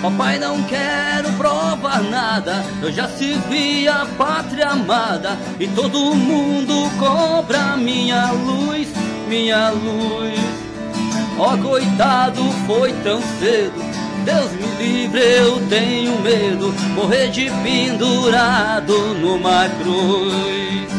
Papai, 0.00 0.38
não 0.38 0.62
quero 0.62 1.30
provar 1.34 2.02
nada. 2.04 2.64
Eu 2.80 2.90
já 2.90 3.06
servi 3.08 3.86
a 3.86 4.06
pátria 4.16 4.68
amada 4.68 5.36
e 5.60 5.68
todo 5.68 6.14
mundo 6.14 6.90
cobra 6.98 7.76
minha 7.76 8.32
luz, 8.32 8.88
minha 9.28 9.68
luz. 9.68 10.40
Ó, 11.38 11.58
coitado, 11.58 12.42
foi 12.66 12.90
tão 13.04 13.20
cedo. 13.38 14.01
Deus 14.24 14.52
me 14.52 14.66
livre, 14.82 15.20
eu 15.20 15.60
tenho 15.68 16.18
medo. 16.20 16.72
Morrer 16.94 17.28
de 17.28 17.50
pendurado 17.62 19.14
numa 19.20 19.68
cruz. 19.82 20.92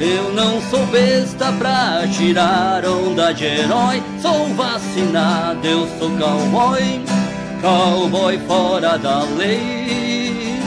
Eu 0.00 0.32
não 0.32 0.60
sou 0.62 0.84
besta 0.86 1.52
pra 1.52 2.06
tirar 2.08 2.84
onda 2.86 3.32
de 3.32 3.44
herói. 3.44 4.02
Sou 4.20 4.46
vacinado, 4.54 5.66
eu 5.66 5.86
sou 5.98 6.10
cowboy 6.16 7.04
cowboy 7.60 8.38
fora 8.46 8.98
da 8.98 9.22
lei. 9.22 10.58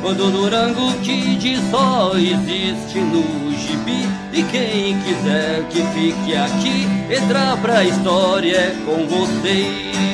Quando 0.00 0.30
Durango 0.30 0.92
Kid 1.00 1.58
só 1.70 2.12
existe 2.14 2.98
no 2.98 3.52
gibi. 3.52 4.08
E 4.32 4.42
quem 4.44 4.98
quiser 5.00 5.64
que 5.68 5.82
fique 5.92 6.36
aqui, 6.36 6.86
entrar 7.12 7.56
pra 7.58 7.84
história 7.84 8.56
é 8.56 8.76
com 8.86 9.06
vocês. 9.06 10.07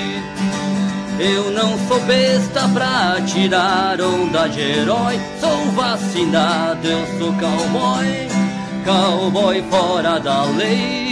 Eu 1.18 1.50
não 1.52 1.78
sou 1.86 2.00
besta 2.00 2.68
pra 2.68 3.20
tirar 3.26 4.00
onda 4.00 4.48
de 4.48 4.60
herói. 4.60 5.20
Sou 5.40 5.70
vacinado, 5.72 6.86
eu 6.86 7.06
sou 7.18 7.32
cowboy, 7.34 8.28
cowboy 8.84 9.62
fora 9.70 10.18
da 10.18 10.44
lei. 10.44 11.04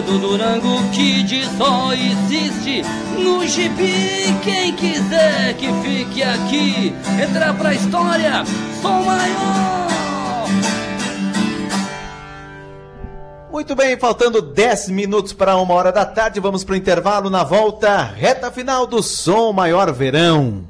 Do 0.00 0.18
Durango 0.18 0.82
Kid 0.92 1.44
só 1.58 1.92
existe 1.92 2.82
no 3.18 3.46
gibi. 3.46 4.34
Quem 4.42 4.72
quiser 4.72 5.52
que 5.54 5.66
fique 5.82 6.22
aqui, 6.22 6.94
entrar 7.22 7.52
pra 7.54 7.74
história, 7.74 8.42
sou 8.80 9.04
maior. 9.04 9.89
Muito 13.60 13.76
bem, 13.76 13.94
faltando 13.98 14.40
10 14.40 14.88
minutos 14.88 15.34
para 15.34 15.54
uma 15.58 15.74
hora 15.74 15.92
da 15.92 16.02
tarde, 16.06 16.40
vamos 16.40 16.64
para 16.64 16.72
o 16.72 16.76
intervalo 16.76 17.28
na 17.28 17.44
volta, 17.44 18.02
reta 18.02 18.50
final 18.50 18.86
do 18.86 19.02
Som 19.02 19.52
Maior 19.52 19.92
Verão. 19.92 20.69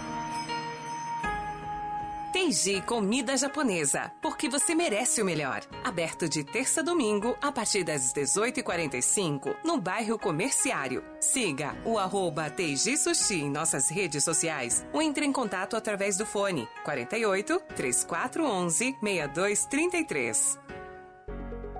Teiji 2.41 2.81
Comida 2.81 3.37
Japonesa, 3.37 4.11
porque 4.19 4.49
você 4.49 4.73
merece 4.73 5.21
o 5.21 5.25
melhor. 5.25 5.61
Aberto 5.83 6.27
de 6.27 6.43
terça 6.43 6.81
a 6.81 6.83
domingo, 6.83 7.37
a 7.39 7.51
partir 7.51 7.83
das 7.83 8.11
18h45, 8.15 9.57
no 9.63 9.79
bairro 9.79 10.17
Comerciário. 10.17 11.03
Siga 11.19 11.75
o 11.85 11.99
arroba 11.99 12.49
Teiji 12.49 12.97
Sushi 12.97 13.41
em 13.41 13.49
nossas 13.51 13.91
redes 13.91 14.23
sociais 14.23 14.83
ou 14.91 15.03
entre 15.03 15.23
em 15.23 15.31
contato 15.31 15.75
através 15.75 16.17
do 16.17 16.25
fone 16.25 16.67
48 16.83 17.61
3411 17.75 18.95
6233. 18.99 20.59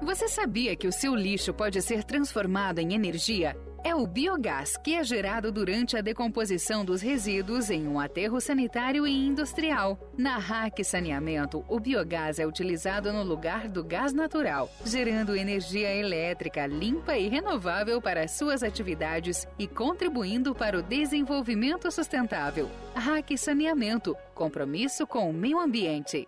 Você 0.03 0.27
sabia 0.27 0.75
que 0.75 0.87
o 0.87 0.91
seu 0.91 1.15
lixo 1.15 1.55
pode 1.55 1.81
ser 1.81 2.03
transformado 2.03 2.77
em 2.77 2.93
energia? 2.93 3.57
É 3.83 3.95
o 3.95 4.05
biogás 4.05 4.77
que 4.77 4.93
é 4.93 5.03
gerado 5.03 5.51
durante 5.51 5.97
a 5.97 6.01
decomposição 6.01 6.85
dos 6.85 7.01
resíduos 7.01 7.71
em 7.71 7.87
um 7.87 7.99
aterro 7.99 8.39
sanitário 8.39 9.07
e 9.07 9.27
industrial. 9.27 9.99
Na 10.15 10.37
RAC 10.37 10.83
Saneamento, 10.83 11.65
o 11.67 11.79
biogás 11.79 12.37
é 12.37 12.45
utilizado 12.45 13.11
no 13.11 13.23
lugar 13.23 13.67
do 13.67 13.83
gás 13.83 14.13
natural, 14.13 14.69
gerando 14.85 15.35
energia 15.35 15.91
elétrica 15.95 16.67
limpa 16.67 17.17
e 17.17 17.27
renovável 17.27 17.99
para 17.99 18.27
suas 18.27 18.61
atividades 18.61 19.47
e 19.57 19.67
contribuindo 19.67 20.53
para 20.53 20.77
o 20.77 20.83
desenvolvimento 20.83 21.91
sustentável. 21.91 22.69
RAC 22.93 23.35
Saneamento 23.35 24.15
compromisso 24.35 25.07
com 25.07 25.27
o 25.27 25.33
meio 25.33 25.59
ambiente. 25.59 26.27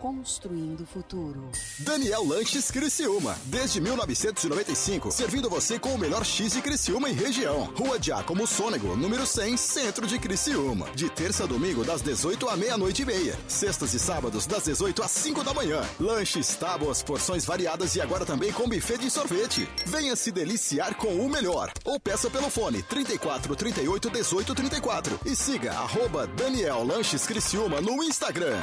construindo 0.00 0.82
o 0.82 0.86
futuro. 0.86 1.50
Daniel 1.80 2.24
Lanches 2.24 2.70
Criciúma. 2.70 3.36
Desde 3.44 3.80
1995, 3.80 5.10
servindo 5.10 5.50
você 5.50 5.78
com 5.78 5.94
o 5.94 5.98
melhor 5.98 6.24
X 6.24 6.52
de 6.52 6.62
Criciúma 6.62 7.08
e 7.08 7.12
região. 7.12 7.72
Rua 7.76 8.00
Giacomo 8.00 8.46
Sônego, 8.46 8.96
número 8.96 9.26
100, 9.26 9.56
centro 9.56 10.06
de 10.06 10.18
Criciúma. 10.18 10.90
De 10.94 11.08
terça 11.10 11.44
a 11.44 11.46
domingo, 11.46 11.84
das 11.84 12.02
18 12.02 12.48
à 12.48 12.56
meia-noite 12.56 13.02
e 13.02 13.04
meia. 13.04 13.38
Sextas 13.48 13.94
e 13.94 13.98
sábados, 13.98 14.46
das 14.46 14.64
18 14.64 15.02
às 15.02 15.10
5 15.10 15.44
da 15.44 15.52
manhã. 15.52 15.82
Lanches, 15.98 16.54
tábuas, 16.56 17.02
porções 17.02 17.44
variadas 17.44 17.94
e 17.96 18.00
agora 18.00 18.24
também 18.24 18.52
com 18.52 18.68
buffet 18.68 18.98
de 18.98 19.10
sorvete. 19.10 19.68
Venha 19.86 20.14
se 20.16 20.30
deliciar 20.30 20.94
com 20.94 21.14
o 21.16 21.28
melhor. 21.28 21.72
Ou 21.84 21.98
peça 21.98 22.30
pelo 22.30 22.50
fone 22.50 22.82
34 22.82 23.54
38 23.56 24.10
18 24.10 24.54
34. 24.54 25.20
E 25.24 25.34
siga 25.34 25.72
arroba 25.72 26.26
Daniel 26.26 26.84
Lanches 26.84 27.26
Criciúma 27.26 27.80
no 27.80 28.02
Instagram. 28.02 28.62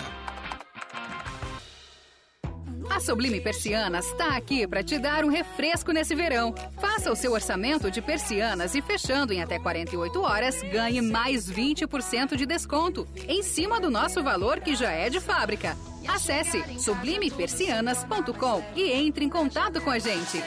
A 2.90 3.00
Sublime 3.00 3.42
Persianas 3.42 4.06
está 4.06 4.36
aqui 4.36 4.66
para 4.68 4.84
te 4.84 4.98
dar 4.98 5.26
um 5.26 5.30
refresco 5.30 5.92
nesse 5.92 6.16
verão. 6.16 6.54
Faça 6.80 7.12
o 7.12 7.16
seu 7.16 7.34
orçamento 7.34 7.90
de 7.92 8.02
persianas 8.02 8.76
e 8.76 8.82
fechando 8.82 9.34
em 9.34 9.42
até 9.42 9.60
48 9.60 10.22
horas, 10.22 10.62
ganhe 10.62 11.02
mais 11.02 11.50
20% 11.50 12.36
de 12.36 12.46
desconto 12.46 13.08
em 13.28 13.44
cima 13.44 13.80
do 13.80 13.90
nosso 13.90 14.24
valor 14.24 14.60
que 14.60 14.76
já 14.76 14.92
é 14.92 15.10
de 15.10 15.20
fábrica. 15.20 15.76
Acesse 16.08 16.64
sublimepersianas.com 16.80 18.64
e 18.76 18.92
entre 18.92 19.26
em 19.26 19.30
contato 19.30 19.82
com 19.82 19.90
a 19.90 20.00
gente. 20.00 20.42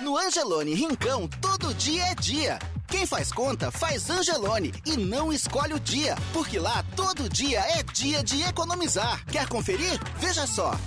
No 0.00 0.18
Angelone 0.18 0.74
Rincão, 0.74 1.28
todo 1.40 1.72
dia 1.74 2.04
é 2.04 2.14
dia. 2.14 2.58
Quem 2.94 3.06
faz 3.06 3.32
conta, 3.32 3.72
faz 3.72 4.08
Angelone 4.08 4.72
e 4.86 4.96
não 4.96 5.32
escolhe 5.32 5.74
o 5.74 5.80
dia, 5.80 6.14
porque 6.32 6.60
lá 6.60 6.84
todo 6.94 7.28
dia 7.28 7.58
é 7.58 7.82
dia 7.82 8.22
de 8.22 8.40
economizar. 8.42 9.24
Quer 9.26 9.48
conferir? 9.48 9.98
Veja 10.20 10.46
só. 10.46 10.78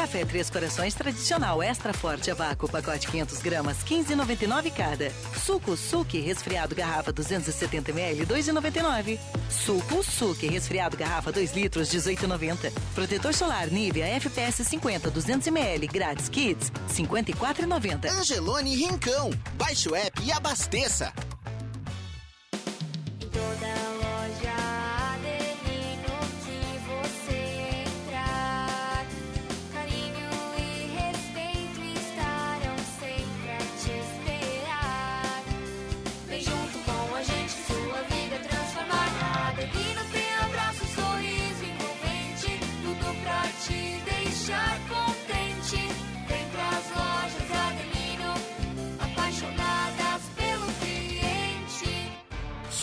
Café 0.00 0.24
Três 0.24 0.48
Corações 0.48 0.94
tradicional 0.94 1.62
extra 1.62 1.92
forte 1.92 2.30
a 2.30 2.34
pacote 2.34 3.06
500 3.06 3.42
gramas, 3.42 3.84
15,99 3.84 4.72
cada. 4.72 5.10
Suco 5.44 5.76
Suque 5.76 6.18
resfriado 6.20 6.74
garrafa 6.74 7.12
270 7.12 7.90
ml, 7.90 8.24
2,99. 8.24 9.18
Suco 9.50 10.02
Suque 10.02 10.48
resfriado 10.48 10.96
garrafa 10.96 11.30
2 11.30 11.52
litros, 11.52 11.90
18,90. 11.90 12.72
Protetor 12.94 13.34
solar 13.34 13.70
Nivea 13.70 14.06
FPS 14.06 14.64
50 14.64 15.10
200 15.10 15.48
ml, 15.48 15.86
grátis 15.88 16.30
Kids, 16.30 16.72
54,90. 16.88 18.10
Angelone 18.10 18.74
Rincão. 18.74 19.28
Baixe 19.58 19.90
o 19.90 19.94
app 19.94 20.18
e 20.24 20.32
abasteça. 20.32 21.12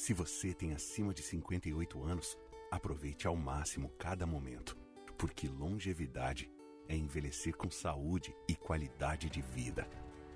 Se 0.00 0.14
você 0.14 0.54
tem 0.54 0.72
acima 0.72 1.12
de 1.12 1.22
58 1.22 2.04
anos, 2.04 2.38
aproveite 2.70 3.26
ao 3.26 3.34
máximo 3.34 3.90
cada 3.98 4.24
momento, 4.24 4.76
porque 5.18 5.48
longevidade 5.48 6.48
é 6.88 6.96
envelhecer 6.96 7.56
com 7.56 7.68
saúde 7.68 8.32
e 8.48 8.54
qualidade 8.54 9.28
de 9.28 9.42
vida. 9.42 9.88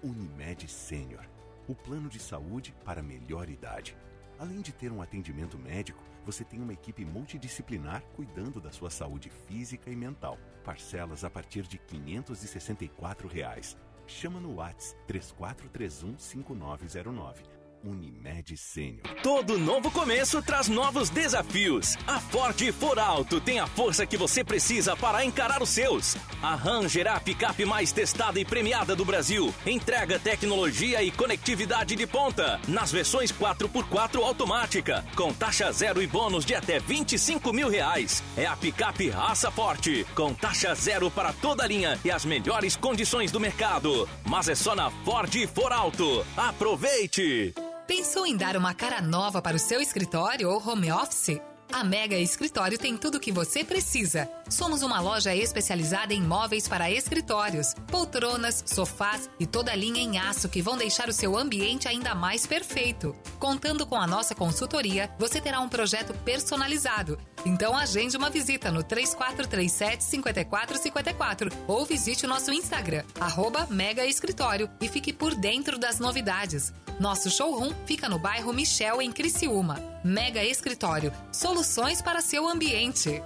Unimed 0.03 0.69
Sênior, 0.69 1.25
o 1.69 1.77
plano 1.77 2.09
de 2.09 2.19
saúde 2.19 2.75
para 2.85 3.05
melhor 3.05 3.49
idade. 3.49 3.97
Além 4.37 4.61
de 4.61 4.73
ter 4.73 4.91
um 4.91 5.01
atendimento 5.01 5.57
médico, 5.57 6.03
você 6.27 6.45
tem 6.45 6.61
uma 6.61 6.73
equipe 6.73 7.05
multidisciplinar 7.05 8.03
cuidando 8.17 8.61
da 8.61 8.73
sua 8.73 8.91
saúde 8.91 9.31
física 9.47 9.89
e 9.89 9.97
mental. 9.97 10.39
Parcelas 10.65 11.23
a 11.23 11.31
partir 11.31 11.63
de 11.63 11.79
564 11.79 13.29
reais. 13.29 13.77
Chama 14.09 14.41
no 14.41 14.57
WhatsApp 14.57 15.01
3431 15.07 16.19
5909 16.19 17.62
Unimed 17.85 18.57
Sênior. 18.57 19.03
Todo 19.23 19.59
novo 19.59 19.91
começo 19.91 20.41
traz 20.41 20.69
novos 20.69 21.11
desafios. 21.11 21.97
A 22.07 22.21
Ford 22.21 22.73
For 22.73 22.99
Alto 22.99 23.41
tem 23.41 23.59
a 23.59 23.67
força 23.67 24.07
que 24.07 24.17
você 24.17 24.45
precisa 24.45 24.97
para 24.97 25.25
encarar 25.25 25.63
os 25.63 25.69
seus. 25.69 26.17
A 26.43 26.55
Ranger 26.55 27.07
é 27.07 27.11
a 27.11 27.21
picape 27.21 27.65
mais 27.65 27.93
testada 27.93 28.39
e 28.39 28.45
premiada 28.45 28.95
do 28.95 29.05
Brasil. 29.05 29.53
Entrega 29.67 30.19
tecnologia 30.19 31.03
e 31.03 31.11
conectividade 31.11 31.97
de 31.97 32.07
ponta. 32.07 32.61
Nas 32.69 32.93
versões 32.93 33.33
4x4 33.33 34.23
automática. 34.23 35.05
Com 35.17 35.33
taxa 35.33 35.71
zero 35.73 36.01
e 36.03 36.07
bônus 36.07 36.45
de 36.45 36.55
até 36.55 36.79
25 36.79 37.53
mil 37.53 37.69
reais. 37.69 38.23
É 38.37 38.47
a 38.47 38.57
picape 38.57 39.11
raça 39.11 39.51
forte. 39.51 40.07
Com 40.15 40.33
taxa 40.35 40.75
zero 40.75 41.11
para 41.11 41.33
toda 41.33 41.65
a 41.65 41.67
linha 41.67 41.99
e 42.05 42.11
as 42.11 42.25
melhores 42.25 42.77
condições 42.77 43.33
do 43.33 43.41
mercado. 43.41 44.09
Mas 44.25 44.49
é 44.49 44.55
só 44.55 44.75
na 44.75 44.91
Ford 44.91 45.33
For 45.55 45.73
Alto. 45.73 46.25
Aproveite! 46.37 47.55
Pensou 47.87 48.25
em 48.25 48.37
dar 48.37 48.57
uma 48.57 48.75
cara 48.75 49.03
nova 49.03 49.43
para 49.43 49.57
o 49.57 49.61
seu 49.61 49.81
escritório 49.81 50.49
ou 50.49 50.63
home 50.67 50.91
office? 50.93 51.41
A 51.73 51.83
Mega 51.83 52.17
Escritório 52.19 52.79
tem 52.79 52.99
tudo 52.99 53.17
o 53.17 53.21
que 53.21 53.33
você 53.33 53.65
precisa. 53.65 54.29
Somos 54.51 54.83
uma 54.83 55.01
loja 55.01 55.35
especializada 55.35 56.13
em 56.13 56.21
móveis 56.21 56.69
para 56.69 56.91
escritórios, 56.91 57.75
poltronas, 57.89 58.63
sofás 58.67 59.31
e 59.41 59.47
toda 59.47 59.75
linha 59.75 60.01
em 60.01 60.19
aço 60.19 60.51
que 60.51 60.61
vão 60.61 60.77
deixar 60.77 61.09
o 61.09 61.13
seu 61.15 61.37
ambiente 61.37 61.89
ainda 61.89 62.15
mais 62.15 62.47
perfeito. 62.47 63.17
Contando 63.39 63.87
com 63.87 63.97
a 63.97 64.07
nossa 64.07 64.35
consultoria, 64.35 65.11
você 65.19 65.41
terá 65.41 65.61
um 65.61 65.69
projeto 65.69 66.13
personalizado. 66.19 67.19
Então 67.45 67.75
agende 67.75 68.19
uma 68.19 68.29
visita 68.29 68.71
no 68.71 68.83
3437 68.83 70.05
5454 70.05 71.51
ou 71.67 71.87
visite 71.87 72.27
o 72.27 72.29
nosso 72.29 72.53
Instagram, 72.53 73.03
arroba 73.19 73.67
Mega 73.71 74.05
Escritório 74.05 74.71
e 74.79 74.89
fique 74.89 75.13
por 75.13 75.35
dentro 75.35 75.79
das 75.79 75.99
novidades. 75.99 76.71
Nosso 77.03 77.29
showroom 77.29 77.73
fica 77.85 78.09
no 78.09 78.17
bairro 78.17 78.53
Michel, 78.53 79.03
em 79.03 79.11
Criciúma. 79.11 79.75
Mega 80.05 80.45
Escritório, 80.45 81.13
soluções 81.33 82.01
para 82.01 82.21
seu 82.21 82.49
ambiente. 82.49 83.21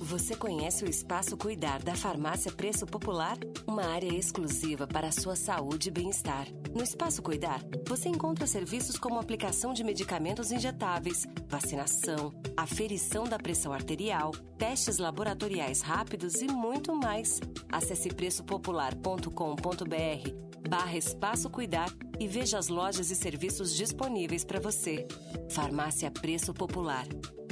Você 0.00 0.34
conhece 0.34 0.82
o 0.82 0.88
Espaço 0.88 1.36
Cuidar 1.36 1.82
da 1.82 1.94
Farmácia 1.94 2.50
Preço 2.50 2.86
Popular? 2.86 3.36
Uma 3.66 3.84
área 3.84 4.08
exclusiva 4.08 4.86
para 4.86 5.08
a 5.08 5.12
sua 5.12 5.36
saúde 5.36 5.90
e 5.90 5.92
bem-estar. 5.92 6.46
No 6.74 6.82
Espaço 6.82 7.20
Cuidar, 7.20 7.60
você 7.86 8.08
encontra 8.08 8.46
serviços 8.46 8.96
como 8.96 9.20
aplicação 9.20 9.74
de 9.74 9.84
medicamentos 9.84 10.50
injetáveis, 10.50 11.26
vacinação, 11.46 12.32
aferição 12.56 13.24
da 13.24 13.38
pressão 13.38 13.74
arterial, 13.74 14.30
testes 14.56 14.96
laboratoriais 14.96 15.82
rápidos 15.82 16.40
e 16.40 16.46
muito 16.46 16.94
mais. 16.94 17.38
Acesse 17.70 18.08
preçopopular.com.br 18.08 20.47
barra 20.68 20.98
Espaço 20.98 21.48
Cuidar 21.48 21.90
e 22.20 22.28
veja 22.28 22.58
as 22.58 22.68
lojas 22.68 23.10
e 23.10 23.16
serviços 23.16 23.74
disponíveis 23.74 24.44
para 24.44 24.60
você. 24.60 25.08
Farmácia 25.50 26.10
Preço 26.10 26.52
Popular. 26.52 27.06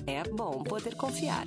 É 0.07 0.23
bom 0.23 0.62
poder 0.62 0.95
confiar. 0.95 1.47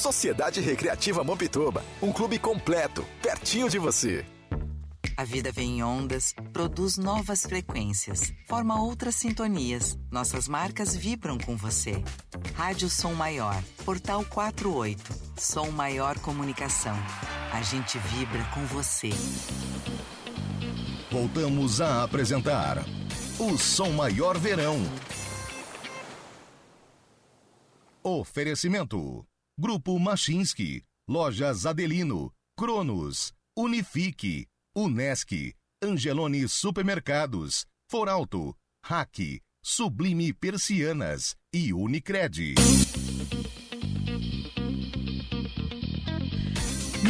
Sociedade 0.00 0.62
Recreativa 0.62 1.22
Mampituba, 1.22 1.84
um 2.00 2.10
clube 2.10 2.38
completo, 2.38 3.04
pertinho 3.20 3.68
de 3.68 3.78
você. 3.78 4.24
A 5.14 5.24
vida 5.24 5.52
vem 5.52 5.76
em 5.76 5.82
ondas, 5.82 6.34
produz 6.54 6.96
novas 6.96 7.42
frequências, 7.42 8.32
forma 8.48 8.82
outras 8.82 9.16
sintonias. 9.16 9.98
Nossas 10.10 10.48
marcas 10.48 10.96
vibram 10.96 11.36
com 11.36 11.54
você. 11.54 12.02
Rádio 12.54 12.88
Som 12.88 13.12
Maior, 13.12 13.62
Portal 13.84 14.24
48, 14.24 15.02
Som 15.36 15.70
Maior 15.70 16.18
Comunicação. 16.20 16.96
A 17.52 17.60
gente 17.60 17.98
vibra 17.98 18.42
com 18.54 18.64
você. 18.64 19.10
Voltamos 21.10 21.82
a 21.82 22.04
apresentar 22.04 22.78
o 23.38 23.58
Som 23.58 23.90
Maior 23.90 24.38
Verão. 24.38 24.78
Oferecimento: 28.02 29.26
Grupo 29.60 29.98
Machinski, 29.98 30.82
Lojas 31.06 31.66
Adelino, 31.66 32.32
Cronos, 32.56 33.34
Unifique, 33.54 34.48
Unesc, 34.74 35.32
Angelone 35.84 36.48
Supermercados, 36.48 37.66
Foralto, 37.86 38.54
Hack, 38.82 39.42
Sublime 39.62 40.32
Persianas 40.32 41.36
e 41.52 41.74
Unicred. 41.74 42.54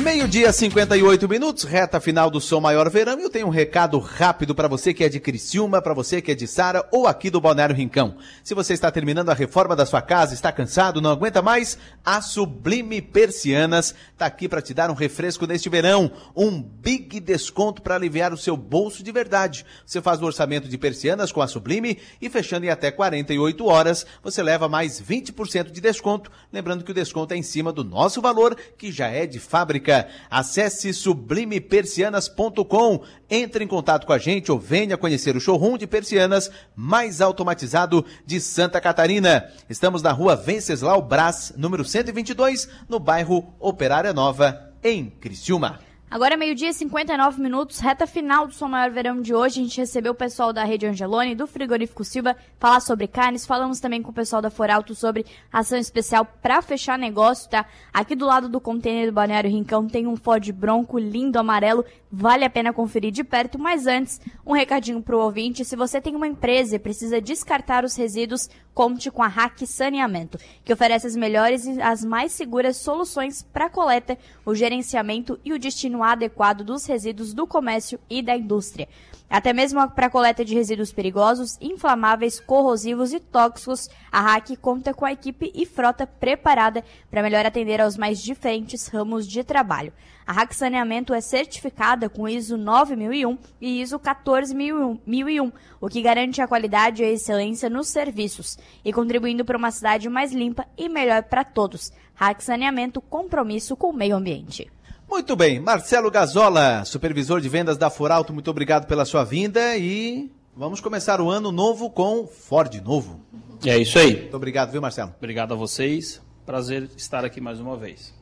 Meio-dia, 0.00 0.50
58 0.50 1.28
minutos, 1.28 1.64
reta 1.64 2.00
final 2.00 2.30
do 2.30 2.40
Som 2.40 2.58
Maior 2.58 2.88
Verão. 2.88 3.20
E 3.20 3.22
eu 3.22 3.28
tenho 3.28 3.46
um 3.46 3.50
recado 3.50 3.98
rápido 3.98 4.54
para 4.54 4.66
você 4.66 4.94
que 4.94 5.04
é 5.04 5.10
de 5.10 5.20
Criciúma, 5.20 5.82
para 5.82 5.92
você 5.92 6.22
que 6.22 6.32
é 6.32 6.34
de 6.34 6.46
Sara 6.46 6.88
ou 6.90 7.06
aqui 7.06 7.28
do 7.28 7.38
Balneário 7.38 7.76
Rincão. 7.76 8.16
Se 8.42 8.54
você 8.54 8.72
está 8.72 8.90
terminando 8.90 9.28
a 9.28 9.34
reforma 9.34 9.76
da 9.76 9.84
sua 9.84 10.00
casa, 10.00 10.32
está 10.32 10.50
cansado, 10.50 11.02
não 11.02 11.10
aguenta 11.10 11.42
mais, 11.42 11.76
a 12.02 12.22
Sublime 12.22 13.02
Persianas 13.02 13.94
está 14.12 14.24
aqui 14.24 14.48
para 14.48 14.62
te 14.62 14.72
dar 14.72 14.90
um 14.90 14.94
refresco 14.94 15.46
neste 15.46 15.68
verão. 15.68 16.10
Um 16.34 16.62
big 16.62 17.20
desconto 17.20 17.82
para 17.82 17.94
aliviar 17.94 18.32
o 18.32 18.38
seu 18.38 18.56
bolso 18.56 19.02
de 19.02 19.12
verdade. 19.12 19.66
Você 19.84 20.00
faz 20.00 20.22
o 20.22 20.24
orçamento 20.24 20.66
de 20.66 20.78
persianas 20.78 21.30
com 21.30 21.42
a 21.42 21.46
Sublime 21.46 21.98
e 22.22 22.30
fechando 22.30 22.64
em 22.64 22.70
até 22.70 22.90
48 22.90 23.66
horas, 23.66 24.06
você 24.22 24.42
leva 24.42 24.66
mais 24.66 24.98
20% 24.98 25.70
de 25.70 25.80
desconto. 25.80 26.32
Lembrando 26.50 26.84
que 26.84 26.90
o 26.90 26.94
desconto 26.94 27.34
é 27.34 27.36
em 27.36 27.42
cima 27.42 27.70
do 27.70 27.84
nosso 27.84 28.22
valor, 28.22 28.56
que 28.78 28.90
já 28.90 29.08
é 29.08 29.26
de 29.26 29.38
fábrica. 29.38 29.89
Acesse 30.30 30.94
sublimepersianas.com, 30.94 33.02
entre 33.28 33.64
em 33.64 33.68
contato 33.68 34.06
com 34.06 34.12
a 34.12 34.18
gente 34.18 34.50
ou 34.50 34.58
venha 34.58 34.96
conhecer 34.96 35.36
o 35.36 35.40
showroom 35.40 35.76
de 35.76 35.86
persianas 35.86 36.50
mais 36.74 37.20
automatizado 37.20 38.04
de 38.24 38.40
Santa 38.40 38.80
Catarina. 38.80 39.50
Estamos 39.68 40.02
na 40.02 40.12
rua 40.12 40.36
Venceslau 40.36 41.02
Brás, 41.02 41.52
número 41.56 41.84
122, 41.84 42.68
no 42.88 42.98
bairro 42.98 43.54
Operária 43.58 44.12
Nova, 44.12 44.72
em 44.82 45.10
Criciúma. 45.10 45.89
Agora 46.12 46.34
é 46.34 46.36
meio-dia 46.36 46.70
e 46.70 46.74
59 46.74 47.40
minutos, 47.40 47.78
reta 47.78 48.04
final 48.04 48.44
do 48.44 48.52
Som 48.52 48.66
Maior 48.66 48.90
Verão 48.90 49.22
de 49.22 49.32
hoje. 49.32 49.60
A 49.60 49.62
gente 49.62 49.78
recebeu 49.78 50.10
o 50.10 50.14
pessoal 50.14 50.52
da 50.52 50.64
Rede 50.64 50.84
Angelone, 50.84 51.36
do 51.36 51.46
Frigorífico 51.46 52.02
Silva, 52.02 52.34
falar 52.58 52.80
sobre 52.80 53.06
carnes. 53.06 53.46
Falamos 53.46 53.78
também 53.78 54.02
com 54.02 54.10
o 54.10 54.12
pessoal 54.12 54.42
da 54.42 54.50
Foralto 54.50 54.92
sobre 54.92 55.24
ação 55.52 55.78
especial 55.78 56.24
para 56.24 56.60
fechar 56.62 56.98
negócio, 56.98 57.48
tá? 57.48 57.64
Aqui 57.92 58.16
do 58.16 58.26
lado 58.26 58.48
do 58.48 58.60
container 58.60 59.06
do 59.06 59.12
Balneário 59.12 59.48
Rincão 59.48 59.86
tem 59.86 60.08
um 60.08 60.16
Ford 60.16 60.50
Bronco 60.50 60.98
lindo 60.98 61.38
amarelo. 61.38 61.84
Vale 62.10 62.44
a 62.44 62.50
pena 62.50 62.72
conferir 62.72 63.12
de 63.12 63.22
perto, 63.22 63.56
mas 63.56 63.86
antes, 63.86 64.20
um 64.44 64.52
recadinho 64.52 65.00
pro 65.00 65.20
ouvinte. 65.20 65.64
Se 65.64 65.76
você 65.76 66.00
tem 66.00 66.16
uma 66.16 66.26
empresa 66.26 66.74
e 66.74 66.78
precisa 66.80 67.20
descartar 67.20 67.84
os 67.84 67.94
resíduos, 67.94 68.50
conte 68.74 69.12
com 69.12 69.22
a 69.22 69.28
Hack 69.28 69.64
Saneamento, 69.64 70.38
que 70.64 70.72
oferece 70.72 71.06
as 71.06 71.14
melhores 71.14 71.66
e 71.66 71.80
as 71.80 72.04
mais 72.04 72.32
seguras 72.32 72.78
soluções 72.78 73.44
para 73.52 73.70
coleta, 73.70 74.18
o 74.44 74.56
gerenciamento 74.56 75.38
e 75.44 75.52
o 75.52 75.58
destino 75.58 75.99
adequado 76.02 76.64
dos 76.64 76.86
resíduos 76.86 77.32
do 77.34 77.46
comércio 77.46 77.98
e 78.08 78.22
da 78.22 78.36
indústria. 78.36 78.88
Até 79.30 79.52
mesmo 79.52 79.88
para 79.90 80.06
a 80.06 80.10
coleta 80.10 80.44
de 80.44 80.56
resíduos 80.56 80.92
perigosos, 80.92 81.56
inflamáveis, 81.60 82.40
corrosivos 82.40 83.12
e 83.12 83.20
tóxicos, 83.20 83.88
a 84.10 84.20
RAC 84.20 84.56
conta 84.56 84.92
com 84.92 85.04
a 85.04 85.12
equipe 85.12 85.52
e 85.54 85.64
frota 85.64 86.04
preparada 86.04 86.84
para 87.08 87.22
melhor 87.22 87.46
atender 87.46 87.80
aos 87.80 87.96
mais 87.96 88.20
diferentes 88.20 88.88
ramos 88.88 89.28
de 89.28 89.44
trabalho. 89.44 89.92
A 90.26 90.32
RAC 90.32 90.52
Saneamento 90.52 91.14
é 91.14 91.20
certificada 91.20 92.08
com 92.08 92.28
ISO 92.28 92.56
9001 92.56 93.38
e 93.60 93.80
ISO 93.80 94.00
14001, 94.00 95.52
o 95.80 95.88
que 95.88 96.02
garante 96.02 96.42
a 96.42 96.48
qualidade 96.48 97.02
e 97.02 97.06
a 97.06 97.10
excelência 97.10 97.70
nos 97.70 97.86
serviços 97.86 98.58
e 98.84 98.92
contribuindo 98.92 99.44
para 99.44 99.58
uma 99.58 99.70
cidade 99.70 100.08
mais 100.08 100.32
limpa 100.32 100.66
e 100.76 100.88
melhor 100.88 101.22
para 101.22 101.44
todos. 101.44 101.92
RAC 102.16 102.42
Saneamento, 102.42 103.00
compromisso 103.00 103.76
com 103.76 103.90
o 103.90 103.96
meio 103.96 104.16
ambiente. 104.16 104.70
Muito 105.10 105.34
bem, 105.34 105.58
Marcelo 105.58 106.08
Gazola, 106.08 106.84
supervisor 106.84 107.40
de 107.40 107.48
vendas 107.48 107.76
da 107.76 107.90
Foralto, 107.90 108.32
muito 108.32 108.48
obrigado 108.48 108.86
pela 108.86 109.04
sua 109.04 109.24
vinda 109.24 109.76
e 109.76 110.30
vamos 110.54 110.80
começar 110.80 111.20
o 111.20 111.28
ano 111.28 111.50
novo 111.50 111.90
com 111.90 112.28
Ford 112.28 112.72
novo. 112.76 113.20
É 113.66 113.76
isso 113.76 113.98
aí. 113.98 114.20
Muito 114.20 114.36
obrigado, 114.36 114.70
viu, 114.70 114.80
Marcelo? 114.80 115.12
Obrigado 115.18 115.52
a 115.52 115.56
vocês. 115.56 116.22
Prazer 116.46 116.88
estar 116.96 117.24
aqui 117.24 117.40
mais 117.40 117.58
uma 117.58 117.76
vez. 117.76 118.14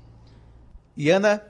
E 0.96 1.10
Ana, 1.10 1.42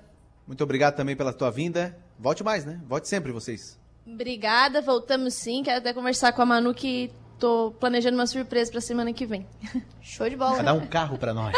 muito 0.45 0.62
obrigado 0.64 0.97
também 0.97 1.14
pela 1.14 1.32
tua 1.32 1.53
vinda. 1.53 1.97
Volte 2.18 2.43
mais, 2.43 2.64
né? 2.66 2.80
Volte 2.89 3.09
sempre 3.09 3.30
vocês. 3.30 3.78
Obrigada, 4.05 4.82
voltamos 4.82 5.34
sim. 5.34 5.62
Quero 5.62 5.78
até 5.78 5.93
conversar 5.93 6.32
com 6.32 6.43
a 6.43 6.47
Manu 6.47 6.74
que 6.74 7.12
tô 7.39 7.72
planejando 7.78 8.16
uma 8.16 8.26
surpresa 8.26 8.70
pra 8.72 8.80
semana 8.80 9.12
que 9.12 9.24
vem. 9.24 9.47
Show 10.03 10.28
de 10.28 10.36
bola. 10.36 10.57
Vai 10.57 10.64
dar 10.64 10.74
um 10.74 10.86
carro 10.86 11.16
para 11.16 11.32
nós. 11.32 11.55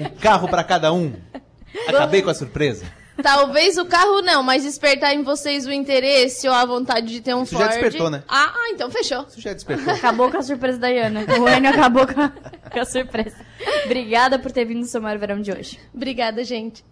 um 0.00 0.20
carro 0.20 0.48
para 0.48 0.64
cada 0.64 0.92
um. 0.92 1.14
Acabei 1.86 2.22
com 2.22 2.30
a 2.30 2.34
surpresa. 2.34 2.86
Talvez 3.22 3.76
o 3.76 3.84
carro 3.84 4.22
não, 4.22 4.42
mas 4.44 4.62
despertar 4.62 5.12
em 5.12 5.24
vocês 5.24 5.66
o 5.66 5.72
interesse 5.72 6.46
ou 6.46 6.54
a 6.54 6.64
vontade 6.64 7.08
de 7.08 7.20
ter 7.20 7.34
um 7.34 7.42
Isso 7.42 7.56
Ford. 7.56 7.66
já 7.66 7.72
despertou, 7.72 8.08
né? 8.10 8.22
Ah, 8.28 8.52
ah, 8.54 8.70
então 8.70 8.88
fechou. 8.90 9.26
Isso 9.28 9.40
já 9.40 9.52
despertou. 9.52 9.92
Acabou 9.92 10.30
com 10.30 10.36
a 10.36 10.42
surpresa 10.42 10.78
da 10.78 10.88
Iana. 10.88 11.26
O 11.40 11.48
Enio 11.48 11.70
acabou 11.70 12.06
com 12.06 12.20
a, 12.20 12.28
com 12.28 12.80
a 12.80 12.84
surpresa. 12.84 13.36
Obrigada 13.84 14.38
por 14.38 14.52
ter 14.52 14.64
vindo 14.64 14.80
no 14.80 14.86
seu 14.86 15.00
maior 15.00 15.18
verão 15.18 15.40
de 15.40 15.50
hoje. 15.50 15.80
Obrigada, 15.92 16.44
gente. 16.44 16.84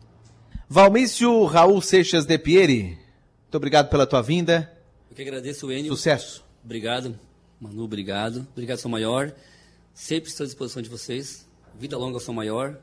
Valmício 0.69 1.45
Raul 1.45 1.81
Seixas 1.81 2.27
de 2.27 2.37
Pieri, 2.37 2.99
muito 3.45 3.55
obrigado 3.55 3.89
pela 3.89 4.05
tua 4.05 4.21
vinda. 4.21 4.71
Eu 5.09 5.15
que 5.15 5.23
agradeço, 5.23 5.71
Enio. 5.71 5.95
Sucesso. 5.95 6.45
Obrigado, 6.65 7.17
Manu, 7.61 7.85
obrigado. 7.85 8.47
Obrigado, 8.53 8.79
São 8.79 8.91
Maior. 8.91 9.33
Sempre 9.95 10.29
estou 10.29 10.43
à 10.43 10.47
disposição 10.47 10.83
de 10.83 10.91
vocês. 10.91 11.47
Vida 11.79 11.97
longa 11.97 12.19
São 12.19 12.35
Maior. 12.35 12.77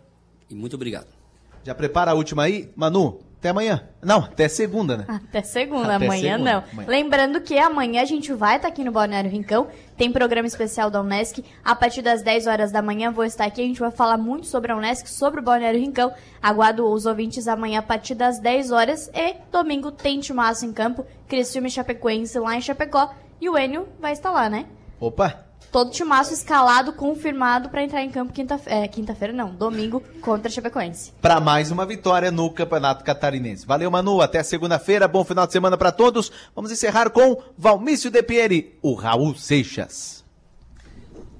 E 0.50 0.56
muito 0.56 0.76
obrigado. 0.78 1.23
Já 1.64 1.74
prepara 1.74 2.12
a 2.12 2.14
última 2.14 2.44
aí, 2.44 2.72
Manu. 2.76 3.20
Até 3.44 3.50
amanhã. 3.50 3.84
Não, 4.02 4.20
até 4.20 4.48
segunda, 4.48 4.96
né? 4.96 5.06
Até 5.06 5.42
segunda, 5.42 5.98
Até 5.98 6.06
amanhã 6.06 6.32
segunda, 6.36 6.52
não. 6.54 6.64
amanhã. 6.72 6.88
Lembrando 6.88 7.42
que 7.42 7.58
amanhã 7.60 8.02
a 8.02 8.06
gente 8.06 8.32
vai 8.32 8.56
estar 8.56 8.70
aqui 8.70 8.86
no 8.86 8.92
Balneário 8.94 9.30
Rincão. 9.30 9.68
Tem 9.98 10.10
programa 10.14 10.48
especial 10.48 10.90
da 10.90 11.02
Unesc. 11.02 11.44
A 11.62 11.76
partir 11.76 12.02
das 12.02 12.22
10 12.22 12.48
horas 12.48 12.72
da 12.72 12.82
manhã 12.82 13.12
vou 13.12 13.26
estar 13.26 13.44
aqui. 13.44 13.60
A 13.62 13.66
gente 13.66 13.82
vai 13.82 13.92
falar 13.92 14.18
muito 14.18 14.48
sobre 14.48 14.72
a 14.72 14.78
Unesc, 14.78 15.10
sobre 15.10 15.42
o 15.42 15.44
Balneário 15.44 15.78
Rincão. 15.78 16.14
Aguardo 16.42 16.90
os 16.90 17.06
ouvintes 17.06 17.46
amanhã 17.46 17.80
a 17.80 17.84
partir 17.84 18.16
das 18.16 18.40
10 18.40 18.72
horas. 18.72 19.12
E 19.14 19.36
domingo 19.52 19.92
tem 19.92 20.22
Timaço 20.22 20.66
em 20.66 20.72
campo. 20.72 21.06
Criciúma 21.28 21.68
e 21.68 21.72
Chapecoense 21.72 22.40
lá 22.40 22.56
em 22.56 22.62
Chapecó. 22.62 23.14
E 23.42 23.50
o 23.50 23.58
Enio 23.58 23.90
vai 24.00 24.14
estar 24.14 24.32
lá, 24.32 24.50
né? 24.50 24.68
Opa, 25.02 25.43
Todo 25.74 25.90
timaço 25.90 26.36
escalado, 26.36 26.94
confirmado 26.94 27.68
para 27.68 27.84
entrar 27.84 28.04
em 28.04 28.12
campo 28.12 28.32
quinta-feira. 28.32 28.86
É, 28.86 28.88
quinta-feira 28.88 29.34
não, 29.34 29.56
domingo 29.56 30.04
contra 30.22 30.48
a 30.48 30.52
Chapecoense. 30.52 31.12
para 31.20 31.40
mais 31.40 31.72
uma 31.72 31.84
vitória 31.84 32.30
no 32.30 32.48
Campeonato 32.52 33.04
Catarinense. 33.04 33.66
Valeu, 33.66 33.90
Manu. 33.90 34.22
Até 34.22 34.44
segunda-feira. 34.44 35.08
Bom 35.08 35.24
final 35.24 35.48
de 35.48 35.52
semana 35.52 35.76
para 35.76 35.92
todos. 35.92 36.32
Vamos 36.56 36.72
encerrar 36.72 37.10
com 37.10 37.42
Valmício 37.58 38.12
de 38.12 38.22
Pieri, 38.22 38.78
o 38.84 38.94
Raul 38.94 39.36
Seixas. 39.36 40.24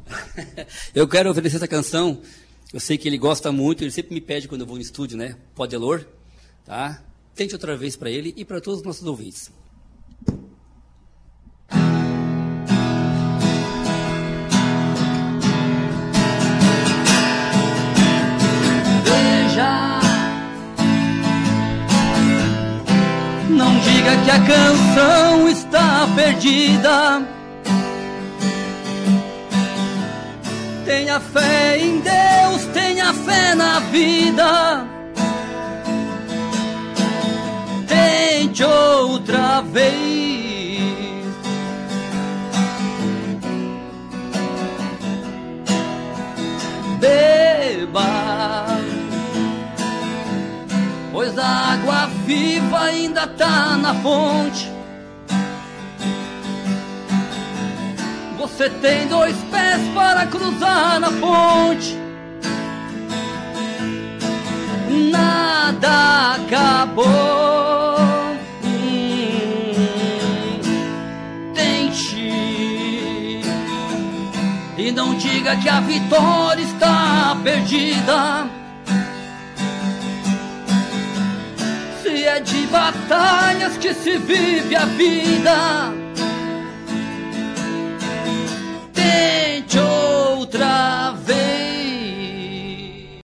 Eu 0.96 1.08
quero 1.08 1.30
oferecer 1.30 1.58
essa 1.58 1.68
canção. 1.68 2.20
Eu 2.74 2.80
sei 2.80 2.98
que 2.98 3.08
ele 3.08 3.20
gosta 3.20 3.52
muito, 3.52 3.84
ele 3.84 3.92
sempre 3.92 4.16
me 4.16 4.22
pede 4.22 4.48
quando 4.48 4.62
eu 4.62 4.68
vou 4.68 4.78
no 4.78 4.82
estúdio, 4.82 5.16
né? 5.16 5.36
Pode 5.54 5.76
Elor, 5.76 6.04
tá? 6.66 7.04
Tente 7.36 7.54
outra 7.54 7.78
vez 7.78 7.96
para 7.96 8.10
ele 8.10 8.34
e 8.36 8.44
para 8.44 8.60
todos 8.60 8.80
os 8.80 8.86
nossos 8.86 9.06
ouvintes. 9.06 9.52
Diga 24.04 24.18
que 24.24 24.32
a 24.32 24.40
canção 24.40 25.48
está 25.48 26.08
perdida. 26.14 27.22
Tenha 30.86 31.20
fé 31.20 31.78
em 31.80 32.00
Deus, 32.02 32.66
tenha 32.74 33.14
fé 33.14 33.56
na 33.56 33.80
vida. 33.80 34.86
Tente 37.88 38.64
outra 38.64 39.62
vez. 39.62 39.94
Beba, 47.00 48.23
pois 51.14 51.38
a 51.38 51.46
água 51.46 52.08
viva 52.26 52.80
ainda 52.80 53.28
tá 53.28 53.78
na 53.78 53.94
fonte. 53.94 54.70
Você 58.40 58.68
tem 58.70 59.08
dois 59.08 59.38
pés 59.52 59.80
para 59.94 60.26
cruzar 60.26 61.00
na 61.00 61.12
ponte. 61.12 61.96
Nada 65.12 66.36
acabou. 66.36 67.06
Hum, 68.64 69.72
Tente 71.54 72.32
e 74.78 74.92
não 74.92 75.16
diga 75.16 75.56
que 75.58 75.70
a 75.70 75.80
vitória 75.80 76.64
está 76.64 77.38
perdida. 77.44 78.63
é 82.22 82.40
de 82.40 82.68
batalhas 82.68 83.78
que 83.78 83.94
se 83.94 84.18
vive 84.18 84.76
a 84.76 84.86
vida. 84.86 85.94
Tente 88.94 89.80
outra 89.80 91.12
vez. 91.26 91.43